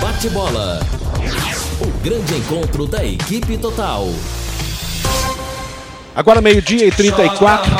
Bate 0.00 0.28
bola. 0.30 0.80
O 1.80 2.02
grande 2.02 2.34
encontro 2.34 2.86
da 2.86 3.04
equipe 3.04 3.58
total. 3.58 4.08
Agora 6.14 6.40
meio-dia 6.40 6.86
e 6.86 6.92
34. 6.92 7.72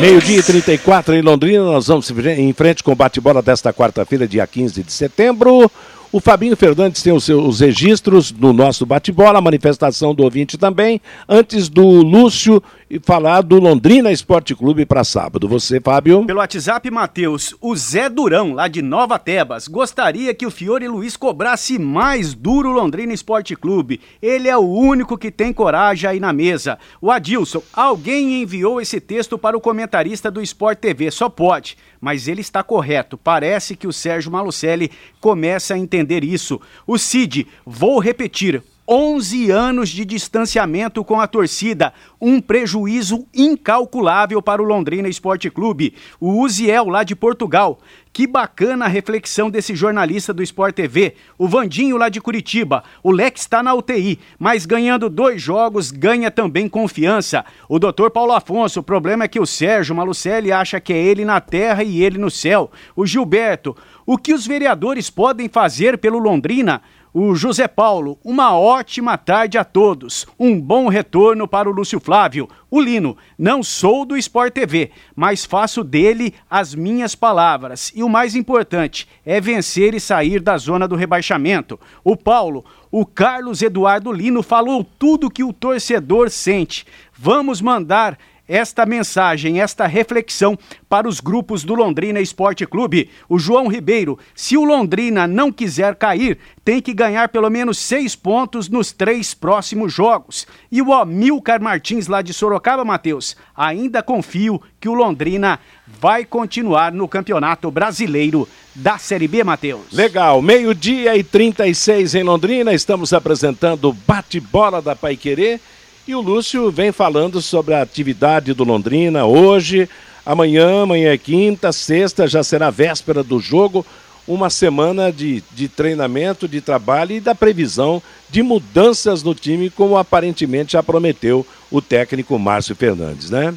Meio-dia 0.00 0.38
e 0.38 0.42
34 0.42 1.14
em 1.14 1.20
Londrina. 1.20 1.62
Nós 1.62 1.86
vamos 1.86 2.10
em 2.10 2.52
frente 2.52 2.82
com 2.82 2.92
o 2.92 2.96
bate-bola 2.96 3.42
desta 3.42 3.72
quarta-feira, 3.72 4.26
dia 4.26 4.46
15 4.46 4.82
de 4.82 4.92
setembro. 4.92 5.70
O 6.10 6.20
Fabinho 6.20 6.56
Fernandes 6.56 7.02
tem 7.02 7.12
os 7.12 7.24
seus 7.24 7.60
registros 7.60 8.32
no 8.32 8.52
nosso 8.52 8.86
bate-bola, 8.86 9.40
manifestação 9.40 10.14
do 10.14 10.22
ouvinte 10.22 10.56
também, 10.56 11.00
antes 11.28 11.68
do 11.68 11.84
Lúcio 11.84 12.62
falar 13.02 13.42
do 13.42 13.58
Londrina 13.58 14.12
Esporte 14.12 14.54
Clube 14.54 14.86
para 14.86 15.02
sábado. 15.02 15.48
Você, 15.48 15.80
Fábio? 15.80 16.24
Pelo 16.24 16.38
WhatsApp, 16.38 16.90
Matheus, 16.90 17.54
o 17.60 17.74
Zé 17.74 18.08
Durão, 18.08 18.52
lá 18.52 18.68
de 18.68 18.80
Nova 18.80 19.18
Tebas, 19.18 19.66
gostaria 19.66 20.32
que 20.32 20.46
o 20.46 20.50
Fiore 20.50 20.86
Luiz 20.86 21.16
cobrasse 21.16 21.78
mais 21.78 22.34
duro 22.34 22.70
o 22.70 22.72
Londrina 22.72 23.12
Esporte 23.12 23.56
Clube. 23.56 24.00
Ele 24.22 24.48
é 24.48 24.56
o 24.56 24.68
único 24.68 25.18
que 25.18 25.30
tem 25.30 25.52
coragem 25.52 26.08
aí 26.08 26.20
na 26.20 26.32
mesa. 26.32 26.78
O 27.00 27.10
Adilson, 27.10 27.62
alguém 27.72 28.42
enviou 28.42 28.80
esse 28.80 29.00
texto 29.00 29.36
para 29.36 29.56
o 29.56 29.60
comentarista 29.60 30.30
do 30.30 30.40
Sport 30.40 30.78
TV, 30.78 31.10
só 31.10 31.28
pode 31.28 31.76
mas 32.00 32.28
ele 32.28 32.40
está 32.40 32.62
correto. 32.62 33.16
Parece 33.18 33.74
que 33.74 33.86
o 33.86 33.92
Sérgio 33.92 34.30
Malucelli 34.30 34.90
começa 35.20 35.74
a 35.74 35.78
entender 35.78 36.22
isso. 36.22 36.60
O 36.86 36.98
Cid, 36.98 37.46
vou 37.64 37.98
repetir, 37.98 38.62
11 38.88 39.50
anos 39.50 39.88
de 39.88 40.04
distanciamento 40.04 41.02
com 41.02 41.20
a 41.20 41.26
torcida, 41.26 41.92
um 42.20 42.40
prejuízo 42.40 43.26
incalculável 43.34 44.40
para 44.40 44.62
o 44.62 44.64
Londrina 44.64 45.08
Esporte 45.08 45.50
Clube. 45.50 45.94
O 46.20 46.40
Uziel, 46.40 46.88
lá 46.88 47.02
de 47.02 47.16
Portugal. 47.16 47.80
Que 48.12 48.26
bacana 48.26 48.86
a 48.86 48.88
reflexão 48.88 49.50
desse 49.50 49.74
jornalista 49.74 50.32
do 50.32 50.42
Sport 50.42 50.74
TV. 50.74 51.16
O 51.36 51.46
Vandinho, 51.46 51.98
lá 51.98 52.08
de 52.08 52.20
Curitiba. 52.20 52.82
O 53.02 53.10
Lex 53.10 53.42
está 53.42 53.62
na 53.62 53.74
UTI, 53.74 54.18
mas 54.38 54.64
ganhando 54.64 55.10
dois 55.10 55.42
jogos, 55.42 55.90
ganha 55.90 56.30
também 56.30 56.66
confiança. 56.68 57.44
O 57.68 57.78
doutor 57.78 58.10
Paulo 58.10 58.32
Afonso, 58.32 58.80
o 58.80 58.84
problema 58.84 59.24
é 59.24 59.28
que 59.28 59.40
o 59.40 59.44
Sérgio 59.44 59.94
Malucelli 59.94 60.50
acha 60.50 60.80
que 60.80 60.94
é 60.94 60.96
ele 60.96 61.26
na 61.26 61.40
terra 61.42 61.82
e 61.82 62.02
ele 62.02 62.16
no 62.16 62.30
céu. 62.30 62.70
O 62.94 63.04
Gilberto, 63.04 63.76
o 64.06 64.16
que 64.16 64.32
os 64.32 64.46
vereadores 64.46 65.10
podem 65.10 65.48
fazer 65.48 65.98
pelo 65.98 66.18
Londrina? 66.18 66.80
O 67.18 67.34
José 67.34 67.66
Paulo. 67.66 68.18
Uma 68.22 68.58
ótima 68.58 69.16
tarde 69.16 69.56
a 69.56 69.64
todos. 69.64 70.26
Um 70.38 70.60
bom 70.60 70.86
retorno 70.86 71.48
para 71.48 71.66
o 71.66 71.72
Lúcio 71.72 71.98
Flávio. 71.98 72.46
O 72.70 72.78
Lino, 72.78 73.16
não 73.38 73.62
sou 73.62 74.04
do 74.04 74.18
Sport 74.18 74.52
TV, 74.52 74.90
mas 75.14 75.42
faço 75.42 75.82
dele 75.82 76.34
as 76.50 76.74
minhas 76.74 77.14
palavras. 77.14 77.90
E 77.94 78.02
o 78.02 78.08
mais 78.10 78.36
importante 78.36 79.08
é 79.24 79.40
vencer 79.40 79.94
e 79.94 80.00
sair 80.00 80.40
da 80.40 80.58
zona 80.58 80.86
do 80.86 80.94
rebaixamento. 80.94 81.80
O 82.04 82.18
Paulo, 82.18 82.66
o 82.90 83.06
Carlos 83.06 83.62
Eduardo 83.62 84.12
Lino 84.12 84.42
falou 84.42 84.84
tudo 84.84 85.30
que 85.30 85.42
o 85.42 85.54
torcedor 85.54 86.28
sente. 86.28 86.84
Vamos 87.16 87.62
mandar 87.62 88.18
esta 88.48 88.86
mensagem, 88.86 89.60
esta 89.60 89.86
reflexão 89.86 90.58
para 90.88 91.08
os 91.08 91.20
grupos 91.20 91.64
do 91.64 91.74
Londrina 91.74 92.20
Esporte 92.20 92.66
Clube. 92.66 93.10
O 93.28 93.38
João 93.38 93.68
Ribeiro, 93.68 94.18
se 94.34 94.56
o 94.56 94.64
Londrina 94.64 95.26
não 95.26 95.50
quiser 95.50 95.94
cair, 95.96 96.38
tem 96.64 96.80
que 96.80 96.92
ganhar 96.92 97.28
pelo 97.28 97.50
menos 97.50 97.78
seis 97.78 98.14
pontos 98.14 98.68
nos 98.68 98.92
três 98.92 99.34
próximos 99.34 99.92
jogos. 99.92 100.46
E 100.70 100.80
o 100.80 100.92
Amilcar 100.92 101.60
Martins, 101.60 102.06
lá 102.06 102.22
de 102.22 102.32
Sorocaba, 102.32 102.84
Matheus, 102.84 103.36
ainda 103.56 104.02
confio 104.02 104.60
que 104.80 104.88
o 104.88 104.94
Londrina 104.94 105.58
vai 105.86 106.24
continuar 106.24 106.92
no 106.92 107.08
Campeonato 107.08 107.70
Brasileiro 107.70 108.48
da 108.74 108.98
Série 108.98 109.28
B, 109.28 109.42
Matheus. 109.42 109.92
Legal, 109.92 110.42
meio-dia 110.42 111.16
e 111.16 111.24
36 111.24 112.14
em 112.14 112.22
Londrina, 112.22 112.74
estamos 112.74 113.12
apresentando 113.12 113.88
o 113.88 113.92
bate-bola 113.92 114.82
da 114.82 114.94
Paiquerê. 114.94 115.60
E 116.06 116.14
o 116.14 116.20
Lúcio 116.20 116.70
vem 116.70 116.92
falando 116.92 117.42
sobre 117.42 117.74
a 117.74 117.82
atividade 117.82 118.54
do 118.54 118.62
Londrina 118.62 119.26
hoje, 119.26 119.88
amanhã, 120.24 120.84
amanhã 120.84 121.12
é 121.12 121.18
quinta, 121.18 121.72
sexta, 121.72 122.28
já 122.28 122.44
será 122.44 122.70
véspera 122.70 123.24
do 123.24 123.40
jogo. 123.40 123.84
Uma 124.24 124.48
semana 124.48 125.10
de, 125.10 125.42
de 125.50 125.66
treinamento, 125.68 126.46
de 126.46 126.60
trabalho 126.60 127.10
e 127.16 127.20
da 127.20 127.34
previsão 127.34 128.00
de 128.30 128.40
mudanças 128.40 129.24
no 129.24 129.34
time, 129.34 129.68
como 129.68 129.96
aparentemente 129.96 130.74
já 130.74 130.82
prometeu 130.82 131.44
o 131.72 131.82
técnico 131.82 132.38
Márcio 132.38 132.76
Fernandes, 132.76 133.28
né? 133.28 133.52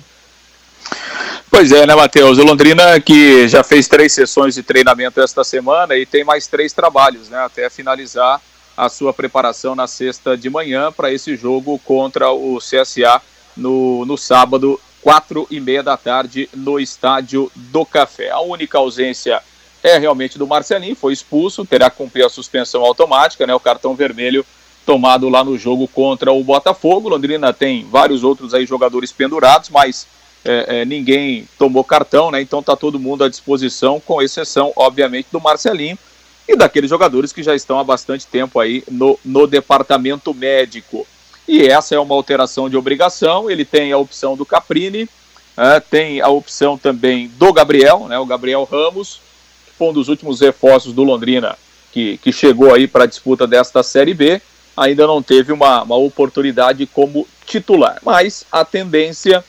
Pois 1.52 1.72
é, 1.72 1.86
né, 1.86 1.94
Matheus? 1.94 2.40
O 2.40 2.44
Londrina 2.44 3.00
que 3.00 3.48
já 3.48 3.64
fez 3.64 3.88
três 3.88 4.12
sessões 4.12 4.56
de 4.56 4.64
treinamento 4.64 5.22
esta 5.22 5.44
semana 5.44 5.96
e 5.96 6.04
tem 6.04 6.24
mais 6.24 6.48
três 6.48 6.74
trabalhos, 6.74 7.30
né, 7.30 7.38
até 7.46 7.70
finalizar 7.70 8.42
a 8.80 8.88
sua 8.88 9.14
preparação 9.14 9.76
na 9.76 9.88
sexta 9.88 10.38
de 10.38 10.50
manhã 10.50 10.90
para 10.90 11.12
esse 11.12 11.36
jogo 11.36 11.78
contra 11.80 12.32
o 12.32 12.60
CSA 12.60 13.22
no, 13.56 14.06
no 14.06 14.18
sábado, 14.18 14.80
quatro 15.02 15.46
e 15.52 15.60
meia 15.60 15.84
da 15.84 15.98
tarde, 15.98 16.50
no 16.56 16.80
Estádio 16.80 17.52
do 17.54 17.86
Café. 17.86 18.30
A 18.32 18.40
única 18.40 18.78
ausência 18.78 19.44
é 19.84 19.98
realmente 19.98 20.38
do 20.38 20.48
Marcelinho, 20.48 20.96
foi 20.96 21.12
expulso, 21.12 21.66
terá 21.66 21.90
que 21.90 21.98
cumprir 21.98 22.26
a 22.26 22.30
suspensão 22.30 22.82
automática, 22.86 23.46
né, 23.46 23.54
o 23.54 23.60
cartão 23.60 23.96
vermelho 23.96 24.46
tomado 24.86 25.28
lá 25.28 25.44
no 25.44 25.58
jogo 25.58 25.86
contra 25.86 26.32
o 26.32 26.42
Botafogo. 26.42 27.10
Londrina 27.10 27.52
tem 27.52 27.86
vários 27.86 28.24
outros 28.24 28.54
aí 28.54 28.66
jogadores 28.66 29.12
pendurados, 29.12 29.70
mas 29.70 30.08
é, 30.46 30.82
é, 30.82 30.86
ninguém 30.86 31.46
tomou 31.58 31.84
cartão, 31.84 32.32
né? 32.32 32.42
Então 32.42 32.64
tá 32.64 32.78
todo 32.78 32.98
mundo 32.98 33.26
à 33.26 33.30
disposição, 33.30 34.00
com 34.00 34.22
exceção, 34.22 34.72
obviamente, 34.78 35.28
do 35.34 35.42
Marcelinho 35.42 35.98
e 36.50 36.56
daqueles 36.56 36.90
jogadores 36.90 37.32
que 37.32 37.44
já 37.44 37.54
estão 37.54 37.78
há 37.78 37.84
bastante 37.84 38.26
tempo 38.26 38.60
aí 38.60 38.84
no, 38.90 39.20
no 39.24 39.46
departamento 39.46 40.34
médico. 40.34 41.06
E 41.48 41.68
essa 41.68 41.94
é 41.94 42.00
uma 42.00 42.16
alteração 42.16 42.68
de 42.68 42.76
obrigação. 42.76 43.52
Ele 43.52 43.64
tem 43.64 43.92
a 43.92 43.98
opção 44.00 44.36
do 44.36 44.44
Caprini, 44.44 45.08
é, 45.56 45.80
tem 45.80 46.22
a 46.22 46.28
opção 46.28 46.76
também 46.76 47.28
do 47.38 47.54
Gabriel, 47.54 48.08
né, 48.08 48.18
o 48.18 48.26
Gabriel 48.26 48.68
Ramos, 48.70 49.22
que 49.68 49.74
foi 49.78 49.90
um 49.90 49.94
dos 49.94 50.08
últimos 50.08 50.42
reforços 50.42 50.92
do 50.92 51.04
Londrina 51.04 51.56
que, 51.92 52.18
que 52.18 52.32
chegou 52.32 52.74
aí 52.74 52.88
para 52.88 53.04
a 53.04 53.08
disputa 53.08 53.46
desta 53.46 53.84
Série 53.84 54.16
B. 54.16 54.42
Ainda 54.76 55.06
não 55.06 55.22
teve 55.22 55.54
uma, 55.54 55.84
uma 55.84 55.98
oportunidade 55.98 56.84
como 56.88 57.28
titular, 57.46 58.00
mas 58.04 58.44
a 58.52 58.66
tendência, 58.66 59.44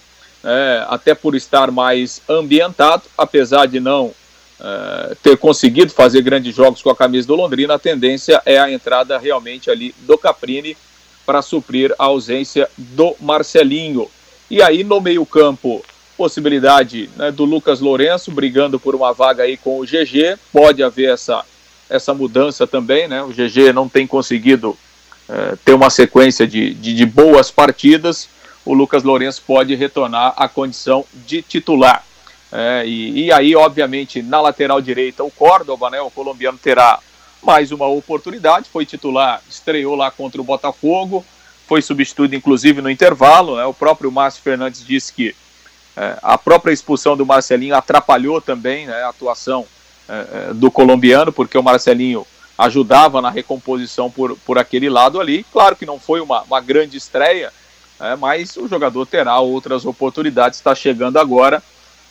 é, 0.44 0.84
até 0.88 1.14
por 1.14 1.34
estar 1.34 1.70
mais 1.70 2.20
ambientado, 2.28 3.04
apesar 3.16 3.66
de 3.66 3.80
não 3.80 4.12
uh, 4.60 5.14
ter 5.16 5.36
conseguido 5.36 5.92
fazer 5.92 6.22
grandes 6.22 6.54
jogos 6.54 6.82
com 6.82 6.90
a 6.90 6.96
camisa 6.96 7.26
do 7.26 7.34
Londrina, 7.34 7.74
a 7.74 7.78
tendência 7.78 8.40
é 8.44 8.58
a 8.58 8.70
entrada 8.70 9.18
realmente 9.18 9.70
ali 9.70 9.94
do 10.00 10.16
Caprini 10.16 10.76
para 11.24 11.42
suprir 11.42 11.94
a 11.98 12.04
ausência 12.04 12.68
do 12.76 13.16
Marcelinho. 13.20 14.08
E 14.50 14.62
aí 14.62 14.84
no 14.84 15.00
meio-campo, 15.00 15.84
possibilidade 16.20 17.08
né, 17.16 17.30
do 17.30 17.44
Lucas 17.44 17.80
Lourenço 17.80 18.30
brigando 18.30 18.78
por 18.78 18.94
uma 18.94 19.12
vaga 19.12 19.44
aí 19.44 19.56
com 19.56 19.80
o 19.80 19.84
GG. 19.84 20.36
Pode 20.52 20.82
haver 20.82 21.14
essa, 21.14 21.44
essa 21.88 22.12
mudança 22.12 22.66
também, 22.66 23.08
né? 23.08 23.22
O 23.22 23.28
GG 23.28 23.72
não 23.72 23.88
tem 23.88 24.06
conseguido 24.06 24.70
uh, 24.70 25.56
ter 25.64 25.72
uma 25.72 25.88
sequência 25.88 26.46
de, 26.46 26.74
de, 26.74 26.94
de 26.94 27.06
boas 27.06 27.50
partidas. 27.50 28.28
O 28.66 28.74
Lucas 28.74 29.02
Lourenço 29.02 29.42
pode 29.46 29.74
retornar 29.74 30.34
à 30.36 30.46
condição 30.46 31.06
de 31.26 31.40
titular. 31.40 32.04
É, 32.52 32.84
e, 32.84 33.26
e, 33.26 33.32
aí, 33.32 33.54
obviamente, 33.54 34.22
na 34.22 34.40
lateral 34.40 34.80
direita, 34.80 35.22
o 35.22 35.30
Córdoba, 35.30 35.88
né, 35.88 36.00
o 36.00 36.10
colombiano, 36.10 36.58
terá 36.58 36.98
mais 37.42 37.70
uma 37.70 37.86
oportunidade. 37.86 38.68
Foi 38.68 38.84
titular, 38.84 39.40
estreou 39.48 39.94
lá 39.94 40.10
contra 40.10 40.40
o 40.40 40.44
Botafogo, 40.44 41.24
foi 41.66 41.80
substituído, 41.80 42.34
inclusive, 42.34 42.82
no 42.82 42.90
intervalo. 42.90 43.56
Né, 43.56 43.64
o 43.64 43.74
próprio 43.74 44.10
Márcio 44.10 44.42
Fernandes 44.42 44.84
disse 44.84 45.12
que 45.12 45.34
é, 45.96 46.18
a 46.22 46.36
própria 46.36 46.72
expulsão 46.72 47.16
do 47.16 47.26
Marcelinho 47.26 47.74
atrapalhou 47.74 48.40
também 48.40 48.86
né, 48.86 49.02
a 49.02 49.08
atuação 49.08 49.66
é, 50.08 50.48
é 50.50 50.54
do 50.54 50.70
colombiano, 50.70 51.32
porque 51.32 51.56
o 51.56 51.62
Marcelinho 51.62 52.26
ajudava 52.58 53.22
na 53.22 53.30
recomposição 53.30 54.10
por, 54.10 54.36
por 54.38 54.58
aquele 54.58 54.90
lado 54.90 55.20
ali. 55.20 55.46
Claro 55.52 55.76
que 55.76 55.86
não 55.86 56.00
foi 56.00 56.20
uma, 56.20 56.42
uma 56.42 56.60
grande 56.60 56.96
estreia, 56.96 57.52
é, 58.00 58.16
mas 58.16 58.56
o 58.56 58.66
jogador 58.66 59.06
terá 59.06 59.38
outras 59.38 59.86
oportunidades, 59.86 60.58
está 60.58 60.74
chegando 60.74 61.16
agora 61.18 61.62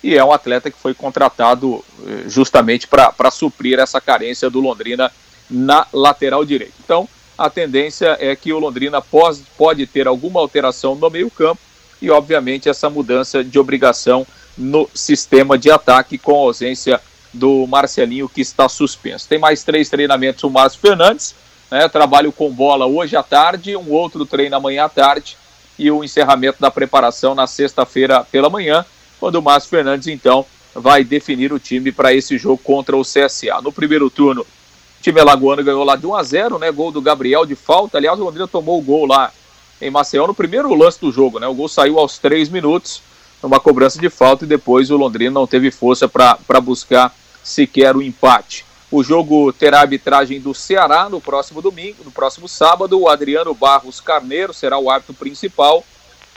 e 0.02 0.16
é 0.16 0.24
um 0.24 0.32
atleta 0.32 0.70
que 0.70 0.78
foi 0.78 0.94
contratado 0.94 1.84
eh, 2.06 2.24
justamente 2.26 2.86
para 2.86 3.30
suprir 3.30 3.78
essa 3.78 4.00
carência 4.00 4.48
do 4.48 4.60
Londrina 4.60 5.10
na 5.48 5.86
lateral 5.92 6.44
direita. 6.44 6.74
Então, 6.82 7.08
a 7.36 7.50
tendência 7.50 8.16
é 8.20 8.34
que 8.34 8.52
o 8.52 8.58
Londrina 8.58 9.00
pode, 9.00 9.42
pode 9.56 9.86
ter 9.86 10.06
alguma 10.06 10.40
alteração 10.40 10.94
no 10.94 11.10
meio-campo 11.10 11.60
e, 12.00 12.10
obviamente, 12.10 12.68
essa 12.68 12.88
mudança 12.88 13.44
de 13.44 13.58
obrigação 13.58 14.26
no 14.56 14.88
sistema 14.94 15.58
de 15.58 15.70
ataque 15.70 16.18
com 16.18 16.34
a 16.34 16.46
ausência 16.46 17.00
do 17.32 17.66
Marcelinho, 17.66 18.28
que 18.28 18.40
está 18.40 18.68
suspenso. 18.68 19.28
Tem 19.28 19.38
mais 19.38 19.62
três 19.62 19.88
treinamentos 19.88 20.42
o 20.44 20.50
Márcio 20.50 20.80
Fernandes, 20.80 21.34
né, 21.70 21.88
trabalho 21.88 22.32
com 22.32 22.50
bola 22.50 22.86
hoje 22.86 23.16
à 23.16 23.22
tarde, 23.22 23.76
um 23.76 23.90
outro 23.90 24.26
treino 24.26 24.56
amanhã 24.56 24.84
à 24.84 24.88
tarde 24.88 25.36
e 25.78 25.90
o 25.90 26.02
encerramento 26.02 26.60
da 26.60 26.70
preparação 26.70 27.34
na 27.34 27.46
sexta-feira 27.46 28.24
pela 28.24 28.50
manhã 28.50 28.84
quando 29.20 29.36
o 29.36 29.42
Márcio 29.42 29.70
Fernandes, 29.70 30.08
então, 30.08 30.44
vai 30.74 31.04
definir 31.04 31.52
o 31.52 31.58
time 31.58 31.92
para 31.92 32.12
esse 32.12 32.38
jogo 32.38 32.58
contra 32.58 32.96
o 32.96 33.02
CSA. 33.02 33.60
No 33.62 33.70
primeiro 33.70 34.08
turno, 34.08 34.46
time 35.02 35.20
alagoano 35.20 35.62
ganhou 35.62 35.84
lá 35.84 35.94
de 35.94 36.06
1 36.06 36.14
a 36.14 36.22
0 36.22 36.58
né? 36.58 36.72
Gol 36.72 36.90
do 36.90 37.02
Gabriel 37.02 37.44
de 37.44 37.54
falta. 37.54 37.98
Aliás, 37.98 38.18
o 38.18 38.24
Londrina 38.24 38.48
tomou 38.48 38.78
o 38.78 38.82
gol 38.82 39.06
lá 39.06 39.30
em 39.80 39.90
Maceió 39.90 40.26
no 40.26 40.34
primeiro 40.34 40.74
lance 40.74 41.00
do 41.00 41.12
jogo, 41.12 41.38
né? 41.38 41.46
O 41.46 41.54
gol 41.54 41.68
saiu 41.68 41.98
aos 41.98 42.18
3 42.18 42.48
minutos, 42.48 43.02
numa 43.42 43.60
cobrança 43.60 43.98
de 43.98 44.10
falta, 44.10 44.44
e 44.44 44.48
depois 44.48 44.90
o 44.90 44.96
Londrina 44.96 45.30
não 45.30 45.46
teve 45.46 45.70
força 45.70 46.08
para 46.08 46.60
buscar 46.60 47.14
sequer 47.42 47.96
o 47.96 48.02
empate. 48.02 48.64
O 48.90 49.02
jogo 49.04 49.52
terá 49.52 49.80
arbitragem 49.80 50.40
do 50.40 50.52
Ceará 50.52 51.08
no 51.08 51.20
próximo 51.20 51.62
domingo, 51.62 52.02
no 52.04 52.10
próximo 52.10 52.48
sábado. 52.48 52.98
O 52.98 53.08
Adriano 53.08 53.54
Barros 53.54 54.00
Carneiro 54.00 54.52
será 54.52 54.78
o 54.78 54.90
árbitro 54.90 55.14
principal. 55.14 55.84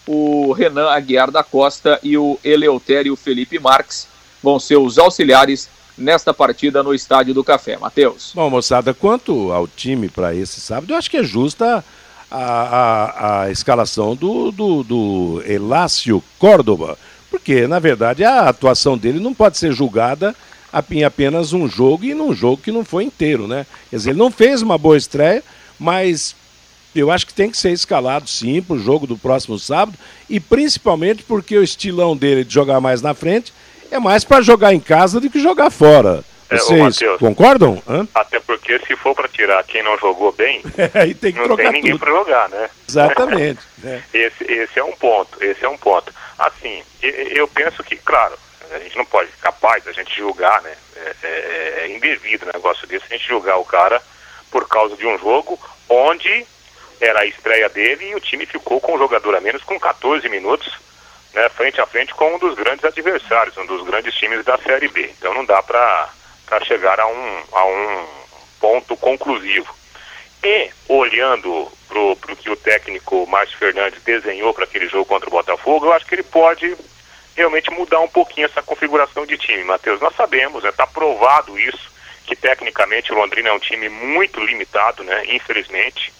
O 0.06 0.51
Renan 0.51 0.89
Aguiar 0.89 1.32
da 1.32 1.43
Costa 1.43 1.99
e 2.04 2.18
o 2.18 2.38
Eleutério 2.43 3.16
Felipe 3.16 3.60
Marques 3.60 4.08
vão 4.41 4.60
ser 4.60 4.78
os 4.78 4.97
auxiliares 4.97 5.70
nesta 5.97 6.34
partida 6.34 6.84
no 6.84 6.93
Estádio 6.93 7.34
do 7.34 7.43
Café. 7.43 7.78
Matheus. 7.78 8.32
Bom, 8.34 8.49
moçada, 8.49 8.93
quanto 8.93 9.51
ao 9.51 9.68
time 9.68 10.10
para 10.10 10.36
esse 10.36 10.60
sábado, 10.60 10.93
eu 10.93 10.97
acho 10.97 11.10
que 11.10 11.18
é 11.18 11.24
justa 11.24 11.84
a, 12.30 12.41
a, 12.41 13.41
a 13.41 13.51
escalação 13.51 14.16
do, 14.16 14.51
do, 14.51 14.84
do 14.84 15.43
Elácio 15.45 16.24
Córdoba, 16.39 16.97
porque, 17.30 17.68
na 17.68 17.80
verdade, 17.80 18.24
a 18.24 18.49
atuação 18.49 18.97
dele 18.97 19.20
não 19.20 19.34
pode 19.34 19.58
ser 19.58 19.72
julgada 19.72 20.36
em 20.89 21.04
apenas 21.04 21.54
um 21.54 21.68
jogo 21.70 22.04
e 22.04 22.16
num 22.16 22.34
jogo 22.34 22.62
que 22.62 22.72
não 22.72 22.84
foi 22.84 23.04
inteiro, 23.04 23.47
né? 23.47 23.66
Quer 23.89 23.97
dizer, 23.97 24.10
ele 24.10 24.20
não 24.20 24.32
fez 24.32 24.64
uma 24.64 24.78
boa 24.78 24.97
estreia, 24.97 25.43
mas 25.80 26.36
eu 26.96 27.12
acho 27.12 27.26
que 27.26 27.34
tem 27.34 27.50
que 27.50 27.58
ser 27.58 27.72
escalado 27.72 28.30
sim 28.30 28.62
para 28.62 28.76
o 28.76 28.80
jogo 28.80 29.08
do 29.08 29.18
próximo 29.18 29.58
sábado 29.58 29.98
e 30.30 30.39
principalmente 30.39 31.24
porque 31.24 31.58
o 31.58 31.64
estilão 31.64 32.16
dele 32.16 32.44
de 32.44 32.54
jogar 32.54 32.80
mais 32.80 33.02
na 33.02 33.14
frente 33.14 33.54
é 33.91 34.00
mais 34.00 34.24
para 34.24 34.41
jogar 34.41 34.74
em 34.74 34.80
casa 34.80 35.20
do 35.20 35.30
que 35.30 35.39
jogar 35.39 35.70
fora. 35.70 36.24
É, 36.50 36.58
Vocês 36.58 36.80
Mateus, 36.80 37.20
concordam? 37.20 37.82
Hã? 37.88 38.08
Até 38.14 38.39
porque 38.39 38.78
se 38.80 38.96
for 38.96 39.16
para 39.16 39.28
tirar 39.28 39.64
quem 39.64 39.82
não 39.84 39.98
jogou 39.98 40.32
bem, 40.32 40.62
é, 40.78 41.14
tem 41.14 41.34
não 41.34 41.56
tem 41.56 41.72
ninguém 41.72 41.98
para 41.98 42.12
jogar, 42.12 42.50
né? 42.50 42.70
Exatamente. 42.88 43.60
é. 43.84 44.02
esse, 44.14 44.44
esse 44.44 44.80
é 44.80 44.84
um 44.84 44.94
ponto, 44.94 45.44
esse 45.44 45.64
é 45.64 45.70
um 45.70 45.78
ponto. 45.78 46.14
Assim, 46.38 46.84
eu 47.02 47.48
penso 47.48 47.84
que, 47.84 47.96
claro, 47.96 48.36
a 48.72 48.80
gente 48.80 48.98
não 48.98 49.06
pode, 49.06 49.30
capaz 49.41 49.84
da 49.84 49.91
gente 49.91 50.16
julgar, 50.16 50.62
né? 50.62 50.74
É, 50.96 51.16
é, 51.24 51.74
é 51.84 51.96
indevido 51.96 52.46
um 52.46 52.52
negócio 52.54 52.88
desse, 52.88 53.06
a 53.10 53.14
gente 53.16 53.28
julgar 53.28 53.58
o 53.58 53.66
cara 53.66 54.02
por 54.52 54.68
causa 54.68 54.96
de 54.96 55.06
um 55.08 55.18
jogo 55.18 55.60
onde 55.89 56.46
era 57.04 57.22
a 57.22 57.26
estreia 57.26 57.70
dele 57.70 58.10
e 58.10 58.16
o 58.16 58.20
time 58.20 58.45
ficou 58.45 58.80
com 58.80 58.95
um 58.95 58.97
jogador 58.97 59.36
a 59.36 59.41
menos 59.41 59.64
com 59.64 59.80
14 59.80 60.28
minutos, 60.30 60.72
né, 61.34 61.49
frente 61.49 61.82
a 61.82 61.86
frente 61.86 62.14
com 62.14 62.36
um 62.36 62.39
dos 62.39 62.56
grandes 62.56 62.86
adversários, 62.86 63.58
um 63.58 63.66
dos 63.66 63.84
grandes 63.84 64.14
times 64.16 64.45
da 64.45 64.58
Série 64.58 64.88
B. 64.88 65.12
Então 65.18 65.34
não 65.34 65.45
dá 65.45 65.62
para 65.62 66.10
chegar 66.66 66.99
a 66.99 67.08
um, 67.08 67.43
a 67.51 67.66
um 67.66 68.08
ponto 68.60 68.95
conclusivo. 68.95 69.74
E 70.43 70.70
olhando 70.89 71.72
para 71.88 71.99
o 71.99 72.36
que 72.36 72.49
o 72.49 72.56
técnico 72.56 73.26
Márcio 73.28 73.58
Fernandes 73.58 74.01
desenhou 74.04 74.54
para 74.54 74.66
aquele 74.66 74.88
jogo 74.88 75.06
contra 75.06 75.28
o 75.28 75.32
Botafogo, 75.32 75.86
eu 75.86 75.93
acho 75.93 76.06
que 76.06 76.16
ele 76.16 76.24
pode 76.24 76.76
realmente 77.36 77.72
mudar 77.72 77.99
um 77.99 78.08
pouquinho 78.08 78.45
essa 78.45 78.62
configuração 78.62 79.26
de 79.26 79.38
time, 79.38 79.64
Matheus. 79.64 80.01
Nós 80.01 80.16
sabemos, 80.16 80.64
está 80.64 80.86
né, 80.86 80.91
provado 80.93 81.58
isso, 81.58 81.91
que 82.26 82.36
tecnicamente 82.36 83.12
o 83.12 83.16
Londrina 83.16 83.49
é 83.49 83.54
um 83.54 83.60
time 83.60 83.89
muito 83.89 84.39
limitado, 84.39 85.04
né, 85.04 85.24
infelizmente. 85.28 86.14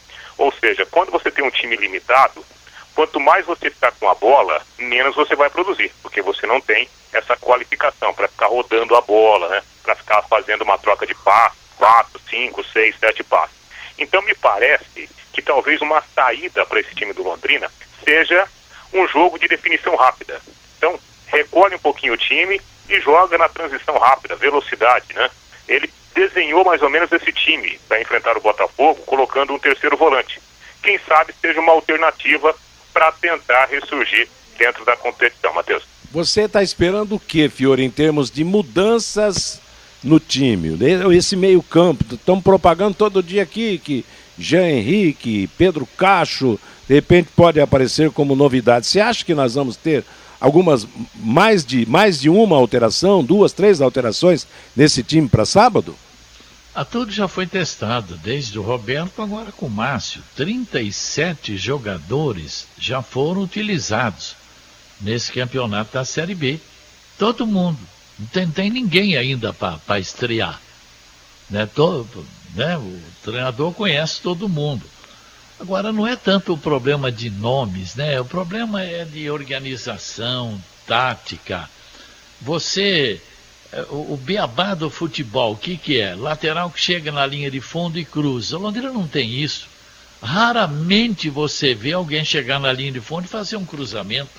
Ou 0.44 0.52
seja, 0.52 0.86
quando 0.86 1.10
você 1.10 1.32
tem 1.32 1.42
um 1.42 1.50
time 1.50 1.78
limitado, 1.78 2.46
quanto 2.94 3.18
mais 3.18 3.46
você 3.46 3.70
ficar 3.70 3.94
com 3.94 4.10
a 4.10 4.14
bola, 4.14 4.62
menos 4.78 5.16
você 5.16 5.38
vai 5.38 5.50
produzir, 5.50 5.90
porque 6.02 6.22
você 6.22 6.46
não 6.46 6.60
tem 6.60 6.90
essa 7.14 7.38
qualificação 7.38 8.14
para 8.14 8.28
ficar 8.28 8.48
rodando 8.48 8.94
a 8.94 9.00
bola, 9.00 9.48
né, 9.48 9.64
para 9.82 9.96
ficar 9.96 10.22
fazendo 10.24 10.64
uma 10.64 10.78
troca 10.78 11.08
de 11.08 11.16
passos, 11.16 11.58
quatro, 11.78 12.20
cinco, 12.30 12.62
seis, 12.62 12.94
sete 13.00 13.24
passos. 13.24 13.56
Então 13.98 14.22
me 14.24 14.36
parece 14.36 15.10
que 15.32 15.42
talvez 15.42 15.80
uma 15.80 16.04
saída 16.14 16.66
para 16.66 16.82
esse 16.82 16.94
time 16.94 17.14
do 17.14 17.24
Londrina 17.24 17.72
seja 18.04 18.46
um 18.92 19.08
jogo 19.08 19.40
de 19.40 19.48
definição 19.48 19.96
rápida. 19.96 20.42
Então, 20.78 21.00
recolhe 21.28 21.76
um 21.76 21.80
pouquinho 21.80 22.16
o 22.16 22.18
time 22.18 22.60
e 22.90 23.00
joga 23.00 23.38
na 23.38 23.48
transição 23.48 23.98
rápida, 23.98 24.36
velocidade, 24.36 25.14
né? 25.14 25.32
Ele 25.70 25.90
desenhou 26.14 26.64
mais 26.64 26.82
ou 26.82 26.90
menos 26.90 27.12
esse 27.12 27.32
time 27.32 27.80
para 27.88 28.02
enfrentar 28.02 28.38
o 28.38 28.42
Botafogo, 28.42 29.02
colocando 29.06 29.54
um 29.54 29.60
terceiro 29.60 29.98
volante. 29.98 30.42
Quem 30.82 31.00
sabe 31.08 31.34
seja 31.42 31.60
uma 31.60 31.72
alternativa 31.72 32.56
para 32.94 33.12
tentar 33.14 33.66
ressurgir 33.66 34.28
dentro 34.58 34.86
da 34.86 34.96
competição, 34.96 35.54
Matheus. 35.54 35.84
Você 36.12 36.42
está 36.42 36.62
esperando 36.62 37.16
o 37.16 37.20
que, 37.20 37.50
Fiore, 37.50 37.84
em 37.84 37.90
termos 37.90 38.30
de 38.30 38.44
mudanças 38.44 39.60
no 40.04 40.20
time? 40.20 40.78
Esse 41.16 41.36
meio-campo, 41.36 42.04
estão 42.14 42.40
propagando 42.40 42.96
todo 42.96 43.24
dia 43.24 43.42
aqui 43.42 43.80
que 43.80 44.06
Jean 44.38 44.70
Henrique, 44.70 45.50
Pedro 45.58 45.88
Cacho, 45.98 46.60
de 46.88 46.96
repente 46.96 47.30
pode 47.36 47.60
aparecer 47.60 48.12
como 48.12 48.36
novidade. 48.36 48.86
Você 48.86 49.00
acha 49.00 49.26
que 49.26 49.34
nós 49.34 49.56
vamos 49.56 49.76
ter 49.76 50.04
algumas 50.44 50.86
mais 51.16 51.66
de 51.66 51.86
mais 51.86 52.20
de 52.20 52.30
uma 52.30 52.58
alteração, 52.58 53.24
duas, 53.24 53.54
três 53.54 53.80
alterações 53.80 54.46
nesse 54.76 55.02
time 55.02 55.30
para 55.30 55.46
sábado? 55.46 55.96
A 56.76 56.84
tudo 56.84 57.12
já 57.12 57.30
foi 57.30 57.48
testado, 57.48 58.18
desde 58.18 58.60
o 58.60 58.62
Roberto 58.62 59.22
agora 59.22 59.54
com 59.54 59.68
o 59.68 59.72
Márcio. 59.72 60.22
37 60.36 61.56
jogadores 61.56 62.68
já 62.78 63.02
foram 63.02 63.44
utilizados 63.44 64.36
nesse 65.00 65.32
campeonato 65.32 65.94
da 65.94 66.04
Série 66.04 66.36
B. 66.36 66.60
Todo 67.18 67.48
mundo. 67.48 67.80
Não 68.20 68.28
tem, 68.28 68.48
tem 68.50 68.70
ninguém 68.70 69.16
ainda 69.16 69.54
para 69.54 70.00
estrear. 70.00 70.60
Né? 71.50 71.66
Todo, 71.68 72.26
né? 72.54 72.78
O 72.78 73.00
treinador 73.24 73.72
conhece 73.72 74.20
todo 74.22 74.50
mundo. 74.50 74.84
Agora, 75.60 75.92
não 75.92 76.06
é 76.06 76.16
tanto 76.16 76.54
o 76.54 76.58
problema 76.58 77.12
de 77.12 77.30
nomes, 77.30 77.96
né? 77.96 78.20
O 78.20 78.26
problema 78.26 78.82
é 78.84 79.06
de 79.06 79.30
organização, 79.30 80.62
tática. 80.88 81.70
Você, 82.42 83.22
o, 83.90 84.14
o 84.14 84.18
beabá 84.18 84.74
do 84.74 84.90
futebol, 84.90 85.54
o 85.54 85.58
que, 85.58 85.78
que 85.78 86.00
é? 86.00 86.16
Lateral 86.16 86.70
que 86.70 86.80
chega 86.80 87.12
na 87.12 87.26
linha 87.26 87.50
de 87.50 87.62
fundo 87.62 87.98
e 88.00 88.06
cruza. 88.06 88.58
O 88.58 88.62
Londrina 88.62 88.92
não 88.92 89.08
tem 89.08 89.30
isso. 89.32 89.68
Raramente 90.22 91.30
você 91.30 91.74
vê 91.74 91.94
alguém 91.94 92.24
chegar 92.24 92.60
na 92.60 92.72
linha 92.72 92.92
de 92.92 93.02
fundo 93.02 93.26
e 93.26 93.30
fazer 93.30 93.58
um 93.58 93.66
cruzamento. 93.66 94.32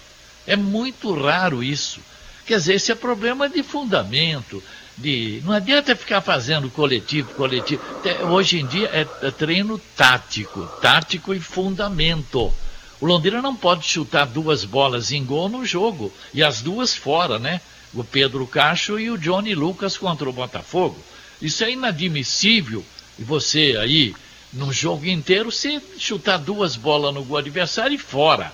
É 0.47 0.57
muito 0.57 1.15
raro 1.15 1.63
isso. 1.63 2.01
Quer 2.47 2.59
dizer, 2.59 2.75
esse 2.75 2.93
é 2.93 2.95
problema 2.95 3.49
de 3.49 3.63
fundamento, 3.63 4.63
de. 4.97 5.43
Não 5.45 5.53
adianta 5.53 5.97
ficar 5.97 6.21
fazendo 6.21 6.71
coletivo, 6.71 7.33
coletivo. 7.35 7.83
Hoje 8.31 8.61
em 8.61 8.67
dia 8.67 8.89
é, 8.93 9.07
é 9.27 9.31
treino 9.31 9.79
tático, 9.97 10.67
tático 10.81 11.35
e 11.35 11.41
fundamento. 11.41 12.53
O 13.01 13.07
Londrina 13.07 13.43
não 13.43 13.55
pode 13.55 13.87
chutar 13.87 14.27
duas 14.27 14.65
bolas 14.65 15.13
em 15.13 15.25
gol 15.25 15.49
no 15.49 15.65
jogo, 15.65 16.13
e 16.33 16.43
as 16.43 16.63
duas 16.63 16.95
fora, 16.95 17.39
né? 17.39 17.61
O 17.93 18.03
Pedro 18.03 18.47
Cacho 18.47 18.99
e 18.99 19.11
o 19.11 19.19
Johnny 19.19 19.55
Lucas 19.55 19.97
contra 19.97 20.29
o 20.29 20.33
Botafogo. 20.33 20.97
Isso 21.41 21.65
é 21.65 21.71
inadmissível. 21.71 22.85
E 23.19 23.23
você 23.23 23.77
aí, 23.81 24.15
no 24.53 24.73
jogo 24.73 25.07
inteiro, 25.07 25.53
se 25.53 25.81
chutar 25.99 26.39
duas 26.39 26.77
bolas 26.77 27.15
no 27.15 27.25
gol 27.25 27.39
adversário 27.39 27.95
e 27.95 27.99
fora. 27.99 28.53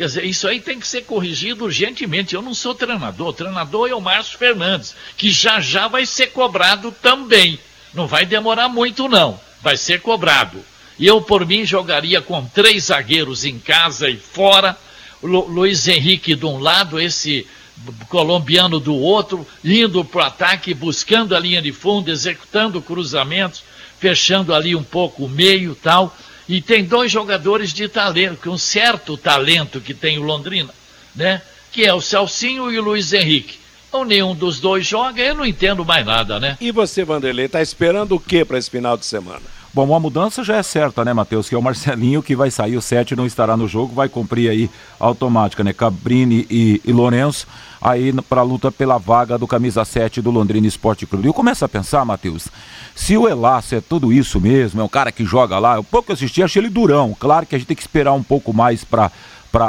Quer 0.00 0.06
dizer, 0.06 0.24
isso 0.24 0.48
aí 0.48 0.62
tem 0.62 0.80
que 0.80 0.88
ser 0.88 1.02
corrigido 1.02 1.66
urgentemente. 1.66 2.34
Eu 2.34 2.40
não 2.40 2.54
sou 2.54 2.74
treinador, 2.74 3.28
o 3.28 3.32
treinador 3.34 3.90
é 3.90 3.94
o 3.94 4.00
Márcio 4.00 4.38
Fernandes, 4.38 4.96
que 5.14 5.30
já 5.30 5.60
já 5.60 5.88
vai 5.88 6.06
ser 6.06 6.28
cobrado 6.28 6.90
também. 7.02 7.58
Não 7.92 8.06
vai 8.06 8.24
demorar 8.24 8.66
muito, 8.66 9.10
não. 9.10 9.38
Vai 9.60 9.76
ser 9.76 10.00
cobrado. 10.00 10.64
E 10.98 11.06
eu, 11.06 11.20
por 11.20 11.46
mim, 11.46 11.66
jogaria 11.66 12.22
com 12.22 12.42
três 12.46 12.84
zagueiros 12.84 13.44
em 13.44 13.58
casa 13.58 14.08
e 14.08 14.16
fora. 14.16 14.74
Lu 15.22 15.46
Luiz 15.46 15.86
Henrique 15.86 16.34
de 16.34 16.46
um 16.46 16.58
lado, 16.58 16.98
esse 16.98 17.46
colombiano 18.08 18.80
do 18.80 18.96
outro, 18.96 19.46
indo 19.62 20.02
para 20.02 20.22
o 20.22 20.24
ataque, 20.24 20.72
buscando 20.72 21.36
a 21.36 21.38
linha 21.38 21.60
de 21.60 21.72
fundo, 21.72 22.10
executando 22.10 22.80
cruzamentos, 22.80 23.62
fechando 23.98 24.54
ali 24.54 24.74
um 24.74 24.82
pouco 24.82 25.26
o 25.26 25.28
meio 25.28 25.74
tal. 25.74 26.16
E 26.50 26.60
tem 26.60 26.82
dois 26.82 27.12
jogadores 27.12 27.72
de 27.72 27.88
talento, 27.88 28.50
um 28.50 28.58
certo 28.58 29.16
talento 29.16 29.80
que 29.80 29.94
tem 29.94 30.18
o 30.18 30.22
Londrina, 30.24 30.74
né? 31.14 31.40
Que 31.70 31.84
é 31.84 31.94
o 31.94 32.00
Celcinho 32.00 32.72
e 32.72 32.76
o 32.76 32.82
Luiz 32.82 33.12
Henrique. 33.12 33.60
Ou 33.92 34.04
nenhum 34.04 34.34
dos 34.34 34.58
dois 34.58 34.84
joga, 34.84 35.22
eu 35.22 35.36
não 35.36 35.46
entendo 35.46 35.84
mais 35.84 36.04
nada, 36.04 36.40
né? 36.40 36.58
E 36.60 36.72
você, 36.72 37.04
Vanderlei, 37.04 37.46
está 37.46 37.62
esperando 37.62 38.16
o 38.16 38.20
que 38.20 38.44
para 38.44 38.58
esse 38.58 38.68
final 38.68 38.96
de 38.96 39.06
semana? 39.06 39.42
Bom, 39.72 39.84
uma 39.84 40.00
mudança 40.00 40.42
já 40.42 40.56
é 40.56 40.64
certa, 40.64 41.04
né, 41.04 41.12
Matheus? 41.12 41.48
Que 41.48 41.54
é 41.54 41.58
o 41.58 41.62
Marcelinho 41.62 42.24
que 42.24 42.34
vai 42.34 42.50
sair, 42.50 42.76
o 42.76 42.82
7 42.82 43.14
não 43.14 43.24
estará 43.24 43.56
no 43.56 43.68
jogo, 43.68 43.94
vai 43.94 44.08
cumprir 44.08 44.50
aí 44.50 44.68
automática, 44.98 45.62
né? 45.62 45.72
Cabrini 45.72 46.44
e, 46.50 46.80
e 46.84 46.92
Lourenço 46.92 47.46
aí 47.80 48.12
para 48.28 48.42
luta 48.42 48.72
pela 48.72 48.98
vaga 48.98 49.38
do 49.38 49.46
camisa 49.46 49.84
7 49.84 50.20
do 50.20 50.32
Londrina 50.32 50.66
Esporte 50.66 51.06
Clube. 51.06 51.28
Eu 51.28 51.32
começo 51.32 51.64
a 51.64 51.68
pensar, 51.68 52.04
Matheus, 52.04 52.48
se 52.96 53.16
o 53.16 53.28
Elácio 53.28 53.78
é 53.78 53.80
tudo 53.80 54.12
isso 54.12 54.40
mesmo, 54.40 54.80
é 54.80 54.84
um 54.84 54.88
cara 54.88 55.12
que 55.12 55.24
joga 55.24 55.56
lá, 55.60 55.76
eu 55.76 55.84
pouco 55.84 56.12
assisti, 56.12 56.42
achei 56.42 56.60
ele 56.60 56.68
durão. 56.68 57.16
Claro 57.18 57.46
que 57.46 57.54
a 57.54 57.58
gente 57.58 57.68
tem 57.68 57.76
que 57.76 57.82
esperar 57.82 58.12
um 58.12 58.24
pouco 58.24 58.52
mais 58.52 58.82
para 58.82 59.12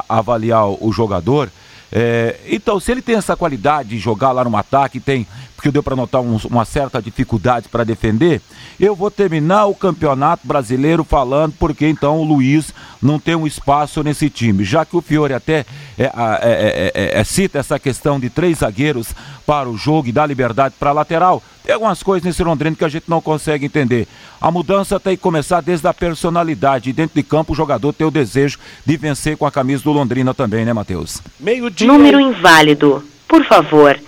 avaliar 0.09 0.67
o 0.67 0.91
jogador. 0.91 1.47
É, 1.91 2.39
então, 2.47 2.79
se 2.79 2.91
ele 2.91 3.01
tem 3.01 3.15
essa 3.15 3.35
qualidade 3.35 3.89
de 3.89 3.99
jogar 3.99 4.31
lá 4.31 4.43
no 4.45 4.55
ataque, 4.55 4.99
tem, 4.99 5.27
porque 5.61 5.69
deu 5.69 5.83
para 5.83 5.95
notar 5.95 6.21
um, 6.21 6.39
uma 6.49 6.65
certa 6.65 6.99
dificuldade 6.99 7.69
para 7.69 7.83
defender, 7.83 8.41
eu 8.79 8.95
vou 8.95 9.11
terminar 9.11 9.67
o 9.67 9.75
campeonato 9.75 10.47
brasileiro 10.47 11.03
falando 11.03 11.53
porque 11.59 11.87
então 11.87 12.17
o 12.17 12.23
Luiz 12.23 12.73
não 12.99 13.19
tem 13.19 13.35
um 13.35 13.45
espaço 13.45 14.01
nesse 14.01 14.27
time. 14.27 14.63
Já 14.63 14.83
que 14.83 14.97
o 14.97 15.01
Fiore 15.01 15.35
até 15.35 15.63
é, 15.99 16.05
é, 16.05 16.91
é, 16.95 17.19
é 17.19 17.23
cita 17.23 17.59
essa 17.59 17.77
questão 17.77 18.19
de 18.19 18.27
três 18.27 18.57
zagueiros 18.57 19.09
para 19.45 19.69
o 19.69 19.77
jogo 19.77 20.09
e 20.09 20.11
dá 20.11 20.25
liberdade 20.25 20.73
para 20.79 20.89
a 20.89 20.93
lateral, 20.93 21.43
tem 21.63 21.75
algumas 21.75 22.01
coisas 22.01 22.25
nesse 22.25 22.43
Londrina 22.43 22.75
que 22.75 22.83
a 22.83 22.89
gente 22.89 23.05
não 23.07 23.21
consegue 23.21 23.63
entender. 23.63 24.07
A 24.41 24.49
mudança 24.49 24.99
tem 24.99 25.15
que 25.15 25.21
começar 25.21 25.61
desde 25.61 25.87
a 25.87 25.93
personalidade. 25.93 26.91
Dentro 26.91 27.13
de 27.13 27.21
campo, 27.21 27.53
o 27.53 27.55
jogador 27.55 27.93
tem 27.93 28.07
o 28.07 28.11
desejo 28.11 28.57
de 28.83 28.97
vencer 28.97 29.37
com 29.37 29.45
a 29.45 29.51
camisa 29.51 29.83
do 29.83 29.91
Londrina 29.91 30.33
também, 30.33 30.65
né, 30.65 30.73
Matheus? 30.73 31.21
Meio 31.39 31.69
dia. 31.69 31.85
Número 31.85 32.19
inválido. 32.19 33.03
Por 33.27 33.45
favor, 33.45 33.99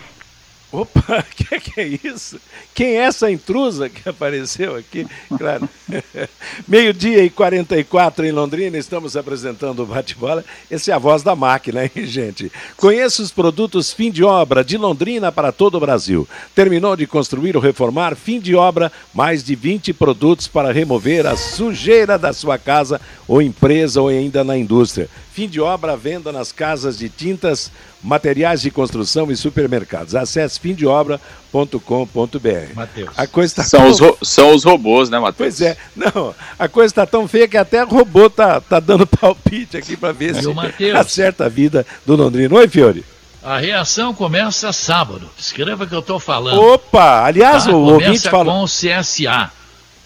Opa, 0.73 1.19
o 1.19 1.23
que, 1.35 1.59
que, 1.59 1.79
é 1.79 1.99
isso? 2.03 2.39
Quem 2.73 2.97
é 2.97 3.03
essa 3.03 3.29
intrusa 3.29 3.87
que 3.87 4.09
apareceu 4.09 4.75
aqui? 4.75 5.05
Claro. 5.37 5.69
Meio-dia 6.67 7.23
e 7.23 7.29
44 7.29 8.25
em 8.25 8.31
Londrina, 8.31 8.75
estamos 8.75 9.15
apresentando 9.15 9.83
o 9.83 9.85
bate-bola. 9.85 10.43
Essa 10.71 10.89
é 10.89 10.93
a 10.95 10.97
voz 10.97 11.21
da 11.21 11.35
máquina, 11.35 11.83
hein, 11.85 11.91
gente? 12.07 12.51
Conheça 12.75 13.21
os 13.21 13.31
produtos 13.31 13.93
fim 13.93 14.09
de 14.09 14.23
obra 14.23 14.63
de 14.63 14.75
Londrina 14.75 15.31
para 15.31 15.51
todo 15.51 15.75
o 15.75 15.79
Brasil. 15.79 16.27
Terminou 16.55 16.95
de 16.95 17.05
construir 17.05 17.55
ou 17.55 17.61
reformar, 17.61 18.15
fim 18.15 18.39
de 18.39 18.55
obra, 18.55 18.91
mais 19.13 19.43
de 19.43 19.53
20 19.53 19.93
produtos 19.93 20.47
para 20.47 20.73
remover 20.73 21.27
a 21.27 21.37
sujeira 21.37 22.17
da 22.17 22.33
sua 22.33 22.57
casa 22.57 22.99
ou 23.27 23.43
empresa 23.43 24.01
ou 24.01 24.07
ainda 24.07 24.43
na 24.43 24.57
indústria. 24.57 25.07
Fim 25.33 25.47
de 25.47 25.59
obra, 25.59 25.97
venda 25.97 26.31
nas 26.31 26.51
casas 26.51 26.95
de 26.95 27.09
tintas, 27.09 27.71
materiais 28.03 28.61
de 28.61 28.69
construção 28.69 29.31
e 29.31 29.35
supermercados. 29.35 30.13
Acesse 30.13 30.59
fimdeobra.com.br. 30.59 32.75
Matheus. 32.75 33.09
A 33.17 33.25
coisa 33.25 33.55
tá 33.55 33.63
são, 33.63 33.91
tão... 33.91 34.17
os 34.21 34.29
são 34.29 34.53
os 34.53 34.63
robôs, 34.63 35.09
né, 35.09 35.17
Matheus? 35.17 35.37
Pois 35.37 35.61
é. 35.61 35.75
Não, 35.95 36.35
a 36.59 36.67
coisa 36.67 36.91
está 36.91 37.07
tão 37.07 37.27
feia 37.27 37.47
que 37.47 37.57
até 37.57 37.83
o 37.83 37.87
robô 37.87 38.29
tá, 38.29 38.61
tá 38.61 38.79
dando 38.79 39.07
palpite 39.19 39.75
aqui 39.75 39.97
para 39.97 40.13
ver 40.13 40.35
se 40.35 40.47
Mateus. 40.53 40.99
acerta 40.99 41.45
a 41.45 41.49
vida 41.49 41.83
do 42.05 42.15
Londrino. 42.15 42.55
Oi, 42.55 42.67
Fiore. 42.67 43.03
A 43.41 43.57
reação 43.57 44.13
começa 44.13 44.71
sábado. 44.71 45.27
Escreva 45.35 45.87
que 45.87 45.95
eu 45.95 45.99
estou 45.99 46.19
falando. 46.19 46.61
Opa! 46.61 47.25
Aliás, 47.25 47.65
tá? 47.65 47.71
o 47.71 47.73
começa 47.73 48.05
ouvinte 48.05 48.29
falou. 48.29 48.53
com 48.53 48.63
o 48.63 48.67
CSA. 48.67 49.51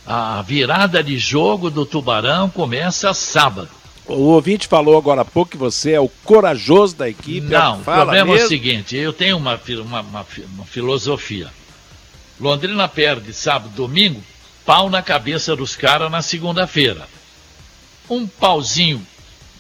A 0.06 0.42
virada 0.42 1.04
de 1.04 1.18
jogo 1.18 1.70
do 1.70 1.86
Tubarão 1.86 2.50
começa 2.50 3.14
sábado. 3.14 3.77
O 4.08 4.32
ouvinte 4.34 4.68
falou 4.68 4.98
agora 4.98 5.22
há 5.22 5.26
pouco 5.26 5.52
que 5.52 5.58
você 5.58 5.92
é 5.92 6.00
o 6.00 6.08
corajoso 6.24 6.96
da 6.96 7.10
equipe. 7.10 7.48
É 7.48 7.50
Não, 7.50 7.80
o 7.80 7.84
problema 7.84 8.26
mesmo. 8.26 8.42
é 8.42 8.46
o 8.46 8.48
seguinte: 8.48 8.96
eu 8.96 9.12
tenho 9.12 9.38
uma, 9.38 9.60
uma, 9.84 10.02
uma, 10.02 10.26
uma 10.54 10.66
filosofia. 10.66 11.48
Londrina 12.40 12.88
perde 12.88 13.34
sábado, 13.34 13.74
domingo, 13.76 14.24
pau 14.66 14.90
na 14.90 15.02
cabeça 15.02 15.56
dos 15.56 15.76
caras 15.76 16.10
na 16.12 16.22
segunda-feira. 16.22 17.08
Um 18.10 18.26
pauzinho, 18.28 19.06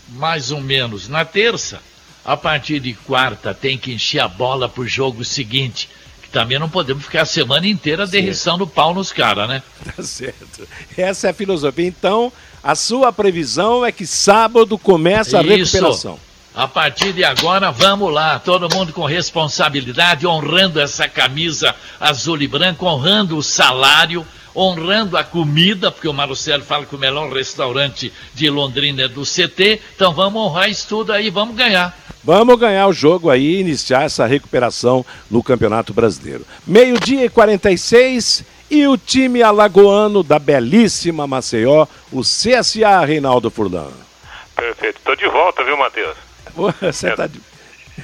mais 0.10 0.52
ou 0.52 0.62
menos, 0.62 1.08
na 1.10 1.26
terça. 1.26 1.82
A 2.24 2.36
partir 2.36 2.80
de 2.82 2.94
quarta 2.94 3.54
tem 3.54 3.78
que 3.78 3.94
encher 3.94 4.20
a 4.20 4.28
bola 4.28 4.68
pro 4.68 4.86
jogo 4.88 5.24
seguinte. 5.24 5.90
Que 6.22 6.30
também 6.30 6.60
não 6.60 6.70
podemos 6.70 7.06
ficar 7.06 7.22
a 7.22 7.26
semana 7.26 7.68
inteira 7.68 8.06
derriçando 8.06 8.68
pau 8.68 8.94
nos 8.94 9.14
caras, 9.14 9.48
né? 9.48 9.64
Tá 9.96 10.04
certo. 10.04 10.68
Essa 10.98 11.28
é 11.28 11.30
a 11.30 11.34
filosofia. 11.34 11.88
Então, 11.88 12.32
a 12.68 12.76
sua 12.76 13.14
previsão 13.14 13.86
é 13.86 13.94
que 13.94 14.06
sábado 14.06 14.78
começa 14.78 15.40
a 15.40 15.42
Isso. 15.42 15.78
recuperação. 15.78 16.20
A 16.54 16.68
partir 16.68 17.14
de 17.14 17.24
agora, 17.24 17.72
vamos 17.72 18.12
lá, 18.12 18.40
todo 18.40 18.68
mundo 18.76 18.92
com 18.92 19.06
responsabilidade, 19.06 20.28
honrando 20.28 20.78
essa 20.78 21.08
camisa 21.08 21.74
azul 21.98 22.42
e 22.42 22.48
branco, 22.48 22.86
honrando 22.86 23.38
o 23.38 23.44
salário, 23.44 24.28
honrando 24.54 25.16
a 25.16 25.24
comida, 25.24 25.90
porque 25.90 26.10
o 26.10 26.14
Marcelo 26.14 26.62
fala 26.62 26.86
que 26.86 26.94
o 26.94 27.00
melhor 27.00 27.32
restaurante 27.32 28.12
de 28.34 28.50
Londrina 28.50 29.04
é 29.04 29.08
do 29.08 29.22
CT, 29.22 29.80
então 29.96 30.14
vamos 30.14 30.42
honrar 30.42 30.70
isso 30.70 30.90
tudo 30.90 31.14
aí, 31.14 31.30
vamos 31.30 31.56
ganhar. 31.56 31.98
Vamos 32.22 32.60
ganhar 32.60 32.86
o 32.88 32.92
jogo 32.92 33.30
aí 33.30 33.46
e 33.46 33.60
iniciar 33.62 34.04
essa 34.04 34.26
recuperação 34.26 35.06
no 35.32 35.42
Campeonato 35.42 35.94
Brasileiro. 35.94 36.46
Meio-dia 36.68 37.24
e 37.24 37.30
46 37.30 38.44
e 38.70 38.88
o 38.88 38.98
time 38.98 39.42
alagoano 39.42 40.24
da 40.24 40.40
belíssima 40.40 41.28
Maceió, 41.28 41.88
o 42.12 42.22
CSA 42.22 43.06
Reinaldo 43.06 43.50
Furlan. 43.50 43.92
Perfeito. 44.56 44.98
Estou 44.98 45.16
de 45.16 45.28
volta, 45.28 45.64
viu, 45.64 45.78
Matheus? 45.78 46.18
Você 46.82 47.10
está 47.10 47.28
de... 47.28 47.40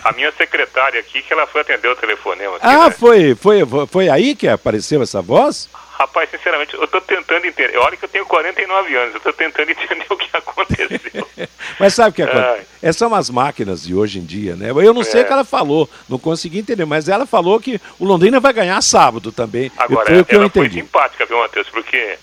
A 0.04 0.12
minha 0.12 0.32
secretária 0.32 1.00
aqui, 1.00 1.22
que 1.22 1.32
ela 1.32 1.46
foi 1.46 1.62
atender 1.62 1.88
o 1.88 1.96
telefonema. 1.96 2.56
Aqui, 2.58 2.66
ah, 2.66 2.90
né? 2.90 2.92
foi, 2.92 3.36
foi, 3.36 3.60
foi 3.90 4.10
aí 4.10 4.36
que 4.36 4.48
apareceu 4.48 5.02
essa 5.02 5.22
voz? 5.22 5.70
Rapaz, 5.98 6.30
sinceramente, 6.30 6.74
eu 6.74 6.84
estou 6.84 7.00
tentando 7.00 7.46
entender. 7.46 7.78
Olha 7.78 7.96
que 7.96 8.06
eu 8.06 8.10
tenho 8.10 8.26
49 8.26 8.96
anos, 8.96 9.12
eu 9.14 9.18
estou 9.18 9.34
tentando 9.34 9.70
entender 9.70 10.06
o 10.10 10.18
que 10.18 10.30
aconteceu. 10.36 11.28
mas 11.80 11.94
sabe 11.94 12.10
o 12.10 12.14
que 12.14 12.24
acontece? 12.24 12.68
Essas 12.82 12.98
são 12.98 13.14
as 13.14 13.30
máquinas 13.30 13.84
de 13.84 13.94
hoje 13.94 14.20
em 14.20 14.26
dia, 14.26 14.56
né? 14.56 14.72
Eu 14.72 14.94
não 14.94 15.04
sei 15.04 15.22
é. 15.22 15.24
o 15.24 15.28
que 15.28 15.34
ela 15.34 15.46
falou, 15.46 15.90
não 16.10 16.18
consegui 16.18 16.60
entender, 16.60 16.86
mas 16.86 17.08
ela 17.08 17.26
falou 17.26 17.60
que 17.60 17.80
o 18.00 18.06
Londrina 18.06 18.40
vai 18.40 18.52
ganhar 18.54 18.82
sábado 18.82 19.32
também. 19.32 19.72
Agora, 19.78 20.08
foi 20.08 20.20
o 20.20 20.26
que 20.26 20.36
eu 20.36 20.44
entendi. 20.44 20.70
foi 20.70 20.82
simpática, 20.82 21.26
viu, 21.26 21.38
Matheus? 21.38 21.70
Porque 21.70 22.18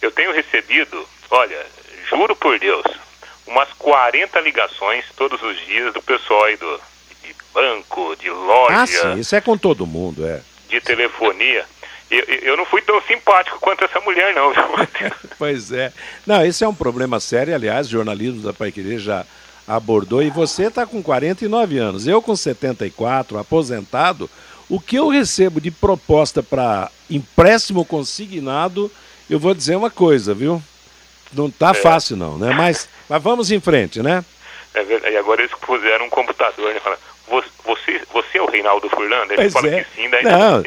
eu 0.00 0.10
tenho 0.12 0.32
recebido, 0.32 1.06
olha, 1.30 1.66
juro 2.08 2.36
por 2.36 2.58
Deus, 2.60 2.86
umas 3.46 3.68
40 3.72 4.40
ligações 4.40 5.04
todos 5.16 5.42
os 5.42 5.58
dias 5.66 5.92
do 5.92 6.00
pessoal 6.00 6.44
aí 6.44 6.56
do, 6.56 6.80
de 7.24 7.34
banco, 7.52 8.14
de 8.16 8.30
loja. 8.30 8.82
Ah, 8.82 8.86
sim, 8.86 9.18
isso 9.18 9.34
é 9.34 9.40
com 9.40 9.58
todo 9.58 9.86
mundo, 9.86 10.24
é. 10.24 10.40
De 10.68 10.80
telefonia. 10.80 11.64
Eu, 12.10 12.20
eu, 12.20 12.56
não 12.56 12.64
fui 12.64 12.80
tão 12.82 13.00
simpático 13.02 13.58
quanto 13.58 13.84
essa 13.84 14.00
mulher, 14.00 14.32
não. 14.34 14.52
pois 15.38 15.72
é. 15.72 15.92
Não, 16.26 16.44
esse 16.44 16.62
é 16.62 16.68
um 16.68 16.74
problema 16.74 17.18
sério, 17.18 17.54
aliás, 17.54 17.88
o 17.88 17.90
jornalismo 17.90 18.42
da 18.42 18.52
Paiquerê 18.52 18.98
já 18.98 19.26
abordou, 19.66 20.22
e 20.22 20.30
você 20.30 20.66
está 20.66 20.86
com 20.86 21.02
49 21.02 21.78
anos, 21.78 22.06
eu 22.06 22.22
com 22.22 22.36
74, 22.36 23.36
aposentado, 23.36 24.30
o 24.68 24.78
que 24.78 24.96
eu 24.96 25.08
recebo 25.08 25.60
de 25.60 25.72
proposta 25.72 26.42
para 26.42 26.90
empréstimo 27.10 27.84
consignado, 27.84 28.90
eu 29.28 29.40
vou 29.40 29.54
dizer 29.54 29.74
uma 29.74 29.90
coisa, 29.90 30.32
viu? 30.32 30.62
Não 31.32 31.50
tá 31.50 31.70
é. 31.70 31.74
fácil 31.74 32.16
não, 32.16 32.38
né? 32.38 32.54
Mas, 32.54 32.88
mas 33.08 33.20
vamos 33.20 33.50
em 33.50 33.58
frente, 33.58 34.00
né? 34.00 34.24
É 34.74 34.84
verdade. 34.84 35.14
E 35.14 35.16
agora 35.16 35.40
eles 35.40 35.52
puseram 35.60 36.06
um 36.06 36.10
computador, 36.10 36.72
né? 36.72 36.78
Fala, 36.78 36.98
você, 37.64 38.00
você 38.12 38.38
é 38.38 38.42
o 38.42 38.46
Reinaldo 38.46 38.88
Furlan? 38.88 39.24
Ele 39.24 39.36
pois 39.36 39.52
fala 39.52 39.68
é. 39.68 39.82
que 39.82 39.96
sim, 39.96 40.08
daí 40.08 40.22
não, 40.22 40.62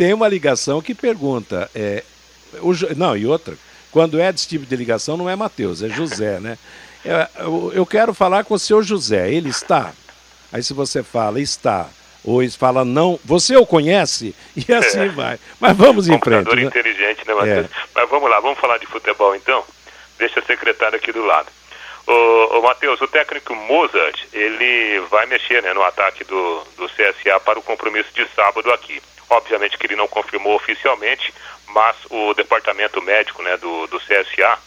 tem 0.00 0.14
uma 0.14 0.28
ligação 0.28 0.80
que 0.80 0.94
pergunta. 0.94 1.70
É, 1.74 2.02
o, 2.62 2.72
não, 2.96 3.14
e 3.14 3.26
outra, 3.26 3.54
quando 3.92 4.18
é 4.18 4.32
desse 4.32 4.48
tipo 4.48 4.64
de 4.64 4.74
ligação, 4.74 5.14
não 5.14 5.28
é 5.28 5.36
Matheus, 5.36 5.82
é 5.82 5.90
José, 5.90 6.40
né? 6.40 6.56
É, 7.04 7.28
eu, 7.40 7.70
eu, 7.74 7.84
quero 7.84 8.14
falar 8.14 8.44
com 8.44 8.54
o 8.54 8.58
seu 8.58 8.82
José, 8.82 9.30
ele 9.30 9.50
está. 9.50 9.92
Aí 10.50 10.62
se 10.62 10.72
você 10.72 11.02
fala, 11.02 11.38
está, 11.38 11.90
ou 12.24 12.40
fala 12.52 12.82
não, 12.82 13.20
você 13.22 13.54
o 13.58 13.66
conhece? 13.66 14.34
E 14.56 14.64
assim 14.72 15.00
é. 15.00 15.08
vai. 15.08 15.38
Mas 15.60 15.76
vamos 15.76 16.08
em 16.08 16.18
frente. 16.18 16.56
Né? 16.56 16.62
inteligente, 16.62 17.26
né, 17.26 17.34
Matheus? 17.34 17.66
É. 17.66 17.68
Mas 17.94 18.08
vamos 18.08 18.30
lá, 18.30 18.40
vamos 18.40 18.58
falar 18.58 18.78
de 18.78 18.86
futebol 18.86 19.36
então? 19.36 19.62
Deixa 20.18 20.40
a 20.40 20.44
secretária 20.44 20.96
aqui 20.96 21.12
do 21.12 21.22
lado. 21.22 21.48
O, 22.06 22.58
o 22.58 22.62
Matheus, 22.62 22.98
o 23.02 23.06
técnico 23.06 23.54
Mozart, 23.54 24.18
ele 24.32 25.00
vai 25.10 25.26
mexer 25.26 25.62
né, 25.62 25.74
no 25.74 25.82
ataque 25.82 26.24
do, 26.24 26.62
do 26.78 26.88
CSA 26.88 27.38
para 27.44 27.58
o 27.58 27.62
compromisso 27.62 28.08
de 28.14 28.26
sábado 28.34 28.72
aqui. 28.72 28.98
Obviamente 29.30 29.78
que 29.78 29.86
ele 29.86 29.96
não 29.96 30.08
confirmou 30.08 30.54
oficialmente, 30.56 31.32
mas 31.68 31.96
o 32.10 32.34
departamento 32.34 33.00
médico 33.00 33.42
né, 33.42 33.56
do, 33.56 33.86
do 33.86 34.00
CSA 34.00 34.58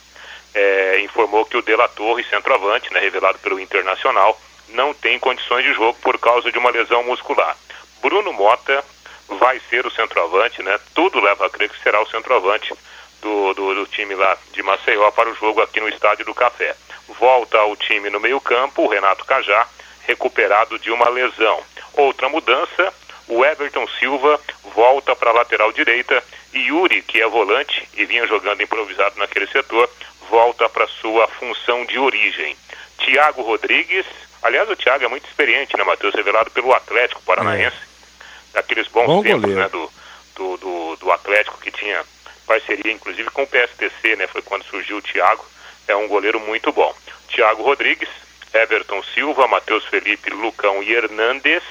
é, 0.53 1.01
informou 1.01 1.45
que 1.45 1.57
o 1.57 1.61
Dela 1.61 1.87
Torre, 1.89 2.23
centroavante, 2.23 2.91
né, 2.93 2.99
revelado 2.99 3.39
pelo 3.39 3.59
Internacional, 3.59 4.39
não 4.69 4.93
tem 4.93 5.19
condições 5.19 5.63
de 5.63 5.73
jogo 5.73 5.97
por 6.01 6.17
causa 6.17 6.51
de 6.51 6.57
uma 6.57 6.71
lesão 6.71 7.03
muscular. 7.03 7.57
Bruno 8.01 8.31
Mota 8.33 8.83
vai 9.27 9.59
ser 9.69 9.85
o 9.85 9.91
centroavante, 9.91 10.61
né? 10.61 10.79
Tudo 10.93 11.19
leva 11.19 11.45
a 11.45 11.49
crer 11.49 11.69
que 11.69 11.81
será 11.81 12.01
o 12.01 12.09
centroavante 12.09 12.73
do, 13.21 13.53
do, 13.53 13.75
do, 13.75 13.85
time 13.87 14.15
lá 14.15 14.37
de 14.51 14.61
Maceió 14.61 15.09
para 15.11 15.29
o 15.29 15.35
jogo 15.35 15.61
aqui 15.61 15.79
no 15.79 15.89
Estádio 15.89 16.25
do 16.25 16.33
Café. 16.33 16.75
Volta 17.19 17.57
ao 17.57 17.75
time 17.75 18.09
no 18.09 18.19
meio-campo, 18.19 18.83
o 18.83 18.87
Renato 18.87 19.25
Cajá, 19.25 19.67
recuperado 20.05 20.77
de 20.79 20.91
uma 20.91 21.09
lesão. 21.09 21.61
Outra 21.93 22.27
mudança, 22.27 22.93
o 23.27 23.43
Everton 23.43 23.87
Silva 23.99 24.39
volta 24.75 25.15
para 25.15 25.29
a 25.29 25.33
lateral 25.33 25.71
direita 25.71 26.23
e 26.53 26.67
Yuri, 26.67 27.01
que 27.01 27.21
é 27.21 27.27
volante 27.27 27.87
e 27.95 28.05
vinha 28.05 28.27
jogando 28.27 28.61
improvisado 28.61 29.17
naquele 29.17 29.47
setor, 29.47 29.89
volta 30.29 30.67
para 30.69 30.87
sua 30.87 31.27
função 31.27 31.85
de 31.85 31.97
origem. 31.97 32.55
Thiago 32.97 33.41
Rodrigues, 33.41 34.05
aliás, 34.41 34.69
o 34.69 34.75
Thiago 34.75 35.05
é 35.05 35.07
muito 35.07 35.27
experiente, 35.27 35.75
né, 35.77 35.83
Matheus? 35.83 36.13
Revelado 36.13 36.51
pelo 36.51 36.73
Atlético 36.73 37.21
Paranaense, 37.23 37.75
é. 37.75 38.53
daqueles 38.53 38.87
bons 38.87 39.07
Bom 39.07 39.23
tempos, 39.23 39.53
né, 39.53 39.67
do, 39.69 39.91
do, 40.35 40.57
do, 40.57 40.95
do, 40.97 41.11
Atlético 41.11 41.59
que 41.59 41.71
tinha 41.71 42.03
parceria, 42.45 42.91
inclusive, 42.91 43.29
com 43.31 43.43
o 43.43 43.47
PSTC, 43.47 44.15
né? 44.15 44.27
Foi 44.27 44.41
quando 44.41 44.63
surgiu 44.65 44.97
o 44.97 45.01
Thiago. 45.01 45.43
É 45.87 45.95
um 45.95 46.07
goleiro 46.07 46.39
muito 46.39 46.71
bom. 46.71 46.93
Thiago 47.27 47.63
Rodrigues 47.63 48.09
Everton 48.53 49.01
Silva, 49.13 49.47
Matheus 49.47 49.83
Felipe, 49.85 50.29
Lucão 50.29 50.83
e 50.83 50.93
Hernandes. 50.93 51.63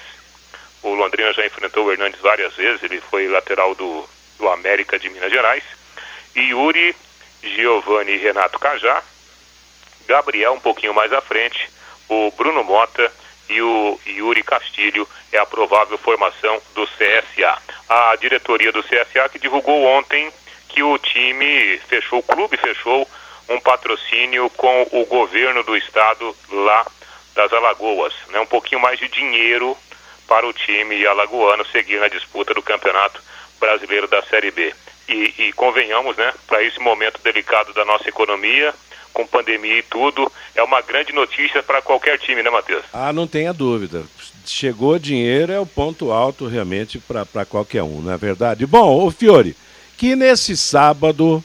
O 0.83 0.95
Londrina 0.95 1.33
já 1.33 1.47
enfrentou 1.47 1.87
o 1.87 1.93
Hernandes 1.93 2.21
várias 2.21 2.55
vezes, 2.55 2.83
ele 2.83 3.01
foi 3.01 3.29
lateral 3.29 3.75
do, 3.75 4.09
do 4.39 4.49
América 4.49 4.99
de 4.99 5.09
Minas 5.09 5.31
Gerais. 5.31 5.63
E 6.35 6.41
Yuri, 6.51 6.95
Giovanni 7.43 8.13
e 8.13 8.19
Renato 8.19 8.59
Cajá. 8.59 9.03
Gabriel 10.07 10.55
um 10.55 10.61
pouquinho 10.61 10.93
mais 10.93 11.13
à 11.13 11.21
frente, 11.21 11.71
o 12.09 12.31
Bruno 12.33 12.65
Mota 12.65 13.13
e 13.49 13.63
o 13.63 14.01
Yuri 14.07 14.43
Castilho 14.43 15.09
é 15.31 15.39
a 15.39 15.47
provável 15.47 15.97
formação 15.99 16.61
do 16.75 16.87
CSA. 16.87 17.59
A 17.89 18.17
diretoria 18.17 18.73
do 18.73 18.83
CSA 18.83 19.29
que 19.31 19.39
divulgou 19.39 19.85
ontem 19.85 20.33
que 20.69 20.83
o 20.83 20.99
time 20.99 21.79
fechou, 21.87 22.19
o 22.19 22.23
clube 22.23 22.57
fechou 22.57 23.07
um 23.49 23.61
patrocínio 23.61 24.49
com 24.51 24.87
o 24.91 25.05
governo 25.05 25.63
do 25.63 25.77
estado 25.77 26.35
lá 26.51 26.87
das 27.35 27.53
Alagoas, 27.53 28.15
né? 28.29 28.41
Um 28.41 28.47
pouquinho 28.47 28.81
mais 28.81 28.99
de 28.99 29.09
dinheiro 29.09 29.77
para 30.33 30.49
o 30.49 30.53
time 30.55 31.05
alagoano 31.05 31.63
seguir 31.67 32.01
na 32.01 32.09
disputa 32.09 32.55
do 32.55 32.63
Campeonato 32.63 33.21
Brasileiro 33.61 34.09
da 34.09 34.23
Série 34.23 34.51
B. 34.51 34.73
E, 35.07 35.35
e 35.37 35.53
convenhamos, 35.53 36.17
né, 36.17 36.33
para 36.47 36.65
esse 36.65 36.81
momento 36.81 37.21
delicado 37.23 37.75
da 37.75 37.85
nossa 37.85 38.09
economia, 38.09 38.73
com 39.13 39.27
pandemia 39.27 39.81
e 39.81 39.83
tudo, 39.83 40.33
é 40.55 40.63
uma 40.63 40.81
grande 40.81 41.13
notícia 41.13 41.63
para 41.63 41.83
qualquer 41.83 42.19
time, 42.19 42.43
né, 42.43 42.49
Matheus? 42.49 42.83
Ah, 42.95 43.13
não 43.13 43.27
tenha 43.27 43.53
dúvida. 43.53 44.05
Chegou 44.47 44.99
dinheiro 44.99 45.53
é 45.53 45.61
o 45.61 45.67
ponto 45.67 46.11
alto 46.11 46.47
realmente 46.47 46.99
para 46.99 47.45
qualquer 47.45 47.83
um, 47.83 48.01
não 48.01 48.15
é 48.15 48.17
verdade? 48.17 48.65
Bom, 48.65 49.07
o 49.07 49.11
Fiore, 49.11 49.55
que 49.99 50.17
nesse 50.17 50.57
sábado 50.57 51.45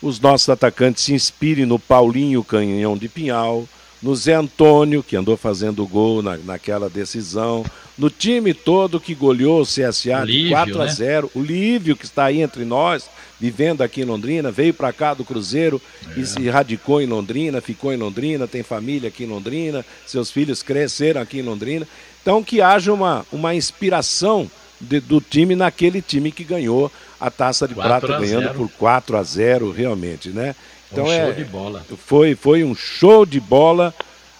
os 0.00 0.20
nossos 0.20 0.48
atacantes 0.48 1.02
se 1.02 1.12
inspirem 1.12 1.66
no 1.66 1.76
Paulinho 1.76 2.44
Canhão 2.44 2.96
de 2.96 3.08
Pinhal, 3.08 3.66
no 4.00 4.14
Zé 4.14 4.34
Antônio, 4.34 5.02
que 5.02 5.16
andou 5.16 5.36
fazendo 5.36 5.84
gol 5.84 6.22
na, 6.22 6.36
naquela 6.36 6.88
decisão, 6.88 7.64
no 7.98 8.08
time 8.08 8.54
todo 8.54 9.00
que 9.00 9.14
goleou 9.14 9.60
o 9.60 9.66
CSA 9.66 10.24
Lívio, 10.24 10.44
de 10.44 10.50
4 10.50 10.82
a 10.82 10.86
0, 10.86 11.26
né? 11.26 11.30
o 11.34 11.42
Lívio, 11.44 11.96
que 11.96 12.04
está 12.04 12.26
aí 12.26 12.40
entre 12.40 12.64
nós, 12.64 13.10
vivendo 13.40 13.82
aqui 13.82 14.02
em 14.02 14.04
Londrina, 14.04 14.50
veio 14.50 14.72
para 14.72 14.92
cá 14.92 15.14
do 15.14 15.24
Cruzeiro 15.24 15.82
é. 16.16 16.20
e 16.20 16.24
se 16.26 16.48
radicou 16.48 17.02
em 17.02 17.06
Londrina, 17.06 17.60
ficou 17.60 17.92
em 17.92 17.96
Londrina, 17.96 18.46
tem 18.46 18.62
família 18.62 19.08
aqui 19.08 19.24
em 19.24 19.28
Londrina, 19.28 19.84
seus 20.06 20.30
filhos 20.30 20.62
cresceram 20.62 21.20
aqui 21.20 21.40
em 21.40 21.42
Londrina. 21.42 21.86
Então 22.22 22.42
que 22.42 22.60
haja 22.60 22.92
uma, 22.92 23.26
uma 23.32 23.54
inspiração 23.54 24.50
de, 24.80 25.00
do 25.00 25.20
time 25.20 25.56
naquele 25.56 26.00
time 26.00 26.30
que 26.30 26.44
ganhou 26.44 26.90
a 27.20 27.30
taça 27.30 27.66
de 27.66 27.74
prata, 27.74 28.18
ganhando 28.18 28.54
por 28.54 28.70
4 28.78 29.16
a 29.16 29.22
0 29.22 29.72
realmente, 29.72 30.28
né? 30.30 30.54
Então 30.90 31.04
um 31.04 31.12
é, 31.12 31.24
show 31.24 31.32
de 31.32 31.44
bola. 31.44 31.86
Foi, 32.06 32.34
foi 32.34 32.64
um 32.64 32.74
show 32.74 33.26
de 33.26 33.40
bola. 33.40 33.94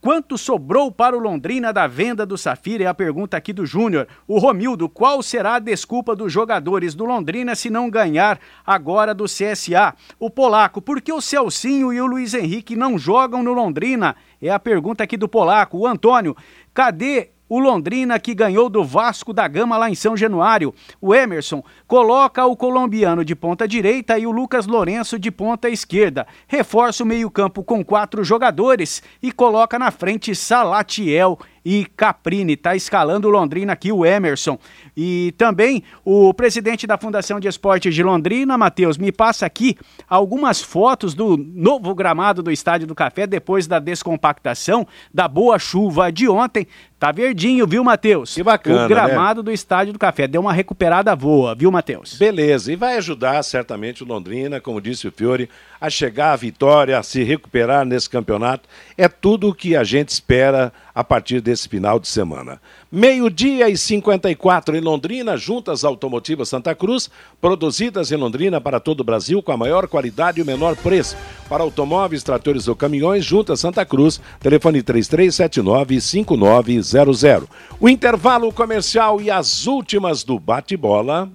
Quanto 0.00 0.38
sobrou 0.38 0.90
para 0.90 1.14
o 1.14 1.20
Londrina 1.20 1.74
da 1.74 1.86
venda 1.86 2.24
do 2.24 2.38
Safira? 2.38 2.84
É 2.84 2.86
a 2.86 2.94
pergunta 2.94 3.36
aqui 3.36 3.52
do 3.52 3.66
Júnior. 3.66 4.08
O 4.26 4.38
Romildo, 4.38 4.88
qual 4.88 5.22
será 5.22 5.56
a 5.56 5.58
desculpa 5.58 6.16
dos 6.16 6.32
jogadores 6.32 6.94
do 6.94 7.04
Londrina 7.04 7.54
se 7.54 7.68
não 7.68 7.90
ganhar 7.90 8.40
agora 8.64 9.12
do 9.12 9.26
CSA? 9.26 9.94
O 10.18 10.30
Polaco, 10.30 10.80
por 10.80 11.02
que 11.02 11.12
o 11.12 11.20
Celcinho 11.20 11.92
e 11.92 12.00
o 12.00 12.06
Luiz 12.06 12.32
Henrique 12.32 12.74
não 12.74 12.98
jogam 12.98 13.42
no 13.42 13.52
Londrina? 13.52 14.16
É 14.40 14.48
a 14.48 14.58
pergunta 14.58 15.04
aqui 15.04 15.18
do 15.18 15.28
Polaco. 15.28 15.76
O 15.76 15.86
Antônio, 15.86 16.34
cadê 16.72 17.32
o 17.50 17.58
Londrina 17.58 18.18
que 18.20 18.32
ganhou 18.32 18.70
do 18.70 18.84
Vasco 18.84 19.32
da 19.32 19.46
Gama 19.48 19.76
lá 19.76 19.90
em 19.90 19.94
São 19.94 20.16
Januário. 20.16 20.72
O 21.00 21.12
Emerson 21.12 21.62
coloca 21.90 22.46
o 22.46 22.54
colombiano 22.54 23.24
de 23.24 23.34
ponta 23.34 23.66
direita 23.66 24.16
e 24.16 24.24
o 24.24 24.30
Lucas 24.30 24.64
Lourenço 24.64 25.18
de 25.18 25.28
ponta 25.28 25.68
esquerda. 25.68 26.24
Reforça 26.46 27.02
o 27.02 27.06
meio-campo 27.06 27.64
com 27.64 27.84
quatro 27.84 28.22
jogadores 28.22 29.02
e 29.20 29.32
coloca 29.32 29.76
na 29.76 29.90
frente 29.90 30.32
Salatiel 30.32 31.36
e 31.64 31.84
Caprini. 31.96 32.54
Está 32.54 32.74
escalando 32.74 33.28
Londrina 33.28 33.72
aqui, 33.72 33.92
o 33.92 34.04
Emerson. 34.04 34.58
E 34.96 35.34
também 35.36 35.82
o 36.04 36.32
presidente 36.32 36.86
da 36.86 36.98
Fundação 36.98 37.40
de 37.40 37.48
Esportes 37.48 37.94
de 37.94 38.02
Londrina, 38.02 38.56
Matheus, 38.56 38.96
me 38.96 39.12
passa 39.12 39.46
aqui 39.46 39.76
algumas 40.08 40.62
fotos 40.62 41.14
do 41.14 41.36
novo 41.36 41.94
gramado 41.94 42.42
do 42.42 42.50
Estádio 42.50 42.86
do 42.86 42.94
Café 42.94 43.26
depois 43.26 43.66
da 43.66 43.78
descompactação, 43.78 44.86
da 45.12 45.28
boa 45.28 45.58
chuva 45.58 46.10
de 46.10 46.28
ontem. 46.28 46.66
Tá 46.98 47.12
verdinho, 47.12 47.66
viu, 47.66 47.82
Matheus? 47.82 48.34
Que 48.34 48.42
bacana. 48.42 48.84
O 48.84 48.88
gramado 48.88 49.40
né? 49.40 49.44
do 49.44 49.52
Estádio 49.52 49.92
do 49.92 49.98
Café 49.98 50.28
deu 50.28 50.42
uma 50.42 50.52
recuperada 50.52 51.14
boa, 51.16 51.54
viu, 51.54 51.70
Matheus? 51.70 51.79
Beleza, 52.18 52.72
e 52.72 52.76
vai 52.76 52.96
ajudar 52.96 53.42
certamente 53.42 54.02
o 54.02 54.06
Londrina, 54.06 54.60
como 54.60 54.80
disse 54.80 55.08
o 55.08 55.12
Fiore, 55.12 55.48
a 55.80 55.88
chegar 55.88 56.32
à 56.32 56.36
vitória, 56.36 56.98
a 56.98 57.02
se 57.02 57.22
recuperar 57.22 57.84
nesse 57.84 58.08
campeonato. 58.08 58.68
É 58.96 59.08
tudo 59.08 59.48
o 59.48 59.54
que 59.54 59.74
a 59.74 59.82
gente 59.82 60.10
espera 60.10 60.72
a 60.94 61.02
partir 61.02 61.40
desse 61.40 61.68
final 61.68 61.98
de 61.98 62.06
semana. 62.08 62.60
Meio-dia 62.92 63.70
e 63.70 63.76
54 63.76 64.76
em 64.76 64.80
Londrina, 64.80 65.36
juntas 65.36 65.84
automotivas 65.84 66.48
Santa 66.48 66.74
Cruz, 66.74 67.08
produzidas 67.40 68.10
em 68.12 68.16
Londrina 68.16 68.60
para 68.60 68.80
todo 68.80 69.00
o 69.00 69.04
Brasil 69.04 69.42
com 69.42 69.52
a 69.52 69.56
maior 69.56 69.88
qualidade 69.88 70.40
e 70.40 70.42
o 70.42 70.46
menor 70.46 70.76
preço. 70.76 71.16
Para 71.48 71.62
automóveis, 71.62 72.22
tratores 72.22 72.68
ou 72.68 72.76
caminhões, 72.76 73.24
juntas 73.24 73.60
Santa 73.60 73.86
Cruz, 73.86 74.20
telefone 74.40 74.82
3379-5900. 74.82 77.48
O 77.78 77.88
intervalo 77.88 78.52
comercial 78.52 79.20
e 79.20 79.30
as 79.30 79.66
últimas 79.66 80.24
do 80.24 80.38
bate-bola. 80.38 81.30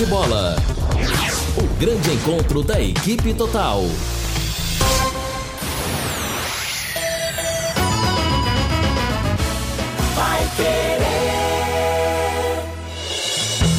Bate-bola. 0.00 0.56
O 1.58 1.78
grande 1.78 2.10
encontro 2.10 2.62
da 2.62 2.80
equipe 2.80 3.34
total. 3.34 3.82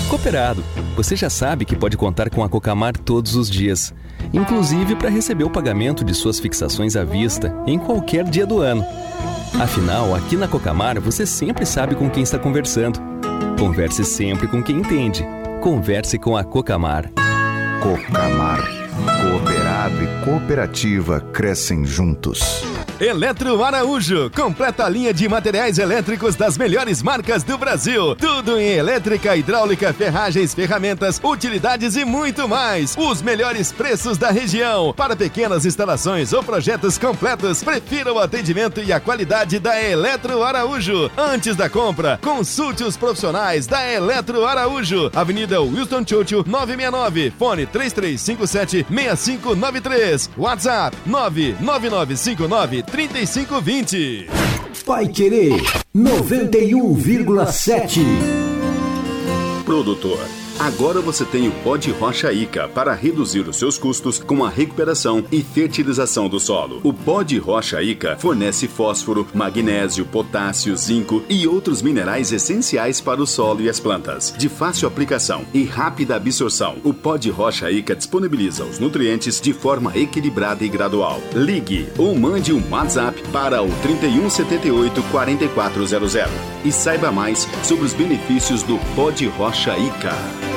Cooperado, 0.08 0.64
você 0.96 1.16
já 1.16 1.28
sabe 1.28 1.66
que 1.66 1.76
pode 1.76 1.98
contar 1.98 2.30
com 2.30 2.44
a 2.44 2.50
Cocamar 2.50 2.96
todos 2.96 3.36
os 3.36 3.50
dias, 3.50 3.92
inclusive 4.32 4.96
para 4.96 5.10
receber 5.10 5.44
o 5.46 5.50
pagamento 5.50 6.06
de 6.06 6.14
suas 6.14 6.40
fixações 6.40 6.96
à 6.96 7.04
vista 7.04 7.52
em 7.66 7.80
qualquer 7.80 8.26
dia 8.26 8.46
do 8.46 8.60
ano. 8.60 8.86
Afinal, 9.60 10.14
aqui 10.14 10.38
na 10.38 10.48
Cocamar 10.48 11.02
você 11.02 11.26
sempre 11.26 11.66
sabe 11.66 11.96
com 11.96 12.12
quem 12.12 12.22
está 12.22 12.38
conversando. 12.38 13.00
Converse 13.58 14.06
sempre 14.06 14.48
com 14.48 14.62
quem 14.62 14.78
entende. 14.78 15.26
Converse 15.62 16.18
com 16.18 16.36
a 16.36 16.44
Cocamar. 16.44 17.12
Cocamar. 17.84 18.68
Cooperado 19.22 20.04
e 20.04 20.26
cooperativa 20.26 21.22
crescem 21.22 21.86
juntos. 21.86 22.64
Eletro 23.02 23.64
Araújo, 23.64 24.30
completa 24.30 24.86
a 24.86 24.90
linha 24.90 25.12
de 25.12 25.28
materiais 25.28 25.80
elétricos 25.80 26.36
das 26.36 26.56
melhores 26.56 27.02
marcas 27.02 27.42
do 27.44 27.58
Brasil. 27.58 28.16
Tudo 28.16 28.60
em 28.60 28.74
elétrica, 28.74 29.36
hidráulica, 29.36 29.92
ferragens, 29.92 30.54
ferramentas, 30.54 31.20
utilidades 31.24 31.96
e 31.96 32.06
muito 32.06 32.48
mais. 32.48 32.96
Os 32.96 33.20
melhores 33.24 33.72
preços 33.72 34.20
da 34.20 34.30
região. 34.30 34.94
Para 34.94 35.16
pequenas 35.16 35.66
instalações 35.66 36.32
ou 36.32 36.44
projetos 36.44 37.00
completos, 37.00 37.64
prefira 37.64 38.14
o 38.14 38.20
atendimento 38.20 38.80
e 38.80 38.94
a 38.94 39.00
qualidade 39.00 39.58
da 39.58 39.82
Eletro 39.82 40.44
Araújo. 40.44 41.10
Antes 41.18 41.56
da 41.56 41.68
compra, 41.68 42.20
consulte 42.22 42.84
os 42.84 42.96
profissionais 42.96 43.66
da 43.66 43.84
Eletro 43.84 44.46
Araújo. 44.46 45.10
Avenida 45.16 45.60
Wilson 45.60 46.06
Churchill 46.08 46.44
969, 46.46 47.34
fone 47.40 47.66
3357 47.66 48.86
6593. 48.88 50.30
WhatsApp 50.38 50.96
99959 51.08 52.91
3520. 52.92 54.28
Vai 54.86 55.08
Querer 55.08 55.62
91,7. 55.96 58.02
Produtor. 59.64 60.41
Agora 60.62 61.02
você 61.02 61.26
tem 61.26 61.48
o 61.48 61.52
pó 61.64 61.76
de 61.76 61.90
rocha 61.90 62.32
Ica 62.32 62.68
para 62.68 62.94
reduzir 62.94 63.50
os 63.50 63.58
seus 63.58 63.80
custos 63.80 64.20
com 64.20 64.46
a 64.46 64.50
recuperação 64.50 65.26
e 65.32 65.42
fertilização 65.42 66.30
do 66.30 66.40
solo. 66.40 66.80
O 66.84 66.94
pó 66.94 67.24
de 67.24 67.40
rocha 67.40 67.82
Ica 67.82 68.16
fornece 68.20 68.68
fósforo, 68.68 69.26
magnésio, 69.34 70.06
potássio, 70.06 70.78
zinco 70.78 71.24
e 71.28 71.48
outros 71.48 71.82
minerais 71.82 72.32
essenciais 72.32 73.02
para 73.02 73.20
o 73.20 73.26
solo 73.26 73.62
e 73.62 73.70
as 73.70 73.80
plantas. 73.80 74.36
De 74.38 74.48
fácil 74.48 74.88
aplicação 74.88 75.46
e 75.52 75.64
rápida 75.64 76.16
absorção, 76.16 76.78
o 76.84 76.94
pó 76.94 77.18
de 77.18 77.32
rocha 77.32 77.72
Ica 77.72 77.96
disponibiliza 77.96 78.64
os 78.64 78.78
nutrientes 78.78 79.42
de 79.42 79.54
forma 79.54 79.98
equilibrada 79.98 80.64
e 80.64 80.70
gradual. 80.70 81.20
Ligue 81.34 81.90
ou 81.98 82.14
mande 82.14 82.54
um 82.54 82.62
WhatsApp 82.70 83.20
para 83.34 83.64
o 83.64 83.70
3178 83.82 85.02
4400 85.10 86.16
e 86.64 86.72
saiba 86.72 87.12
mais 87.12 87.48
sobre 87.64 87.84
os 87.84 87.96
benefícios 87.96 88.62
do 88.62 88.78
pó 88.96 89.10
de 89.10 89.26
rocha 89.26 89.76
Ica. 89.76 90.51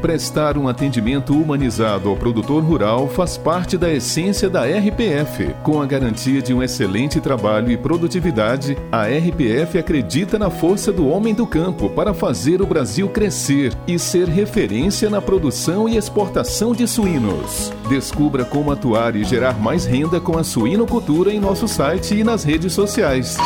Prestar 0.00 0.58
um 0.58 0.68
atendimento 0.68 1.32
humanizado 1.34 2.08
ao 2.08 2.16
produtor 2.16 2.62
rural 2.62 3.08
faz 3.08 3.36
parte 3.36 3.78
da 3.78 3.92
essência 3.92 4.48
da 4.48 4.64
RPF. 4.64 5.54
Com 5.62 5.80
a 5.80 5.86
garantia 5.86 6.42
de 6.42 6.52
um 6.52 6.62
excelente 6.62 7.20
trabalho 7.20 7.70
e 7.70 7.76
produtividade, 7.76 8.76
a 8.92 9.06
RPF 9.06 9.78
acredita 9.78 10.38
na 10.38 10.50
força 10.50 10.92
do 10.92 11.08
homem 11.08 11.34
do 11.34 11.46
campo 11.46 11.88
para 11.88 12.12
fazer 12.12 12.60
o 12.60 12.66
Brasil 12.66 13.08
crescer 13.08 13.72
e 13.86 13.98
ser 13.98 14.28
referência 14.28 15.08
na 15.08 15.20
produção 15.20 15.88
e 15.88 15.96
exportação 15.96 16.72
de 16.72 16.86
suínos. 16.86 17.72
Descubra 17.88 18.44
como 18.44 18.70
atuar 18.70 19.16
e 19.16 19.24
gerar 19.24 19.58
mais 19.58 19.86
renda 19.86 20.20
com 20.20 20.38
a 20.38 20.44
suinocultura 20.44 21.32
em 21.32 21.40
nosso 21.40 21.66
site 21.66 22.14
e 22.14 22.22
nas 22.22 22.44
redes 22.44 22.72
sociais. 22.72 23.36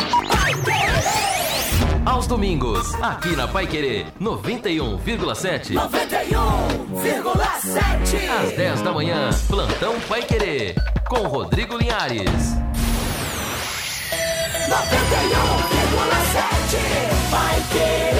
Domingos, 2.31 2.95
aqui 3.01 3.35
na 3.35 3.45
Pai 3.45 3.67
Querer 3.67 4.05
91,7. 4.17 5.73
91,7. 5.73 8.29
Às 8.41 8.53
10 8.55 8.81
da 8.83 8.93
manhã, 8.93 9.29
Plantão 9.49 9.99
Pai 10.07 10.21
Querer, 10.21 10.75
com 11.09 11.27
Rodrigo 11.27 11.75
Linhares. 11.75 12.23
91,7. 12.23 12.29
Vai 17.29 17.61
Querer. 17.73 18.15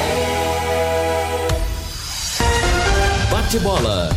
Bate-bola. 3.32 4.09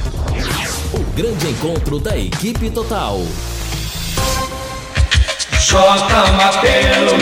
O 0.93 0.99
grande 1.15 1.51
encontro 1.51 2.01
da 2.01 2.19
equipe 2.19 2.69
total. 2.69 3.21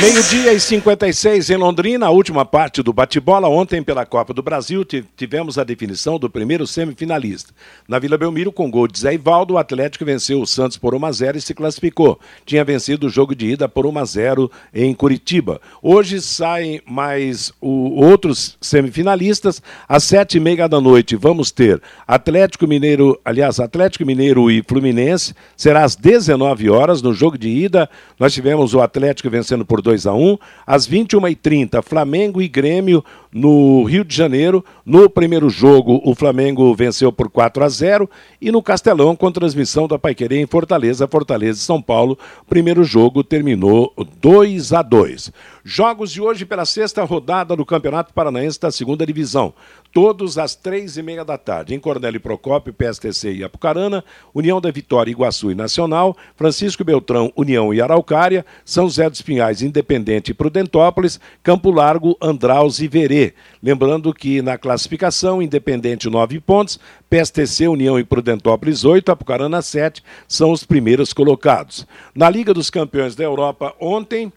Meio-dia 0.01 0.53
e 0.53 0.59
56 0.59 1.51
em 1.51 1.57
Londrina, 1.57 2.07
a 2.07 2.11
última 2.11 2.45
parte 2.45 2.83
do 2.83 2.93
bate-bola. 2.93 3.49
Ontem, 3.49 3.85
pela 3.85 4.05
Copa 4.05 4.35
do 4.35 4.43
Brasil, 4.43 4.85
tivemos 4.85 5.59
a 5.59 5.65
definição 5.65 6.19
do 6.19 6.29
primeiro 6.29 6.67
semifinalista. 6.67 7.55
Na 7.87 8.01
Vila 8.01 8.19
Belmiro, 8.19 8.51
com 8.51 8.69
gol 8.69 8.89
de 8.89 8.99
Zé 8.99 9.15
Ivaldo, 9.15 9.55
o 9.55 9.59
Atlético 9.59 10.05
venceu 10.05 10.41
o 10.41 10.47
Santos 10.47 10.77
por 10.77 10.93
1 10.93 11.07
a 11.07 11.13
0 11.13 11.39
e 11.39 11.41
se 11.41 11.55
classificou. 11.55 12.19
Tinha 12.45 12.65
vencido 12.65 13.07
o 13.07 13.11
jogo 13.11 13.33
de 13.33 13.51
ida 13.51 13.69
por 13.69 13.87
1 13.87 13.99
a 13.99 14.05
0 14.05 14.51
em 14.75 14.93
Curitiba. 14.93 15.61
Hoje 15.81 16.21
saem 16.21 16.83
mais 16.85 17.53
o, 17.61 18.05
outros 18.05 18.59
semifinalistas. 18.61 19.63
Às 19.89 20.03
sete 20.03 20.39
e 20.39 20.41
meia 20.41 20.69
da 20.69 20.81
noite 20.81 21.15
vamos 21.15 21.53
ter 21.53 21.81
Atlético 22.09 22.67
Mineiro, 22.67 23.21
aliás, 23.25 23.61
Atlético 23.61 24.05
Mineiro 24.05 24.51
e 24.51 24.65
Fluminense. 24.67 25.33
Será 25.57 25.85
às 25.85 25.95
19 25.95 26.69
horas 26.71 27.01
no 27.01 27.15
jogo 27.15 27.39
de 27.39 27.49
ida. 27.49 27.89
Nós 28.19 28.32
tivemos 28.33 28.75
o 28.75 28.81
Atlético 28.81 29.31
vencendo 29.31 29.65
por 29.65 29.81
2 29.81 30.07
a 30.07 30.15
1 30.15 30.39
Às 30.67 30.89
21h30, 30.89 31.83
Flamengo 31.83 32.41
e 32.41 32.49
Grêmio 32.49 33.05
no 33.33 33.85
Rio 33.85 34.05
de 34.05 34.15
Janeiro. 34.15 34.65
No 34.85 35.09
primeiro 35.09 35.49
jogo, 35.49 36.01
o 36.05 36.15
Flamengo 36.15 36.75
venceu 36.75 37.13
por 37.13 37.31
4 37.31 37.65
a 37.65 37.69
0 37.69 38.11
E 38.41 38.53
no 38.53 38.63
Castelão, 38.63 39.17
com 39.17 39.33
transmissão 39.33 39.89
da 39.89 39.99
Paiquerê 39.99 40.41
em 40.41 40.47
Fortaleza, 40.47 41.09
Fortaleza 41.09 41.59
e 41.59 41.63
São 41.63 41.81
Paulo. 41.81 42.19
Primeiro 42.49 42.85
jogo 42.85 43.25
terminou 43.25 43.93
2 44.21 44.73
a 44.73 44.83
2 44.83 45.33
Jogos 45.65 46.11
de 46.11 46.21
hoje 46.21 46.45
pela 46.45 46.65
sexta 46.65 47.05
rodada 47.05 47.55
do 47.55 47.65
Campeonato 47.65 48.13
Paranaense 48.13 48.61
da 48.61 48.73
Segunda 48.73 49.07
Divisão. 49.07 49.55
Todos 49.93 50.39
às 50.39 50.55
três 50.55 50.97
e 50.97 51.03
meia 51.03 51.23
da 51.23 51.37
tarde. 51.37 51.75
Em 51.75 51.79
Cornélio 51.79 52.19
Procópio, 52.19 52.73
PSTC 52.73 53.31
e 53.35 53.45
Apucarana, 53.45 54.03
União 54.35 54.59
da 54.59 54.71
Vitória, 54.71 55.11
Iguaçu 55.11 55.51
e 55.51 55.55
Nacional, 55.55 56.17
Francisco 56.35 56.83
Beltrão, 56.83 57.31
União 57.37 57.75
e 57.75 57.81
Araucária, 57.81 58.47
São 58.65 58.87
José 58.87 59.11
dos 59.11 59.21
Pinhais, 59.21 59.61
Independente 59.61 60.31
e 60.31 60.35
Prudentópolis, 60.35 61.21
Campo 61.43 61.71
Largo, 61.71 62.17
Andraus 62.23 62.81
e 62.81 62.89
Verê. 62.89 63.35
Lembrando 63.63 64.15
que 64.15 64.41
na 64.41 64.57
classificação, 64.57 65.43
Independente 65.43 66.09
9 66.09 66.41
pontos, 66.41 66.81
PSTC, 67.11 67.69
União 67.69 67.99
e 67.99 68.05
Prudentópolis 68.05 68.85
8, 68.87 69.13
Apucarana 69.13 69.61
7 69.61 70.03
são 70.27 70.53
os 70.53 70.65
primeiros 70.65 71.13
colocados. 71.13 71.87
Na 72.15 72.31
Liga 72.31 72.55
dos 72.55 72.71
Campeões 72.71 73.15
da 73.15 73.25
Europa, 73.25 73.75
ontem, 73.79 74.33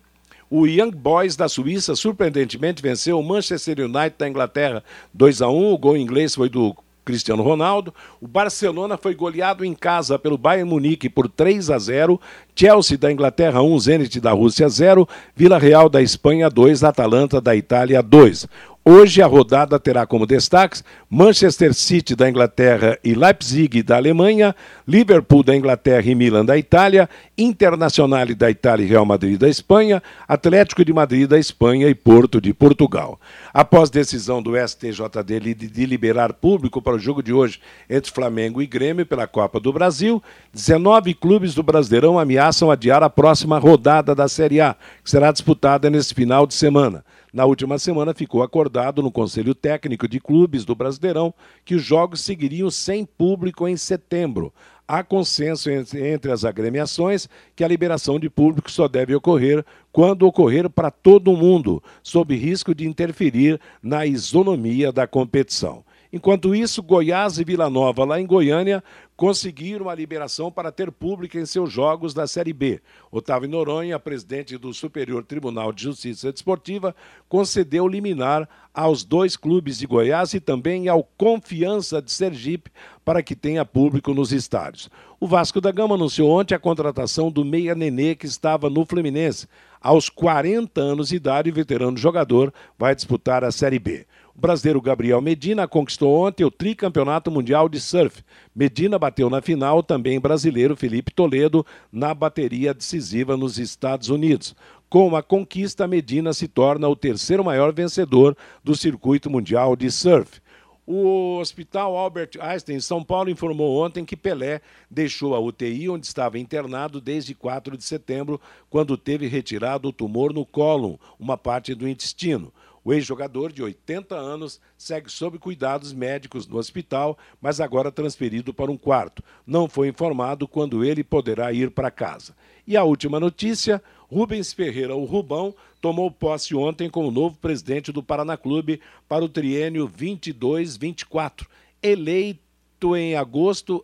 o 0.50 0.68
Young 0.68 0.91
Boys 0.91 1.36
da 1.36 1.50
Suíça 1.50 1.96
surpreendentemente 1.96 2.82
venceu 2.82 3.20
o 3.20 3.24
Manchester 3.24 3.80
United 3.80 4.16
da 4.18 4.30
Inglaterra 4.30 4.84
2 5.14 5.41
a 5.41 5.50
1. 5.50 5.74
O 5.74 5.78
gol 5.78 5.98
inglês 5.98 6.36
foi 6.36 6.50
do 6.50 6.76
Cristiano 7.04 7.43
Ronaldo. 7.43 7.93
O 8.20 8.28
Barcelona 8.28 8.98
foi 8.98 9.16
goleado 9.16 9.64
em 9.64 9.74
casa 9.74 10.18
pelo 10.18 10.38
Bayern 10.38 10.70
Munique 10.70 11.10
por 11.10 11.30
3 11.30 11.70
a 11.70 11.78
0. 11.78 12.20
Chelsea 12.56 12.97
da 12.97 13.12
Inglaterra 13.12 13.62
1, 13.62 13.80
Zenit 13.80 14.20
da 14.20 14.32
Rússia 14.32 14.70
0, 14.70 15.08
Vila 15.36 15.58
Real 15.58 15.89
da 15.89 16.01
Espanha 16.01 16.49
2, 16.49 16.84
Atalanta 16.84 17.41
da 17.41 17.56
Itália 17.56 18.01
2. 18.01 18.47
Hoje 18.88 19.20
a 19.20 19.26
rodada 19.26 19.80
terá 19.80 20.06
como 20.06 20.28
destaques 20.28 20.84
Manchester 21.10 21.74
City 21.74 22.16
da 22.16 22.30
Inglaterra 22.30 22.99
e 23.03 23.16
Leipzig 23.16 23.82
da 23.82 23.95
Alemanha, 23.95 24.56
Liverpool 24.88 25.41
da 25.41 25.56
Inglaterra 25.56 26.06
e 26.06 26.14
Milan 26.14 26.45
da 26.45 26.56
Itália, 26.56 27.10
Internacional 27.36 28.28
da 28.36 28.51
Itália 28.51 28.84
e 28.84 28.88
Real 28.88 29.03
Madrid 29.03 29.39
da 29.39 29.49
Espanha, 29.49 30.03
Atlético 30.28 30.86
de 30.86 30.93
Madrid 30.93 31.28
da 31.28 31.39
Espanha 31.39 31.88
e 31.89 31.95
Porto 31.95 32.39
de 32.39 32.53
Portugal. 32.53 33.20
Após 33.51 33.89
decisão 33.89 34.39
do 34.39 34.51
STJD 34.56 35.56
de 35.56 35.86
liberar 35.88 36.34
público 36.34 36.80
para 36.80 36.93
o 36.93 36.99
jogo 36.99 37.24
de 37.24 37.34
hoje 37.34 37.60
entre 37.89 38.12
Flamengo 38.12 38.62
e 38.62 38.68
Grêmio 38.68 39.03
pela 39.03 39.26
Copa 39.26 39.60
do 39.60 39.74
Brasil, 39.74 40.22
19 40.53 41.16
clubes 41.16 41.56
do 41.56 41.64
Brasileirão 41.64 42.20
ameaçam 42.46 42.70
adiar 42.70 43.02
a 43.02 43.10
próxima 43.10 43.58
rodada 43.58 44.14
da 44.14 44.28
Série 44.28 44.62
A, 44.62 44.76
que 45.04 45.10
será 45.10 45.32
disputada 45.32 45.89
nesse 45.89 46.14
final 46.14 46.46
de 46.46 46.54
semana. 46.54 47.04
Na 47.34 47.43
última 47.43 47.80
semana 47.80 48.14
ficou 48.14 48.43
acordado 48.43 49.02
no 49.02 49.12
Conselho 49.12 49.56
Técnico 49.56 50.08
de 50.08 50.20
Clubes 50.20 50.64
do 50.64 50.76
Brasileirão 50.76 51.34
que 51.66 51.74
os 51.74 51.82
jogos 51.82 52.22
seguiriam 52.22 52.70
sem 52.70 53.04
público 53.04 53.68
em 53.68 53.76
setembro. 53.76 54.54
Há 54.88 55.04
consenso 55.04 55.72
entre 55.72 56.32
as 56.32 56.46
agremiações 56.46 57.28
que 57.56 57.64
a 57.64 57.68
liberação 57.68 58.20
de 58.20 58.30
público 58.30 58.70
só 58.72 58.88
deve 58.88 59.16
ocorrer 59.16 59.66
quando 59.91 60.28
ocorrer 60.28 60.70
para 60.70 60.91
todo 60.91 61.36
mundo, 61.36 61.82
sob 62.04 62.36
risco 62.36 62.76
de 62.76 62.88
interferir 62.88 63.60
na 63.82 64.06
isonomia 64.06 64.91
da 64.91 65.08
competição. 65.08 65.84
Enquanto 66.16 66.56
isso, 66.56 66.82
Goiás 66.82 67.39
e 67.39 67.43
Vila 67.43 67.70
Nova, 67.70 68.06
lá 68.06 68.22
em 68.22 68.26
Goiânia, 68.26 68.82
conseguiram 69.16 69.89
a 69.89 69.95
liberação 69.95 70.51
para 70.51 70.72
ter 70.72 70.91
público 70.91 71.38
em 71.38 71.45
seus 71.45 71.72
jogos 71.72 72.13
da 72.13 72.28
Série 72.28 72.51
B. 72.51 72.82
Otávio 73.09 73.49
Noronha, 73.49 73.99
presidente 73.99 74.57
do 74.57 74.74
Superior 74.74 75.24
Tribunal 75.24 75.72
de 75.72 75.84
Justiça 75.84 76.32
Desportiva, 76.32 76.95
concedeu 77.30 77.88
liminar 77.88 78.47
aos 78.74 79.05
dois 79.05 79.38
clubes 79.38 79.78
de 79.78 79.88
Goiás 79.88 80.34
e 80.34 80.39
também 80.39 80.89
ao 80.89 81.03
Confiança 81.03 82.01
de 82.01 82.11
Sergipe 82.11 82.72
para 83.05 83.24
que 83.24 83.36
tenha 83.36 83.63
público 83.63 84.13
nos 84.13 84.34
estádios. 84.34 84.89
O 85.20 85.28
Vasco 85.28 85.61
da 85.61 85.72
Gama 85.72 85.95
anunciou 85.95 86.30
ontem 86.30 86.53
a 86.53 86.59
contratação 86.59 87.32
do 87.32 87.45
Meia 87.45 87.74
Nenê, 87.74 88.16
que 88.16 88.26
estava 88.26 88.70
no 88.70 88.86
Fluminense. 88.86 89.47
Aos 89.80 90.09
40 90.09 90.82
anos 90.82 91.09
de 91.09 91.16
idade, 91.16 91.49
o 91.49 91.53
veterano 91.53 91.95
jogador 91.95 92.53
vai 92.78 92.93
disputar 92.93 93.43
a 93.43 93.51
Série 93.51 93.80
B. 93.80 94.05
O 94.38 94.41
brasileiro 94.41 94.81
Gabriel 94.81 95.21
Medina 95.21 95.65
conquistou 95.65 96.27
ontem 96.27 96.43
o 96.43 96.51
tricampeonato 96.51 97.31
mundial 97.31 97.69
de 97.69 97.79
surf. 97.79 98.21
Medina 98.53 98.99
bateu 98.99 99.29
na 99.29 99.41
final 99.41 99.81
também 99.81 100.19
brasileiro 100.19 100.75
Felipe 100.75 101.13
Toledo 101.13 101.65
na 101.89 102.13
bateria 102.13 102.73
decisiva 102.73 103.38
nos 103.38 103.57
Estados 103.57 104.09
Unidos. 104.09 104.53
Com 104.89 105.15
a 105.15 105.23
conquista, 105.23 105.88
Medina 105.88 106.33
se 106.33 106.49
torna 106.49 106.89
o 106.89 106.97
terceiro 106.97 107.45
maior 107.45 107.71
vencedor 107.71 108.36
do 108.61 108.75
circuito 108.75 109.29
mundial 109.29 109.73
de 109.73 109.89
surf. 109.89 110.41
O 110.86 111.39
Hospital 111.39 111.95
Albert 111.97 112.31
Einstein 112.39 112.75
em 112.75 112.81
São 112.81 113.03
Paulo 113.03 113.29
informou 113.29 113.83
ontem 113.83 114.05
que 114.05 114.17
Pelé 114.17 114.61
deixou 114.91 115.33
a 115.33 115.39
UTI 115.39 115.89
onde 115.89 116.05
estava 116.05 116.38
internado 116.38 116.99
desde 117.01 117.33
4 117.33 117.75
de 117.75 117.83
setembro, 117.83 118.39
quando 118.69 118.97
teve 118.97 119.27
retirado 119.27 119.88
o 119.88 119.93
tumor 119.93 120.31
no 120.31 120.45
cólon, 120.45 120.97
uma 121.17 121.38
parte 121.38 121.73
do 121.73 121.88
intestino. 121.88 122.53
O 122.86 122.93
ex-jogador, 122.93 123.51
de 123.51 123.63
80 123.63 124.15
anos, 124.15 124.61
segue 124.77 125.11
sob 125.11 125.39
cuidados 125.39 125.91
médicos 125.91 126.47
no 126.47 126.57
hospital, 126.57 127.17
mas 127.41 127.59
agora 127.59 127.91
transferido 127.91 128.53
para 128.53 128.71
um 128.71 128.77
quarto. 128.77 129.23
Não 129.45 129.67
foi 129.67 129.88
informado 129.88 130.47
quando 130.47 130.86
ele 130.86 131.03
poderá 131.03 131.51
ir 131.51 131.71
para 131.71 131.89
casa. 131.89 132.36
E 132.67 132.77
a 132.77 132.83
última 132.83 133.19
notícia: 133.19 133.81
Rubens 134.07 134.53
Ferreira, 134.53 134.95
o 134.95 135.03
Rubão, 135.03 135.55
tomou 135.81 136.11
posse 136.11 136.53
ontem 136.53 136.88
como 136.88 137.09
novo 137.09 137.39
presidente 137.39 137.91
do 137.91 138.03
Paraná 138.03 138.38
Clube 138.38 138.79
para 139.09 139.25
o 139.25 139.29
triênio 139.29 139.89
22-24. 139.89 141.47
Eleito 141.81 142.95
em 142.95 143.15
agosto, 143.15 143.83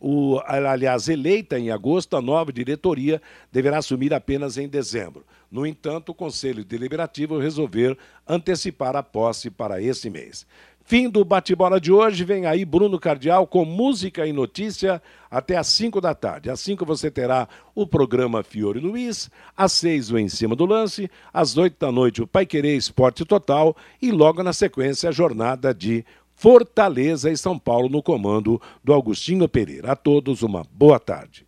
o, 0.00 0.40
aliás, 0.46 1.10
eleita 1.10 1.58
em 1.58 1.70
agosto, 1.70 2.16
a 2.16 2.22
nova 2.22 2.50
diretoria 2.50 3.20
deverá 3.52 3.78
assumir 3.78 4.14
apenas 4.14 4.56
em 4.56 4.66
dezembro. 4.66 5.26
No 5.50 5.66
entanto, 5.66 6.10
o 6.10 6.14
Conselho 6.14 6.64
Deliberativo 6.64 7.38
resolveu 7.38 7.96
antecipar 8.26 8.94
a 8.94 9.02
posse 9.02 9.50
para 9.50 9.82
esse 9.82 10.08
mês. 10.08 10.46
Fim 10.84 11.08
do 11.08 11.24
bate-bola 11.24 11.80
de 11.80 11.92
hoje. 11.92 12.24
Vem 12.24 12.46
aí 12.46 12.64
Bruno 12.64 12.98
Cardial 12.98 13.46
com 13.46 13.64
música 13.64 14.26
e 14.26 14.32
notícia 14.32 15.00
até 15.30 15.56
às 15.56 15.68
5 15.68 16.00
da 16.00 16.14
tarde. 16.14 16.50
Às 16.50 16.60
5 16.60 16.84
você 16.84 17.10
terá 17.10 17.48
o 17.74 17.86
programa 17.86 18.42
Fiore 18.42 18.80
Luiz, 18.80 19.30
às 19.56 19.72
6 19.72 20.10
o 20.10 20.18
Em 20.18 20.28
Cima 20.28 20.56
do 20.56 20.66
Lance, 20.66 21.08
às 21.32 21.56
8 21.56 21.76
da 21.78 21.92
noite 21.92 22.22
o 22.22 22.26
Pai 22.26 22.44
Querer 22.44 22.76
Esporte 22.76 23.24
Total 23.24 23.76
e 24.02 24.10
logo 24.10 24.42
na 24.42 24.52
sequência 24.52 25.10
a 25.10 25.12
jornada 25.12 25.72
de 25.72 26.04
Fortaleza 26.34 27.30
e 27.30 27.36
São 27.36 27.58
Paulo 27.58 27.88
no 27.88 28.02
comando 28.02 28.60
do 28.82 28.92
Augustinho 28.92 29.48
Pereira. 29.48 29.92
A 29.92 29.96
todos 29.96 30.42
uma 30.42 30.64
boa 30.72 30.98
tarde. 30.98 31.46